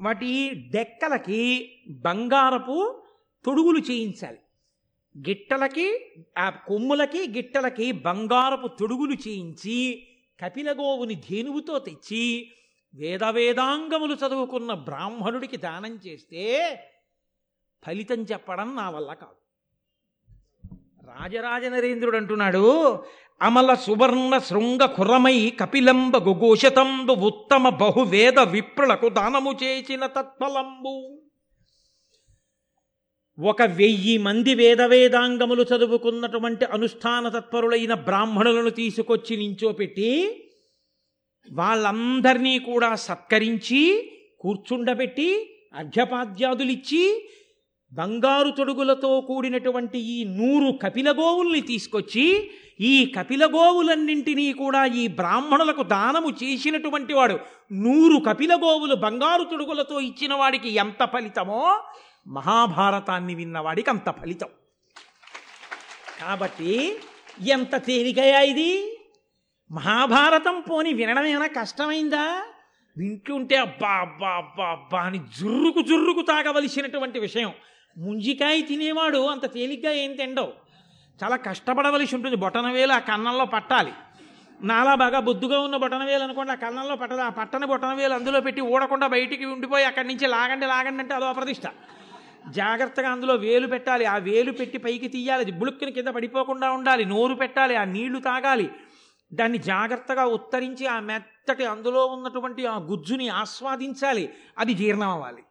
వాటి 0.00 0.50
డెక్కలకి 0.70 1.40
బంగారపు 1.88 3.02
తొడుగులు 3.44 3.78
చేయించాలి. 3.78 4.38
గిట్టలకి 5.28 6.14
ఆ 6.38 6.50
కొమ్ములకి 6.50 7.30
గిట్టలకి 7.36 7.92
బంగారపు 7.92 8.66
తొడుగులు 8.66 9.14
చేయించి 9.14 10.06
కపిలగోవుని 10.44 11.14
ధేనువుతో 11.14 11.78
తెచ్చి 11.78 12.52
వేద 12.94 13.24
వేదాంగములు 13.24 14.14
చదువుకున్న 14.14 14.74
బ్రాహ్మణుడికి 14.74 15.56
దానం 15.56 16.00
చేస్తే 16.06 16.44
ఫలితం 17.86 18.22
చెప్పడం 18.22 18.76
నా 18.76 18.90
వల్ల 18.90 19.14
కాదు. 19.14 19.38
రాజరాజ 21.06 21.64
నరేంద్రుడు 21.64 22.16
అంటున్నాడు 22.16 22.64
అమల 23.42 23.74
సువర్ణ 23.74 24.38
శృంగ 24.38 24.84
కురమై 24.84 25.52
కపిలంబ 25.60 26.16
గుఘోషతంబు 26.16 27.12
ఉత్తమ 27.12 27.68
బహువేద 27.68 28.38
విప్రులకు 28.38 29.08
దానము 29.08 29.52
చేసిన 29.62 30.06
తత్ఫలంబు. 30.06 31.18
ఒక 33.38 33.62
వెయ్యి 33.62 34.18
మంది 34.18 34.54
వేద 34.54 34.82
వేదాంగములు 34.82 35.62
చదువుకున్నటువంటి 35.62 36.64
అనుష్ఠాన 36.64 37.28
తత్పరులైన 37.28 37.94
బ్రాహ్మణులను 37.94 38.70
తీసుకొచ్చి 38.70 39.36
నించోపెట్టి 39.36 40.10
వాళ్ళందరినీ 41.52 42.58
కూడా 42.58 42.94
సత్కరించి 42.94 44.10
కూర్చుండబెట్టి 44.40 45.54
అర్ఘ్యపాద్యాదులిచ్చి 45.74 47.28
బంగారు 47.92 48.50
తొడుగులతో 48.50 49.20
కూడినటువంటి 49.20 49.98
ఈ 49.98 50.24
నూరు 50.24 50.78
కపిలగోవుల్ని 50.82 51.60
తీసుకొచ్చి 51.60 52.50
ఈ 52.80 53.12
కపిలగోవులన్నింటినీ 53.18 54.52
కూడా 54.52 54.84
ఈ 54.84 55.08
బ్రాహ్మణులకు 55.08 55.82
దానము 55.82 56.30
చేసినటువంటి 56.30 57.14
వాడు 57.14 57.38
నూరు 57.72 58.24
కపిలగోవులు 58.24 58.94
బంగారు 58.94 59.44
తొడుగులతో 59.44 60.00
ఇచ్చిన 60.00 60.34
వాడికి 60.34 60.68
ఎంత 60.68 61.08
ఫలితమో 61.12 61.82
మహాభారతాన్ని 62.26 63.34
విన్నవాడికి 63.34 63.90
అంత 63.90 64.10
ఫలితం. 64.10 64.48
కాబట్టి 66.20 66.98
ఎంత 67.48 67.76
తేలికయా 67.76 68.40
ఇది? 68.40 68.98
మహాభారతం 69.70 70.62
పోని 70.70 70.92
వినడమేనా 70.92 71.46
కష్టమైందా? 71.46 72.42
వింటుంటే 72.98 73.56
అబ్బా 73.56 73.88
అబ్బా 73.88 74.28
అబ్బా 74.28 74.64
అబ్బా 74.64 75.00
అని 75.00 75.18
జుర్రుకు 75.18 75.82
జుర్రుకు 75.82 76.22
తాగవలసినటువంటి 76.22 77.18
విషయం. 77.18 77.52
ముంజికాయ 77.98 78.60
తినేవాడు 78.60 79.26
అంత 79.26 79.52
తేలిగ్గా 79.52 79.92
ఏం 79.92 80.16
తిండవు. 80.16 80.52
చాలా 81.24 81.36
కష్టపడవలసి 81.36 82.16
ఉంటుంది. 82.16 82.36
బొటనవేలు 82.36 82.92
ఆ 82.92 82.98
కన్నంలో 82.98 83.44
పట్టాలి. 83.44 83.92
నాలా 84.62 84.94
బాగా 84.94 85.20
బొద్దుగా 85.20 85.60
ఉన్న 85.60 85.76
బొటనవేలు 85.76 86.22
అనుకోండి 86.22 86.52
ఆ 86.52 86.54
కన్నంలో 86.54 86.96
పట్టదు. 86.96 87.20
ఆ 87.20 87.28
పట్టని 87.28 87.66
బొటనవేలు 87.66 88.14
అందులో 88.14 88.40
పెట్టి 88.40 88.60
ఊడకుండా 88.60 89.06
బయటికి 89.06 89.44
ఉండిపోయి 89.44 89.84
అక్కడి 89.84 90.08
నుంచి 90.08 90.26
లాగండి 90.26 90.66
లాగండి 90.66 91.02
అంటే 91.02 91.14
అదో 91.14 91.24
అప్రతిష్ట. 91.24 91.62
జాగ్రత్తగా 92.48 93.08
అందులో 93.08 93.34
వేలు 93.34 93.66
పెట్టాలి. 93.66 94.04
ఆ 94.04 94.16
వేలు 94.16 94.52
పెట్టి 94.52 94.78
పైకి 94.78 95.08
తీయాలి. 95.08 95.52
అది 95.52 95.92
కింద 95.92 96.08
పడిపోకుండా 96.08 96.70
ఉండాలి. 96.70 97.04
నోరు 97.04 97.34
పెట్టాలి. 97.34 97.76
ఆ 97.76 97.84
నీళ్ళు 97.84 98.18
తాగాలి. 98.18 98.70
దాన్ని 99.32 99.58
జాగ్రత్తగా 99.58 100.26
ఉత్తరించి 100.26 100.86
ఆ 100.86 101.00
మెత్తటి 101.00 101.64
అందులో 101.64 102.06
ఉన్నటువంటి 102.06 102.66
ఆ 102.66 102.78
గుజ్జుని 102.78 103.28
ఆస్వాదించాలి. 103.28 104.34
అది 104.58 104.74
జీర్ణం 104.74 105.10
అవ్వాలి. 105.10 105.42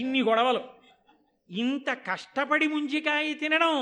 ఇన్ని 0.00 0.22
గొడవలు. 0.22 0.81
ఇంత 1.52 1.90
కష్టపడి 1.92 2.66
ముంజికాయ 2.66 3.34
తినడం 3.34 3.74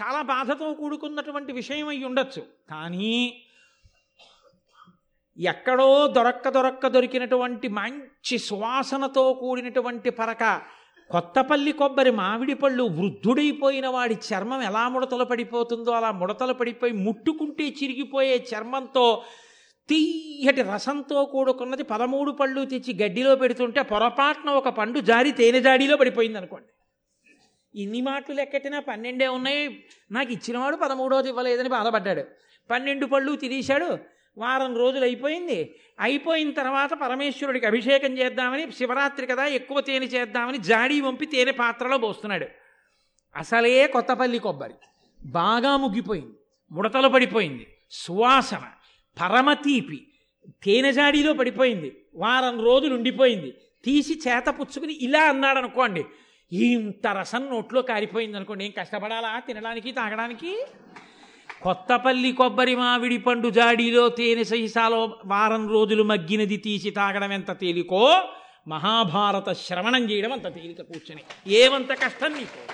చాలా 0.00 0.22
బాధతో 0.22 0.74
కూడుకున్నటువంటి 0.74 1.52
విషయం 1.52 1.88
అయి 1.88 2.04
ఉండొచ్చు. 2.04 2.40
కానీ 2.70 3.42
ఎక్కడో 5.38 6.06
దొరక్క 6.06 6.48
దొరక్క 6.48 6.86
దొరికినటువంటి 6.86 7.68
మంచి 7.68 8.38
సువాసనతో 8.38 9.32
కూడినటువంటి 9.32 10.10
పరక 10.10 10.60
కొత్తపల్లి 11.10 11.72
కొబ్బరి 11.72 12.10
మామిడి 12.10 12.54
పళ్ళు 12.54 12.84
వృద్ధుడైపోయిన 12.84 13.86
వాడి 13.86 14.14
చర్మం 14.14 14.62
ఎలా 14.62 14.88
ముడతలు 14.88 15.24
పడిపోతుందో 15.24 15.92
అలా 15.92 16.10
ముడతలు 16.10 16.52
పడిపోయి 16.52 16.92
ముట్టుకుంటే 16.92 17.68
చిరిగిపోయే 17.68 18.46
చర్మంతో 18.54 19.24
తీయటి 19.88 20.62
రసంతో 20.62 21.24
కూడుకున్నది 21.24 21.82
పదమూడు 21.82 22.30
పళ్ళు 22.30 22.64
తెచ్చి 22.64 22.98
గడ్డిలో 23.02 23.36
పెడుతుంటే 23.36 23.82
పొరపాటున 23.82 24.50
ఒక 24.50 24.68
పండు 24.68 25.00
జారి 25.00 25.32
తేనె 25.32 25.60
జాడీలో 25.60 25.96
పడిపోయింది 25.96 26.38
అనుకోండి. 26.38 26.68
ఇన్ని 27.82 28.00
మాటలు 28.00 28.34
లెక్కటినా 28.34 28.80
పన్నెండే 28.80 29.28
ఉన్నాయి. 29.28 29.84
నాకు 30.10 30.32
ఇచ్చినవాడు 30.32 30.76
పదమూడోది 30.76 31.28
ఇవ్వలేదని 31.28 31.68
బాధపడ్డాడు. 31.68 32.24
పన్నెండు 32.70 33.06
పళ్ళు 33.06 33.36
తినేశాడు. 33.36 33.98
వారం 34.38 34.76
రోజులు 34.76 35.04
అయిపోయింది. 35.04 35.74
అయిపోయిన 36.00 36.50
తర్వాత 36.50 36.90
పరమేశ్వరుడికి 36.92 37.66
అభిషేకం 37.66 38.18
చేద్దామని 38.18 38.72
శివరాత్రి 38.72 39.26
కదా 39.26 39.46
ఎక్కువ 39.46 39.80
తేనె 39.80 40.06
చేద్దామని 40.06 40.58
జాడీ 40.58 41.00
వంపి 41.00 41.26
తేనె 41.26 41.50
పాత్రలో 41.50 41.98
పోస్తున్నాడు. 41.98 42.46
అసలే 43.36 43.86
కొత్తపల్లి 43.86 44.38
కొబ్బరి. 44.38 44.74
బాగా 45.26 45.76
ముగ్గిపోయింది. 45.76 46.32
ముడతలు 46.70 47.08
పడిపోయింది. 47.08 47.66
సువాసన. 47.90 48.62
పరమ 49.20 49.52
తీపి 49.52 50.06
తేనె 50.64 50.92
జాడీలో 50.92 51.32
పడిపోయింది. 51.32 52.04
వారం 52.14 52.60
రోజులు 52.60 52.94
ఉండిపోయింది. 52.94 53.54
తీసి 53.84 54.20
చేత 54.28 54.46
పుచ్చుకుని 54.48 54.92
ఇలా 54.92 55.20
అన్నాడు 55.20 55.58
అనుకోండి. 55.58 56.04
ఇంత 56.52 57.06
రసం 57.06 57.46
నోట్లో 57.46 57.82
కారిపోయింది 57.82 58.36
అనుకోండి. 58.36 58.64
ఏం 58.64 58.72
కష్టపడాలా? 58.78 59.38
తినడానికి 59.38 59.92
తాగడానికి? 59.92 60.64
కొత్తపల్లి 61.62 62.32
కొబ్బరి 62.32 62.76
మామిడి 62.76 63.18
పండు 63.18 63.48
జాడీలో 63.48 64.08
తేనె 64.08 64.44
సహిసాలో 64.44 65.18
వారం 65.26 65.68
రోజులు 65.68 66.02
మగ్గినది 66.02 66.56
తీసి 66.56 66.90
తాగడం 66.90 67.32
ఎంత 67.32 67.50
తేలికో? 67.50 68.22
మహాభారత 68.68 69.52
శ్రవణం 69.52 70.10
చేయడం 70.10 70.32
అంత 70.32 70.54
తేలిక 70.54 70.82
కూర్చొని. 70.82 71.22
ఏమంత 71.46 71.92
కష్టం 71.92 72.32
నీకు? 72.32 72.72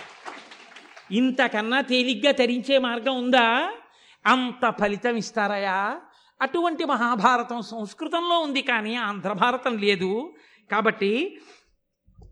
ఇంతకన్నా 1.15 1.81
తేలిగ్గా 1.81 2.33
తరించే 2.33 2.79
మార్గం 2.79 3.17
ఉందా? 3.17 3.73
అంత 4.27 4.75
ఫలితం 4.81 5.17
ఇస్తారయా? 5.17 6.01
అటువంటి 6.43 6.85
మహాభారతం 6.85 7.63
సంస్కృతంలో 7.63 8.39
ఉంది 8.39 8.63
కానీ 8.63 8.95
ఆంధ్ర 8.95 9.33
భారతం 9.33 9.79
లేదు. 9.79 10.35
కాబట్టి 10.71 11.39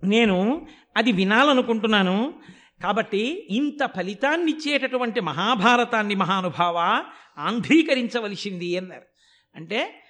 నేను 0.04 0.66
అది 0.96 1.12
వినాలనుకుంటున్నాను. 1.12 2.34
కాబట్టి 2.82 3.46
ఇంత 3.50 3.90
ఫలితాన్ని 3.96 4.52
ఇచ్చేటటువంటి 4.52 5.20
మహాభారతాన్ని 5.20 6.14
మహానుభావ 6.14 7.04
ఆంధ్రీకరించవలసింది 7.38 8.76
అన్నారు. 8.76 9.06
అంటే 9.54 10.04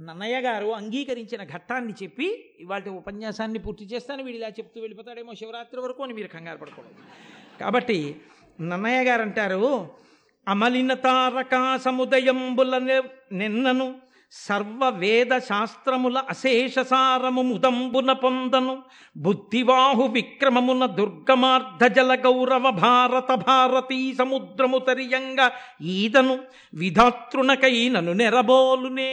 నన్నయ్య 0.00 0.40
గారు 0.40 0.66
అంగీకరించిన 0.66 1.44
ఘట్టాన్ని 1.44 1.92
చెప్పి 2.02 2.56
ఇవాళ 2.60 2.88
ఉపన్యాసాన్ని 2.88 3.58
పూర్తి 3.58 3.84
చేస్తాను. 3.84 4.22
వీడు 4.22 4.36
ఇలా 4.36 4.48
చెప్తూ 4.48 4.80
వెళ్ళిపోతాడేమో 4.80 5.34
శివరాత్రి 5.34 5.80
వరకు 5.80 6.02
అని 6.02 6.12
మీరు 6.12 6.28
కంగారు 6.28 6.58
పడకూడదు. 6.58 6.94
కాబట్టి 7.60 8.20
నన్నయ్య 8.60 9.04
గారు 9.04 9.22
అంటారు 9.22 9.90
అమలిన 10.48 10.94
తారకా 10.94 11.76
సముదయంబుల 11.76 12.78
నిన్నను 13.32 13.94
సర్వ 14.32 14.88
వేద 14.88 15.38
శాస్త్రముల 15.38 16.18
అశేషసారము 16.18 17.42
ముదంబున 17.42 18.12
పొందను 18.12 18.82
బుద్ధివాహు 19.16 20.02
విక్రమమున 20.02 20.86
దుర్గమార్ధ 20.86 21.84
జల 21.84 22.14
గౌరవ 22.14 22.70
భారత 22.70 23.34
భారతీ 23.34 24.14
సముద్రము 24.14 24.78
తరియంగా 24.78 25.52
ఈదను 25.82 26.38
విధాతృణకైనను 26.74 28.12
నెరబోలునే. 28.12 29.12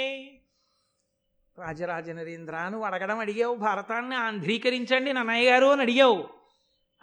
రాజరాజ 1.59 2.09
నరేంద్ర 2.09 2.55
నువ్వు 2.69 2.85
అడగడం 2.85 3.19
అడిగావు 3.19 3.55
భారతాన్ని 3.55 4.15
ఆంధ్రీకరించండి 4.15 5.13
నన్నయ్య 5.13 5.51
గారు 5.51 5.65
అని 5.65 5.81
అడిగావు. 5.81 6.23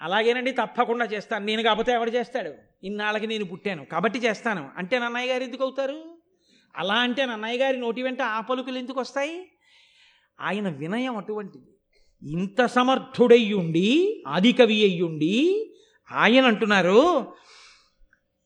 అలాగేనండి 0.03 0.50
తప్పకుండా 0.50 1.05
చేస్తాను. 1.05 1.46
నేను 1.46 1.62
కాకపోతే 1.62 1.92
ఎవడు 1.92 2.11
చేస్తాడు? 2.11 2.53
ఇన్నాళ్ళకి 2.82 3.26
నేను 3.26 3.44
పుట్టాను. 3.44 3.84
కాబట్టి 3.84 4.18
చేస్తాను. 4.18 4.70
అంటే 4.76 4.98
నన్నయ్య 4.98 5.32
గారు 5.32 5.42
ఎందుకు 5.42 5.62
అవుతారు? 5.62 6.03
అలా 6.76 6.94
అంటే 6.94 7.26
నన్నయ్య 7.26 7.59
గారి 7.59 7.76
నోటి 7.76 8.03
వెంట 8.03 8.22
ఆ 8.22 8.40
పలుకులు 8.40 8.78
ఎందుకు 8.78 9.00
వస్తాయి? 9.00 9.46
ఆయన 10.40 10.68
వినయం 10.68 11.16
అటువంటిది. 11.16 11.64
ఇంత 12.30 12.66
సమర్థుడయ్యుండి 12.66 14.22
ఆదికవి 14.28 14.82
అయ్యుండి 14.84 15.66
ఆయన 16.12 16.46
అంటున్నారు 16.46 17.26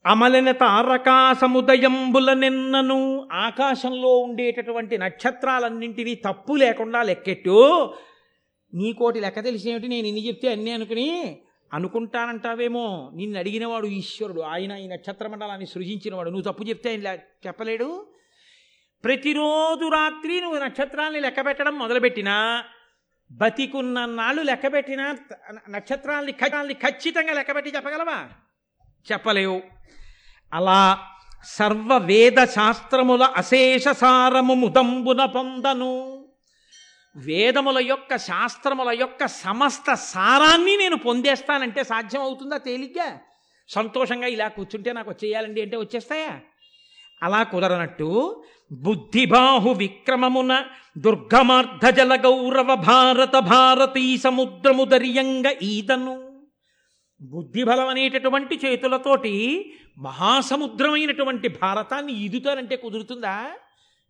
అమలిన 0.05 0.51
తారకాసముదయంబుల 0.51 2.33
నిన్నను 2.33 3.27
ఆకాశంలో 3.31 4.17
ఉండేటటువంటి 4.17 4.97
నక్షత్రాలన్నింటినీ 4.97 6.15
తప్పు 6.15 6.53
లేకుండా 6.53 7.03
లెక్కెట్టు. 7.03 7.93
నీకోటి 8.73 9.19
లెక్క 9.19 9.43
తెలిసేమిటి? 9.43 9.87
నేను 9.87 10.07
ఇన్ని 10.07 10.27
చెప్తే 10.27 10.51
అన్నీ 10.51 10.71
అనుకుని 10.71 11.41
అనుకుంటానంటావేమో? 11.73 13.11
నిన్ను 13.15 13.39
అడిగినవాడు 13.39 13.87
ఈశ్వరుడు. 13.87 14.41
ఆయన 14.41 14.71
ఈ 14.71 14.87
నక్షత్ర 14.87 15.27
మండలాన్ని 15.27 15.65
సృజించినవాడు. 15.65 16.29
నువ్వు 16.29 16.51
తప్పు 16.51 16.63
చెప్తే 16.63 16.89
ఆయన 16.89 17.17
చెప్పలేడు. 17.47 18.07
ప్రతిరోజు 19.03 19.89
రాత్రి 19.89 20.41
నువ్వు 20.41 20.59
నక్షత్రాలని 20.59 21.19
లెక్క 21.19 21.45
పెట్టడం 21.45 21.79
మొదలుపెట్టినా 21.79 22.63
బతికున్న 23.31 24.05
నాళ్ళు 24.05 24.41
లెక్క 24.41 24.73
పెట్టినా 24.73 25.13
త- 25.13 25.37
నక్షత్రాల్ని 25.69 26.31
ఖ- 26.31 26.73
ఖచ్చితంగా 26.73 27.33
లెక్కపెట్టి 27.33 27.71
చెప్పగలవా? 27.75 28.29
చెప్పలేవు. 29.11 29.61
అలా 30.53 30.99
సర్వ 31.45 31.97
వేద 31.97 32.43
శాస్త్రముల 32.43 33.23
అశేష 33.23 33.87
సారము 33.87 34.53
ముదంబున 34.53 35.25
పొందను. 35.25 36.16
వేదముల 37.17 37.77
యొక్క 37.77 38.17
శాస్త్రముల 38.17 38.97
యొక్క 38.99 39.27
సమస్త 39.27 39.93
సారాన్ని 39.93 40.77
నేను 40.77 40.97
పొందేస్తానంటే 40.97 41.83
సాధ్యం 41.83 42.21
అవుతుందా 42.21 42.57
తేలిగ్గా? 42.57 43.19
సంతోషంగా 43.67 44.27
ఇలా 44.27 44.47
కూర్చుంటే 44.47 44.93
నాకు 44.93 45.09
వచ్చేయాలండి 45.09 45.61
అంటే 45.61 45.77
వచ్చేస్తాయా? 45.77 46.39
అలా 47.23 47.43
కుదరనట్టు 47.43 48.41
బుద్ధిబాహు 48.71 49.69
విక్రమమున 49.69 50.65
దుర్గమార్ధజల 50.97 52.15
గౌరవ 52.15 52.75
భారత 52.75 53.35
భారతీ 53.37 54.17
సముద్రము 54.17 54.83
దర్యంగ 54.83 55.43
ఈదను. 55.61 56.41
బుద్ధిబలం 57.21 57.87
అనేటటువంటి 57.87 58.59
చేతులతోటి 58.65 59.65
మహాసముద్రమైనటువంటి 59.97 61.47
భారతాన్ని 61.47 62.13
ఈదుతానంటే 62.13 62.75
కుదురుతుందా? 62.75 63.49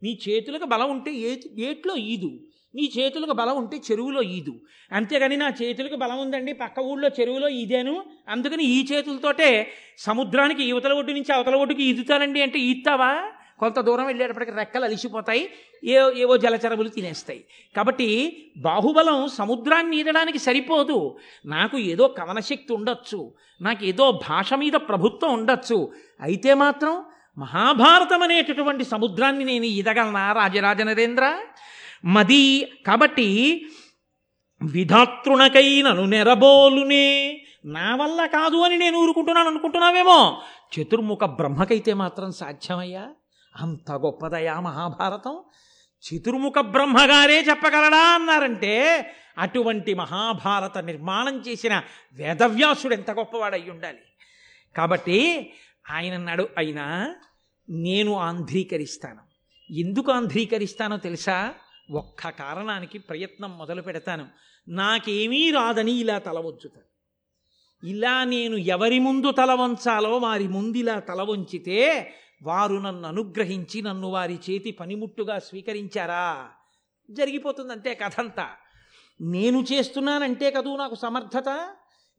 నీ 0.03 0.19
చేతులకు 0.29 0.65
బలం 0.65 0.91
ఉంటే 0.91 1.13
ఏ 1.13 1.37
ఏట్లో 1.59 1.95
ఈదు? 1.95 2.39
నీ 2.75 2.91
చేతులకు 2.99 3.31
బలం 3.31 3.57
ఉంటే 3.57 3.77
చెరువులో 3.77 4.21
ఈదు. 4.21 4.53
అంతేగాని 4.91 5.37
నా 5.37 5.53
చేతులకు 5.61 5.95
బలం 5.95 6.19
ఉందండి 6.19 6.53
పక్క 6.53 6.79
ఊళ్ళో 6.79 7.09
చెరువులో 7.19 7.49
ఈదాను. 7.49 8.03
అందుకని 8.29 8.63
ఈ 8.63 8.85
చేతులతోటే 8.91 9.71
సముద్రానికి 9.97 10.63
యువతల 10.63 10.93
ఒడ్డు 10.93 11.11
నుంచి 11.11 11.33
అవతల 11.33 11.55
ఒడ్డుకి 11.55 11.83
ఈదుతానండి 11.83 12.41
అంటే 12.41 12.59
ఈద్తావా? 12.59 13.23
కొంత 13.59 13.79
దూరం 13.79 14.05
వెళ్ళేటప్పటికి 14.05 14.51
రెక్కలు 14.51 14.83
అలిసిపోతాయి 14.83 15.49
ఏ 15.83 15.99
ఏవో 16.15 16.37
జలచరములు 16.37 16.89
తినేస్తాయి. 16.89 17.43
కాబట్టి 17.75 18.37
బాహుబలం 18.57 19.27
సముద్రాన్ని 19.27 19.99
ఈదడానికి 19.99 20.37
సరిపోదు. 20.37 21.17
నాకు 21.45 21.77
ఏదో 21.77 22.07
కవనశక్తి 22.07 22.73
ఉండొచ్చు 22.73 23.33
నాకు 23.61 23.85
ఏదో 23.85 24.21
భాష 24.29 24.53
మీద 24.53 24.73
ప్రభుత్వం 24.73 25.33
ఉండొచ్చు. 25.33 25.91
అయితే 26.21 26.53
మాత్రం 26.53 27.03
మహాభారతం 27.37 28.23
అనేటటువంటి 28.23 28.83
సముద్రాన్ని 28.85 29.45
నేను 29.45 29.65
ఈదగలనా 29.65 30.31
రాజరాజ 30.31 30.81
నరేంద్ర? 30.81 31.37
మది 32.07 32.71
కాబట్టి 32.87 33.61
విధాతృణకై 34.63 35.81
నను 35.81 36.05
నెరబోలునే 36.05 37.41
నా 37.65 37.95
వల్ల 37.95 38.25
కాదు 38.25 38.57
అని 38.57 38.77
నేను 38.77 38.97
ఊరుకుంటున్నాను 38.97 39.49
అనుకుంటున్నావేమో. 39.49 40.41
చతుర్ముఖ 40.73 41.19
బ్రహ్మకైతే 41.23 41.93
మాత్రం 41.93 42.31
సాధ్యమయ్యా. 42.31 43.07
అంత 43.55 43.91
గొప్పదయా 43.91 44.59
మహాభారతం. 44.59 45.43
చతుర్ముఖ 46.07 46.53
బ్రహ్మగారే 46.59 47.41
చెప్పగలడా 47.41 48.15
అన్నారంటే 48.15 49.05
అటువంటి 49.37 49.93
మహాభారత 49.93 50.77
నిర్మాణం 50.77 51.37
చేసిన 51.37 51.83
వేదవ్యాసుడు 52.13 52.93
ఎంత 52.93 53.11
గొప్పవాడై 53.11 53.63
ఉండాలి 53.69 53.97
కాబట్టి 54.77 55.51
ఆయన 55.91 56.13
అన్నాడు 56.13 56.49
అయినా 56.57 57.15
నేను 57.69 58.13
ఆంధ్రీకరిస్తాను. 58.13 59.21
ఎందుకు 59.73 60.11
ఆంధ్రీకరిస్తానో 60.11 60.97
తెలుసా? 60.97 61.53
ఒక్క 61.91 62.29
కారణానికి 62.29 62.97
ప్రయత్నం 62.97 63.57
మొదలు 63.57 63.81
పెడతాను. 63.81 64.27
నాకేమీ 64.67 65.51
రాదని 65.51 65.91
ఇలా 65.91 66.17
తల 66.17 66.39
వంచుతాను. 66.39 66.87
ఇలా 67.87 68.23
నేను 68.23 68.55
ఎవరి 68.55 68.99
ముందు 68.99 69.31
తల 69.31 69.53
వంచాలో 69.53 70.17
వారి 70.17 70.47
ముందు 70.47 70.77
ఇలా 70.77 70.99
తల 70.99 71.21
వంచితే 71.21 72.13
వారు 72.43 72.75
నన్ను 72.75 73.07
అనుగ్రహించి 73.07 73.81
నన్ను 73.81 74.07
వారి 74.07 74.39
చేతి 74.49 74.71
పనిముట్టుగా 74.71 75.39
స్వీకరించారా? 75.39 76.49
జరిగిపోతుంది 77.11 77.73
అంతే 77.73 77.95
కథంతా. 77.95 78.49
నేను 79.21 79.65
చేస్తున్నానంటే 79.73 80.51
కదూ 80.51 80.75
నాకు 80.75 80.95
సమర్థత? 80.95 81.67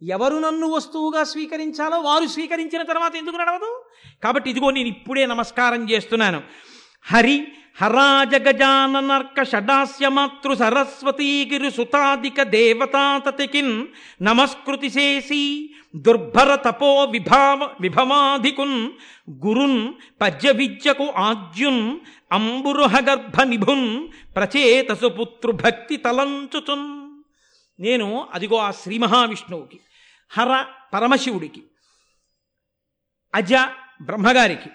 ఎవరు 0.02 0.36
నన్ను 0.36 0.70
వస్తువుగా 0.70 1.24
స్వీకరించాలో 1.24 2.00
వారు 2.00 2.26
స్వీకరించిన 2.26 2.82
తర్వాత 2.82 3.16
ఎందుకు 3.16 3.36
నడవదు? 3.36 3.84
కాబట్టి 4.24 4.50
ఇదిగో 4.50 4.70
నేను 4.70 4.88
ఇప్పుడే 4.88 5.26
నమస్కారం 5.26 5.90
చేస్తున్నాను. 5.90 6.42
హరి 7.04 7.36
హరాజ 7.78 8.34
గజాననర్క 8.46 9.42
షడాస్య 9.42 10.06
మాతృ 10.08 10.54
సరస్వతీగిరి 10.54 11.70
సుతాదిక 11.70 12.42
దేవతాతతికిన్ 12.52 13.74
నమస్కృతి 14.22 14.88
చేసి 14.88 15.42
దుర్భర 16.06 16.50
తపో 16.56 16.90
విభావ 17.12 17.68
విభవాధికున్ 17.80 18.78
గురున్ 19.44 19.80
పద్య 20.20 20.52
విద్యకు 20.52 21.06
ఆద్యున్ 21.22 21.82
అంబురుహగర్భ 22.32 23.42
నిభున్ 23.44 23.88
ప్రచేతసు 24.36 25.10
పుత్రు 25.18 25.54
భక్తి 25.62 25.98
తలంచుచున్ 25.98 26.88
నేను 27.78 28.08
అదిగో 28.34 28.58
ఆ 28.58 28.70
శ్రీ 28.80 28.98
మహావిష్ణువుకి 28.98 29.78
హర 30.30 30.52
పరమశివుడికి 30.92 31.62
అజ 33.34 33.52
బ్రహ్మగారికి 34.02 34.70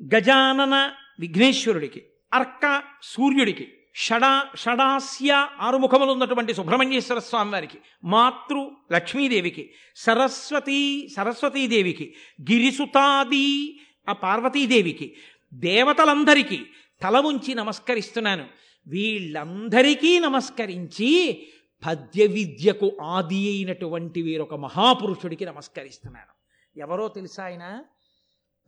గజానన 0.00 0.74
విఘ్నేశ్వరుడికి 1.20 2.02
అర్క 2.32 2.82
సూర్యుడికి 3.02 3.72
షడా 3.94 4.46
షడాస్య 4.56 5.48
ఆరుముఖములు 5.60 6.12
ఉన్నటువంటి 6.12 6.54
సుబ్రహ్మణ్యేశ్వర 6.54 7.18
స్వామి 7.18 7.52
వారికి 7.52 7.78
మాతృ 8.04 8.66
లక్ష్మీదేవికి 8.92 9.70
సరస్వతీ 9.96 11.08
సరస్వతీదేవికి 11.08 12.14
గిరిసుతాది 12.42 13.80
ఆ 14.08 14.12
పార్వతీదేవికి 14.12 15.16
దేవతలందరికీ 15.54 16.66
తల 17.02 17.18
ఉంచి 17.18 17.54
నమస్కరిస్తున్నాను. 17.54 18.48
వీళ్ళందరికీ 18.86 20.18
నమస్కరించి 20.18 21.46
పద్య 21.86 22.26
విద్యకు 22.26 22.96
ఆది 23.02 23.48
అయినటువంటి 23.48 24.22
వీరొక 24.22 24.54
మహాపురుషుడికి 24.54 25.44
నమస్కరిస్తున్నాను. 25.44 26.40
ఎవరో 26.78 27.08
తెలుసా 27.08 27.44
ఆయన? 27.44 27.84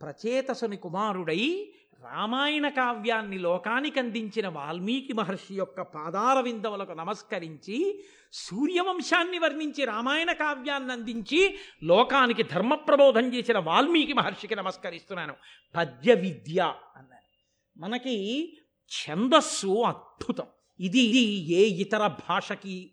ప్రచేతసుని 0.01 0.77
కుమారుడై 0.77 1.73
రామాయణ 2.03 2.67
కావ్యాన్ని 2.67 3.37
లోకానికి 3.37 3.99
అందించిన 3.99 4.47
వాల్మీకి 4.47 5.13
మహర్షి 5.13 5.55
యొక్క 5.55 5.81
పాదార 5.81 6.39
విందములకు 6.39 6.91
నమస్కరించి 6.91 8.03
సూర్యవంశాన్ని 8.33 9.39
వర్ణించి 9.39 9.85
రామాయణ 9.85 10.31
కావ్యాన్ని 10.31 10.91
అందించి 10.93 11.55
లోకానికి 11.83 12.43
ధర్మ 12.43 12.73
ప్రబోధం 12.73 13.33
చేసిన 13.33 13.57
వాల్మీకి 13.57 14.13
మహర్షికి 14.13 14.55
నమస్కరిస్తున్నాను. 14.55 15.33
పద్య 15.75 16.13
విద్య 16.13 16.73
అన్నారు. 16.95 17.79
మనకి 17.79 18.57
ఛందస్సు 18.91 19.81
అద్భుతం. 19.81 20.45
ఇది 20.79 20.99
ఇది 20.99 21.53
ఏ 21.53 21.65
ఇతర 21.67 22.07
భాషకి 22.07 22.91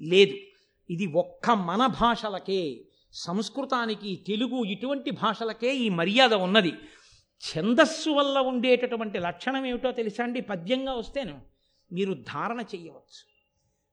లేదు. 0.00 0.36
ఇది 0.92 1.06
ఒక్క 1.06 1.50
మన 1.50 1.86
భాషలకే 1.86 2.84
సంస్కృతానికి 3.12 4.24
తెలుగు 4.26 4.64
ఇటువంటి 4.64 5.10
భాషలకే 5.10 5.76
ఈ 5.76 5.88
మర్యాద 5.88 6.34
ఉన్నది. 6.34 6.72
ఛందస్సు 7.40 8.10
వల్ల 8.10 8.38
ఉండేటటువంటి 8.38 9.18
లక్షణం 9.18 9.66
ఏమిటో 9.66 9.92
తెలుసా 9.92 10.24
అండి? 10.24 10.40
పద్యంగా 10.40 10.94
వస్తేను 10.94 11.40
మీరు 11.92 12.14
ధారణ 12.14 12.60
చేయవచ్చు. 12.60 13.30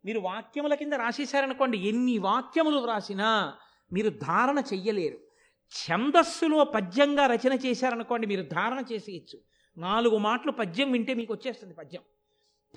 మీరు 0.06 0.20
వాక్యముల 0.20 0.76
కింద 0.76 0.93
రాసేశారనుకోండి 0.93 1.78
ఎన్ని 1.78 2.18
వాక్యములు 2.18 2.78
వ్రాసినా 2.78 3.54
మీరు 3.93 4.10
ధారణ 4.10 4.60
చెయ్యలేరు. 4.74 5.18
ఛందస్సులో 5.89 6.64
పద్యంగా 6.64 7.26
రచన 7.26 7.54
చేశారనుకోండి 7.54 8.28
మీరు 8.28 8.41
ధారణ 8.41 8.84
చేసేయచ్చు. 8.91 9.39
నాలుగు 9.78 10.18
మాటలు 10.18 10.52
పద్యం 10.52 10.91
వింటే 10.91 11.14
మీకు 11.14 11.34
వచ్చేస్తుంది 11.34 11.74
పద్యం. 11.74 12.02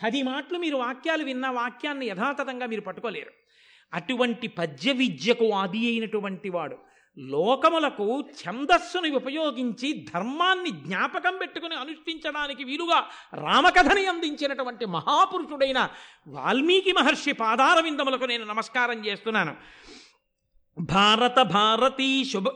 పది 0.05 0.23
మాటలు 0.23 0.59
మీరు 0.59 0.77
వాక్యాలు 0.77 1.25
విన్న 1.25 1.49
వాక్యాన్ని 1.49 2.07
యథాతథంగా 2.07 2.67
మీరు 2.67 2.81
పట్టుకోలేరు. 2.81 3.31
అటువంటి 3.93 4.49
పద్య 4.49 4.93
విద్యకు 4.93 5.51
ఆది 5.51 5.89
అయినటువంటి 5.89 6.49
వాడు 6.49 6.79
లోకములకు 7.19 8.21
ఛందస్సుని 8.21 9.11
ఉపయోగించి 9.11 10.07
ధర్మాన్ని 10.15 10.71
జ్ఞాపకం 10.71 11.37
పెట్టుకుని 11.37 11.75
అనుష్ఠించడానికి 11.75 12.65
వీలుగా 12.65 13.09
రామకథని 13.35 14.07
అందించినటువంటి 14.07 14.87
మహాపురుషుడైన 14.87 15.91
వాల్మీకి 16.29 16.93
మహర్షి 16.93 17.33
పాదార 17.33 17.81
విందములకు 17.81 18.25
నేను 18.25 18.45
నమస్కారం 18.45 19.07
చేస్తున్నాను. 19.07 19.57
భారత 20.81 21.39
భారతీ 21.41 22.25
శుభ 22.25 22.49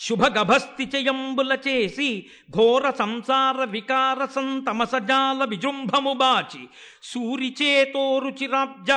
శుభగభస్థిచయంబుల 0.00 1.52
చేసి 1.66 2.24
ఘోర 2.56 2.90
సంసార 2.90 3.64
వికార 3.64 4.24
సంతమసజాల 4.24 5.44
విజృంభము 5.44 6.12
బాచి 6.12 6.62
సూరిచేతో 7.02 8.18
రుచిరాబ్జ 8.18 8.90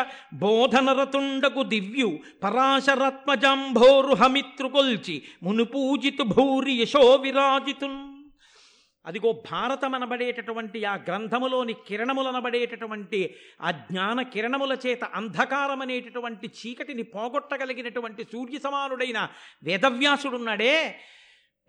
దివ్యు 1.69 2.19
పరాశరత్మజంభోరు 2.43 4.13
హమిత్రుకొల్చి 4.13 5.21
మునుపూజితు 5.43 6.23
భూరి 6.23 6.75
యశో 6.81 7.05
విరాజితున్ 7.15 8.12
అదిగో 9.05 9.43
భారతమనబడేటటువంటి 9.51 10.85
ఆ 10.85 10.95
గ్రంథములోని 10.95 11.73
కిరణములనబడేటటువంటి 11.87 13.35
ఆ 13.61 13.71
జ్ఞాన 13.71 14.21
కిరణముల 14.21 14.77
చేత 14.85 15.03
అంధకారమనేటటువంటి 15.03 16.47
చీకటిని 16.47 17.03
పోగొట్టగలిగినటువంటి 17.03 18.23
సూర్య 18.23 18.59
సమానుడైన 18.59 19.29
వేదవ్యాసుడున్నాడే. 19.63 20.95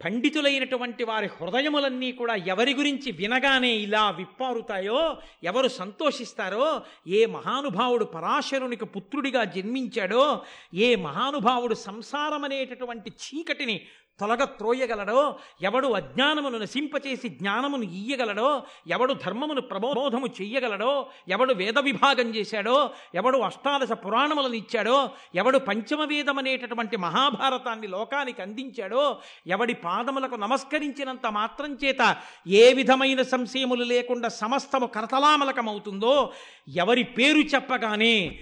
పండితులైనటువంటి 0.04 1.04
వారి 1.04 1.26
హృదయములన్నీ 1.26 2.12
కూడా 2.12 2.34
ఎవరి 2.34 2.74
గురించి 2.74 3.12
వినగానే 3.12 3.70
ఇలా 3.76 4.10
విప్పారుతాయో 4.10 5.16
ఎవరు 5.44 5.68
సంతోషిస్తారో 5.68 6.82
ఏ 7.06 7.26
మహానుభావుడు 7.26 8.04
పరాశరునికి 8.04 8.84
పుత్రుడిగా 8.84 9.44
జన్మించాడో 9.44 10.42
ఏ 10.74 10.94
మహానుభావుడు 10.94 11.74
సంసారమనేటటువంటి 11.74 13.10
చీకటిని 13.10 13.86
తొలగ 14.20 14.44
త్రోయగలడో? 14.44 15.36
ఎవడు 15.62 15.88
అజ్ఞానమును 15.88 16.58
నశింపచేసి 16.58 17.28
జ్ఞానమును 17.28 17.82
ఇయ్యగలడో 17.82 18.62
ఎవడు 18.86 19.14
ధర్మమును 19.14 19.60
ప్రబోధము 19.60 20.26
చెయ్యగలడో? 20.26 21.06
ఎవడు 21.28 21.54
వేద 21.54 21.78
విభాగం 21.78 22.34
చేశాడో? 22.34 22.90
ఎవడు 23.14 23.38
అష్టాదశ 23.38 23.92
పురాణములను 23.92 24.54
ఇచ్చాడో? 24.54 25.10
ఎవడు 25.34 25.58
పంచమవేదమనేటటువంటి 25.58 26.96
మహాభారతాన్ని 26.96 27.86
లోకానికి 27.86 28.42
అందించాడో? 28.42 29.16
ఎవడి 29.46 29.74
పాదములకు 29.74 30.34
నమస్కరించినంత 30.34 31.26
మాత్రం 31.26 31.78
చేత 31.84 32.16
ఏ 32.46 32.72
విధమైన 32.72 33.22
సంశయములు 33.22 33.84
లేకుండా 33.84 34.28
సమస్తము 34.28 34.86
కరతలామలకమవుతుందో? 34.86 36.32
ఎవరి 36.76 37.02
పేరు 37.02 37.38
చెప్పగానే 37.38 38.40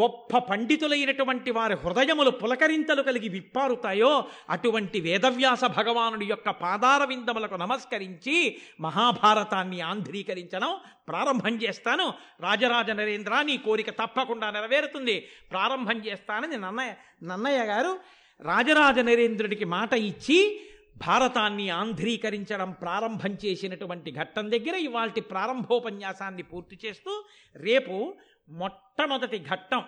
గొప్ప 0.00 0.38
పండితులైనటువంటి 0.38 1.50
వారి 1.50 1.74
హృదయములు 1.74 2.30
పులకరింతలు 2.30 3.02
కలిగి 3.02 3.28
విప్పారుతాయో 3.28 4.24
అటువంటి 4.50 5.00
వేదవ్యాస 5.00 5.64
భగవానుడి 5.64 6.26
యొక్క 6.26 6.50
పాదార 6.50 7.04
విందములకు 7.04 7.54
నమస్కరించి 7.54 8.56
మహాభారతాన్ని 8.80 9.80
ఆంధ్రీకరించడం 9.80 10.76
ప్రారంభం 11.08 11.56
చేస్తాను. 11.56 12.14
రాజరాజ 12.40 12.90
నరేంద్ర 12.90 13.42
నీ 13.42 13.56
కోరిక 13.56 13.90
తప్పకుండా 13.90 14.50
నెరవేరుతుంది. 14.50 15.28
ప్రారంభం 15.50 15.96
చేస్తానని 15.96 16.56
నన్నయ్య 16.56 16.94
నన్నయ్య 17.22 17.58
గారు 17.58 17.98
రాజరాజ 18.40 18.98
నరేంద్రుడికి 18.98 19.64
మాట 19.64 19.92
ఇచ్చి 19.92 20.60
భారతాన్ని 21.06 21.70
ఆంధ్రీకరించడం 21.70 22.72
ప్రారంభం 22.72 23.38
చేసినటువంటి 23.44 24.10
ఘట్టం 24.10 24.50
దగ్గర 24.50 24.74
ఇవాళ 24.76 25.08
ప్రారంభోపన్యాసాన్ని 25.08 26.42
పూర్తి 26.42 26.78
చేస్తూ 26.84 27.24
రేపు 27.56 28.14
మొట్టమొదటి 28.48 29.44
ఘట్టం 29.50 29.82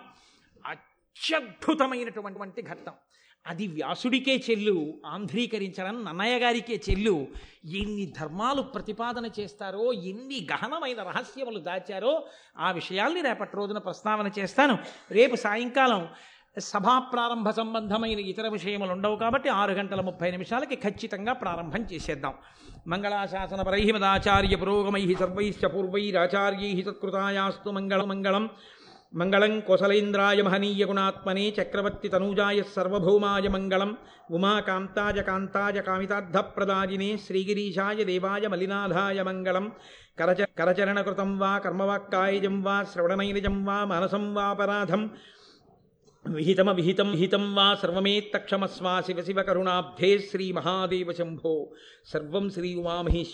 అత్యద్భుతమైనటువంటి 0.65 2.61
ఘట్టం. 2.61 2.93
అది 3.47 3.67
వ్యాసుడికే 3.67 4.43
చెల్లు 4.51 5.01
ఆంధ్రీకరించడం 5.05 6.05
నన్నయ్య 6.05 6.39
గారికే 6.39 6.81
చెల్లు. 6.89 7.27
ఎన్ని 7.65 8.13
ధర్మాలు 8.19 8.61
ప్రతిపాదన 8.61 9.29
చేస్తారో 9.39 9.93
ఎన్ని 9.93 10.47
గహనమైన 10.51 11.03
రహస్యములు 11.03 11.59
దాచారో 11.59 12.27
ఆ 12.57 12.71
విషయాల్ని 12.71 13.21
రేపటి 13.21 13.57
రోజున 13.57 13.77
ప్రస్తావన 13.77 14.31
చేస్తాను. 14.39 14.77
రేపు 15.11 15.35
సాయంకాలం 15.35 16.09
సభా 16.59 16.99
ప్రారంభ 16.99 17.49
సంబంధమైన 17.49 18.19
ఇతర 18.19 18.47
విషయములు 18.47 18.91
ఉండవు 18.91 19.15
కాబట్టి 19.15 19.49
ఆరు 19.49 19.71
గంటల 19.71 20.01
ముప్పై 20.01 20.31
నిమిషాలకి 20.31 20.75
ఖచ్చితంగా 20.75 21.33
ప్రారంభం 21.33 21.87
చేసేద్దాం. 21.93 22.33
మంగళాశాసన 22.87 23.61
పరై 23.61 23.91
మదాచార్య 23.91 24.55
పురోగమై 24.55 25.15
సర్వైశ్చ 25.19 25.67
పూర్వైరాచార్యై 25.67 26.81
సత్కృతాయాస్తు 26.81 27.69
మంగళ 27.69 28.03
మంగళం. 28.03 28.49
మంగళం 29.15 29.59
కోసలేంద్రాయ 29.59 30.41
మహనీయ 30.41 30.85
గుణాత్మనే 30.85 31.53
చక్రవర్తి 31.61 32.07
తనూజాయ 32.07 32.61
సర్వభౌమాయ 32.75 33.47
మంగళం. 33.47 33.97
ఉమాకాంతాయ 34.31 35.21
కాంతాయ 35.21 35.81
కామితార్థప్రదాయినే 35.81 37.17
శ్రీగిరీశాయ 37.17 38.03
దేవాయ 38.03 38.47
మలినాథాయ 38.47 39.23
మంగళం. 39.23 39.71
కరచ 40.19 40.45
కరచరణకృతం 40.59 41.39
వా 41.39 41.57
కర్మవాక్కాయజం 41.57 42.63
వా 42.63 42.83
శ్రవణనైనజం 42.83 43.65
వా 43.65 43.85
మనసం 43.85 44.35
వాపరాధం 44.35 45.11
విహితమ 46.25 46.71
విహితం 46.71 47.11
హితం 47.15 47.55
వా 47.55 47.65
సర్వమేత్తక్షమస్వా 47.81 49.01
శివ 49.01 49.21
శివ 49.21 49.41
కరుణాబ్ధే 49.41 50.17
శ్రీ 50.17 50.51
మహాదేవ 50.51 51.11
శంభో 51.11 51.51
సర్వం 52.05 52.49
శ్రీ 52.49 52.75
ఉమామహేశ్వర 52.75 53.33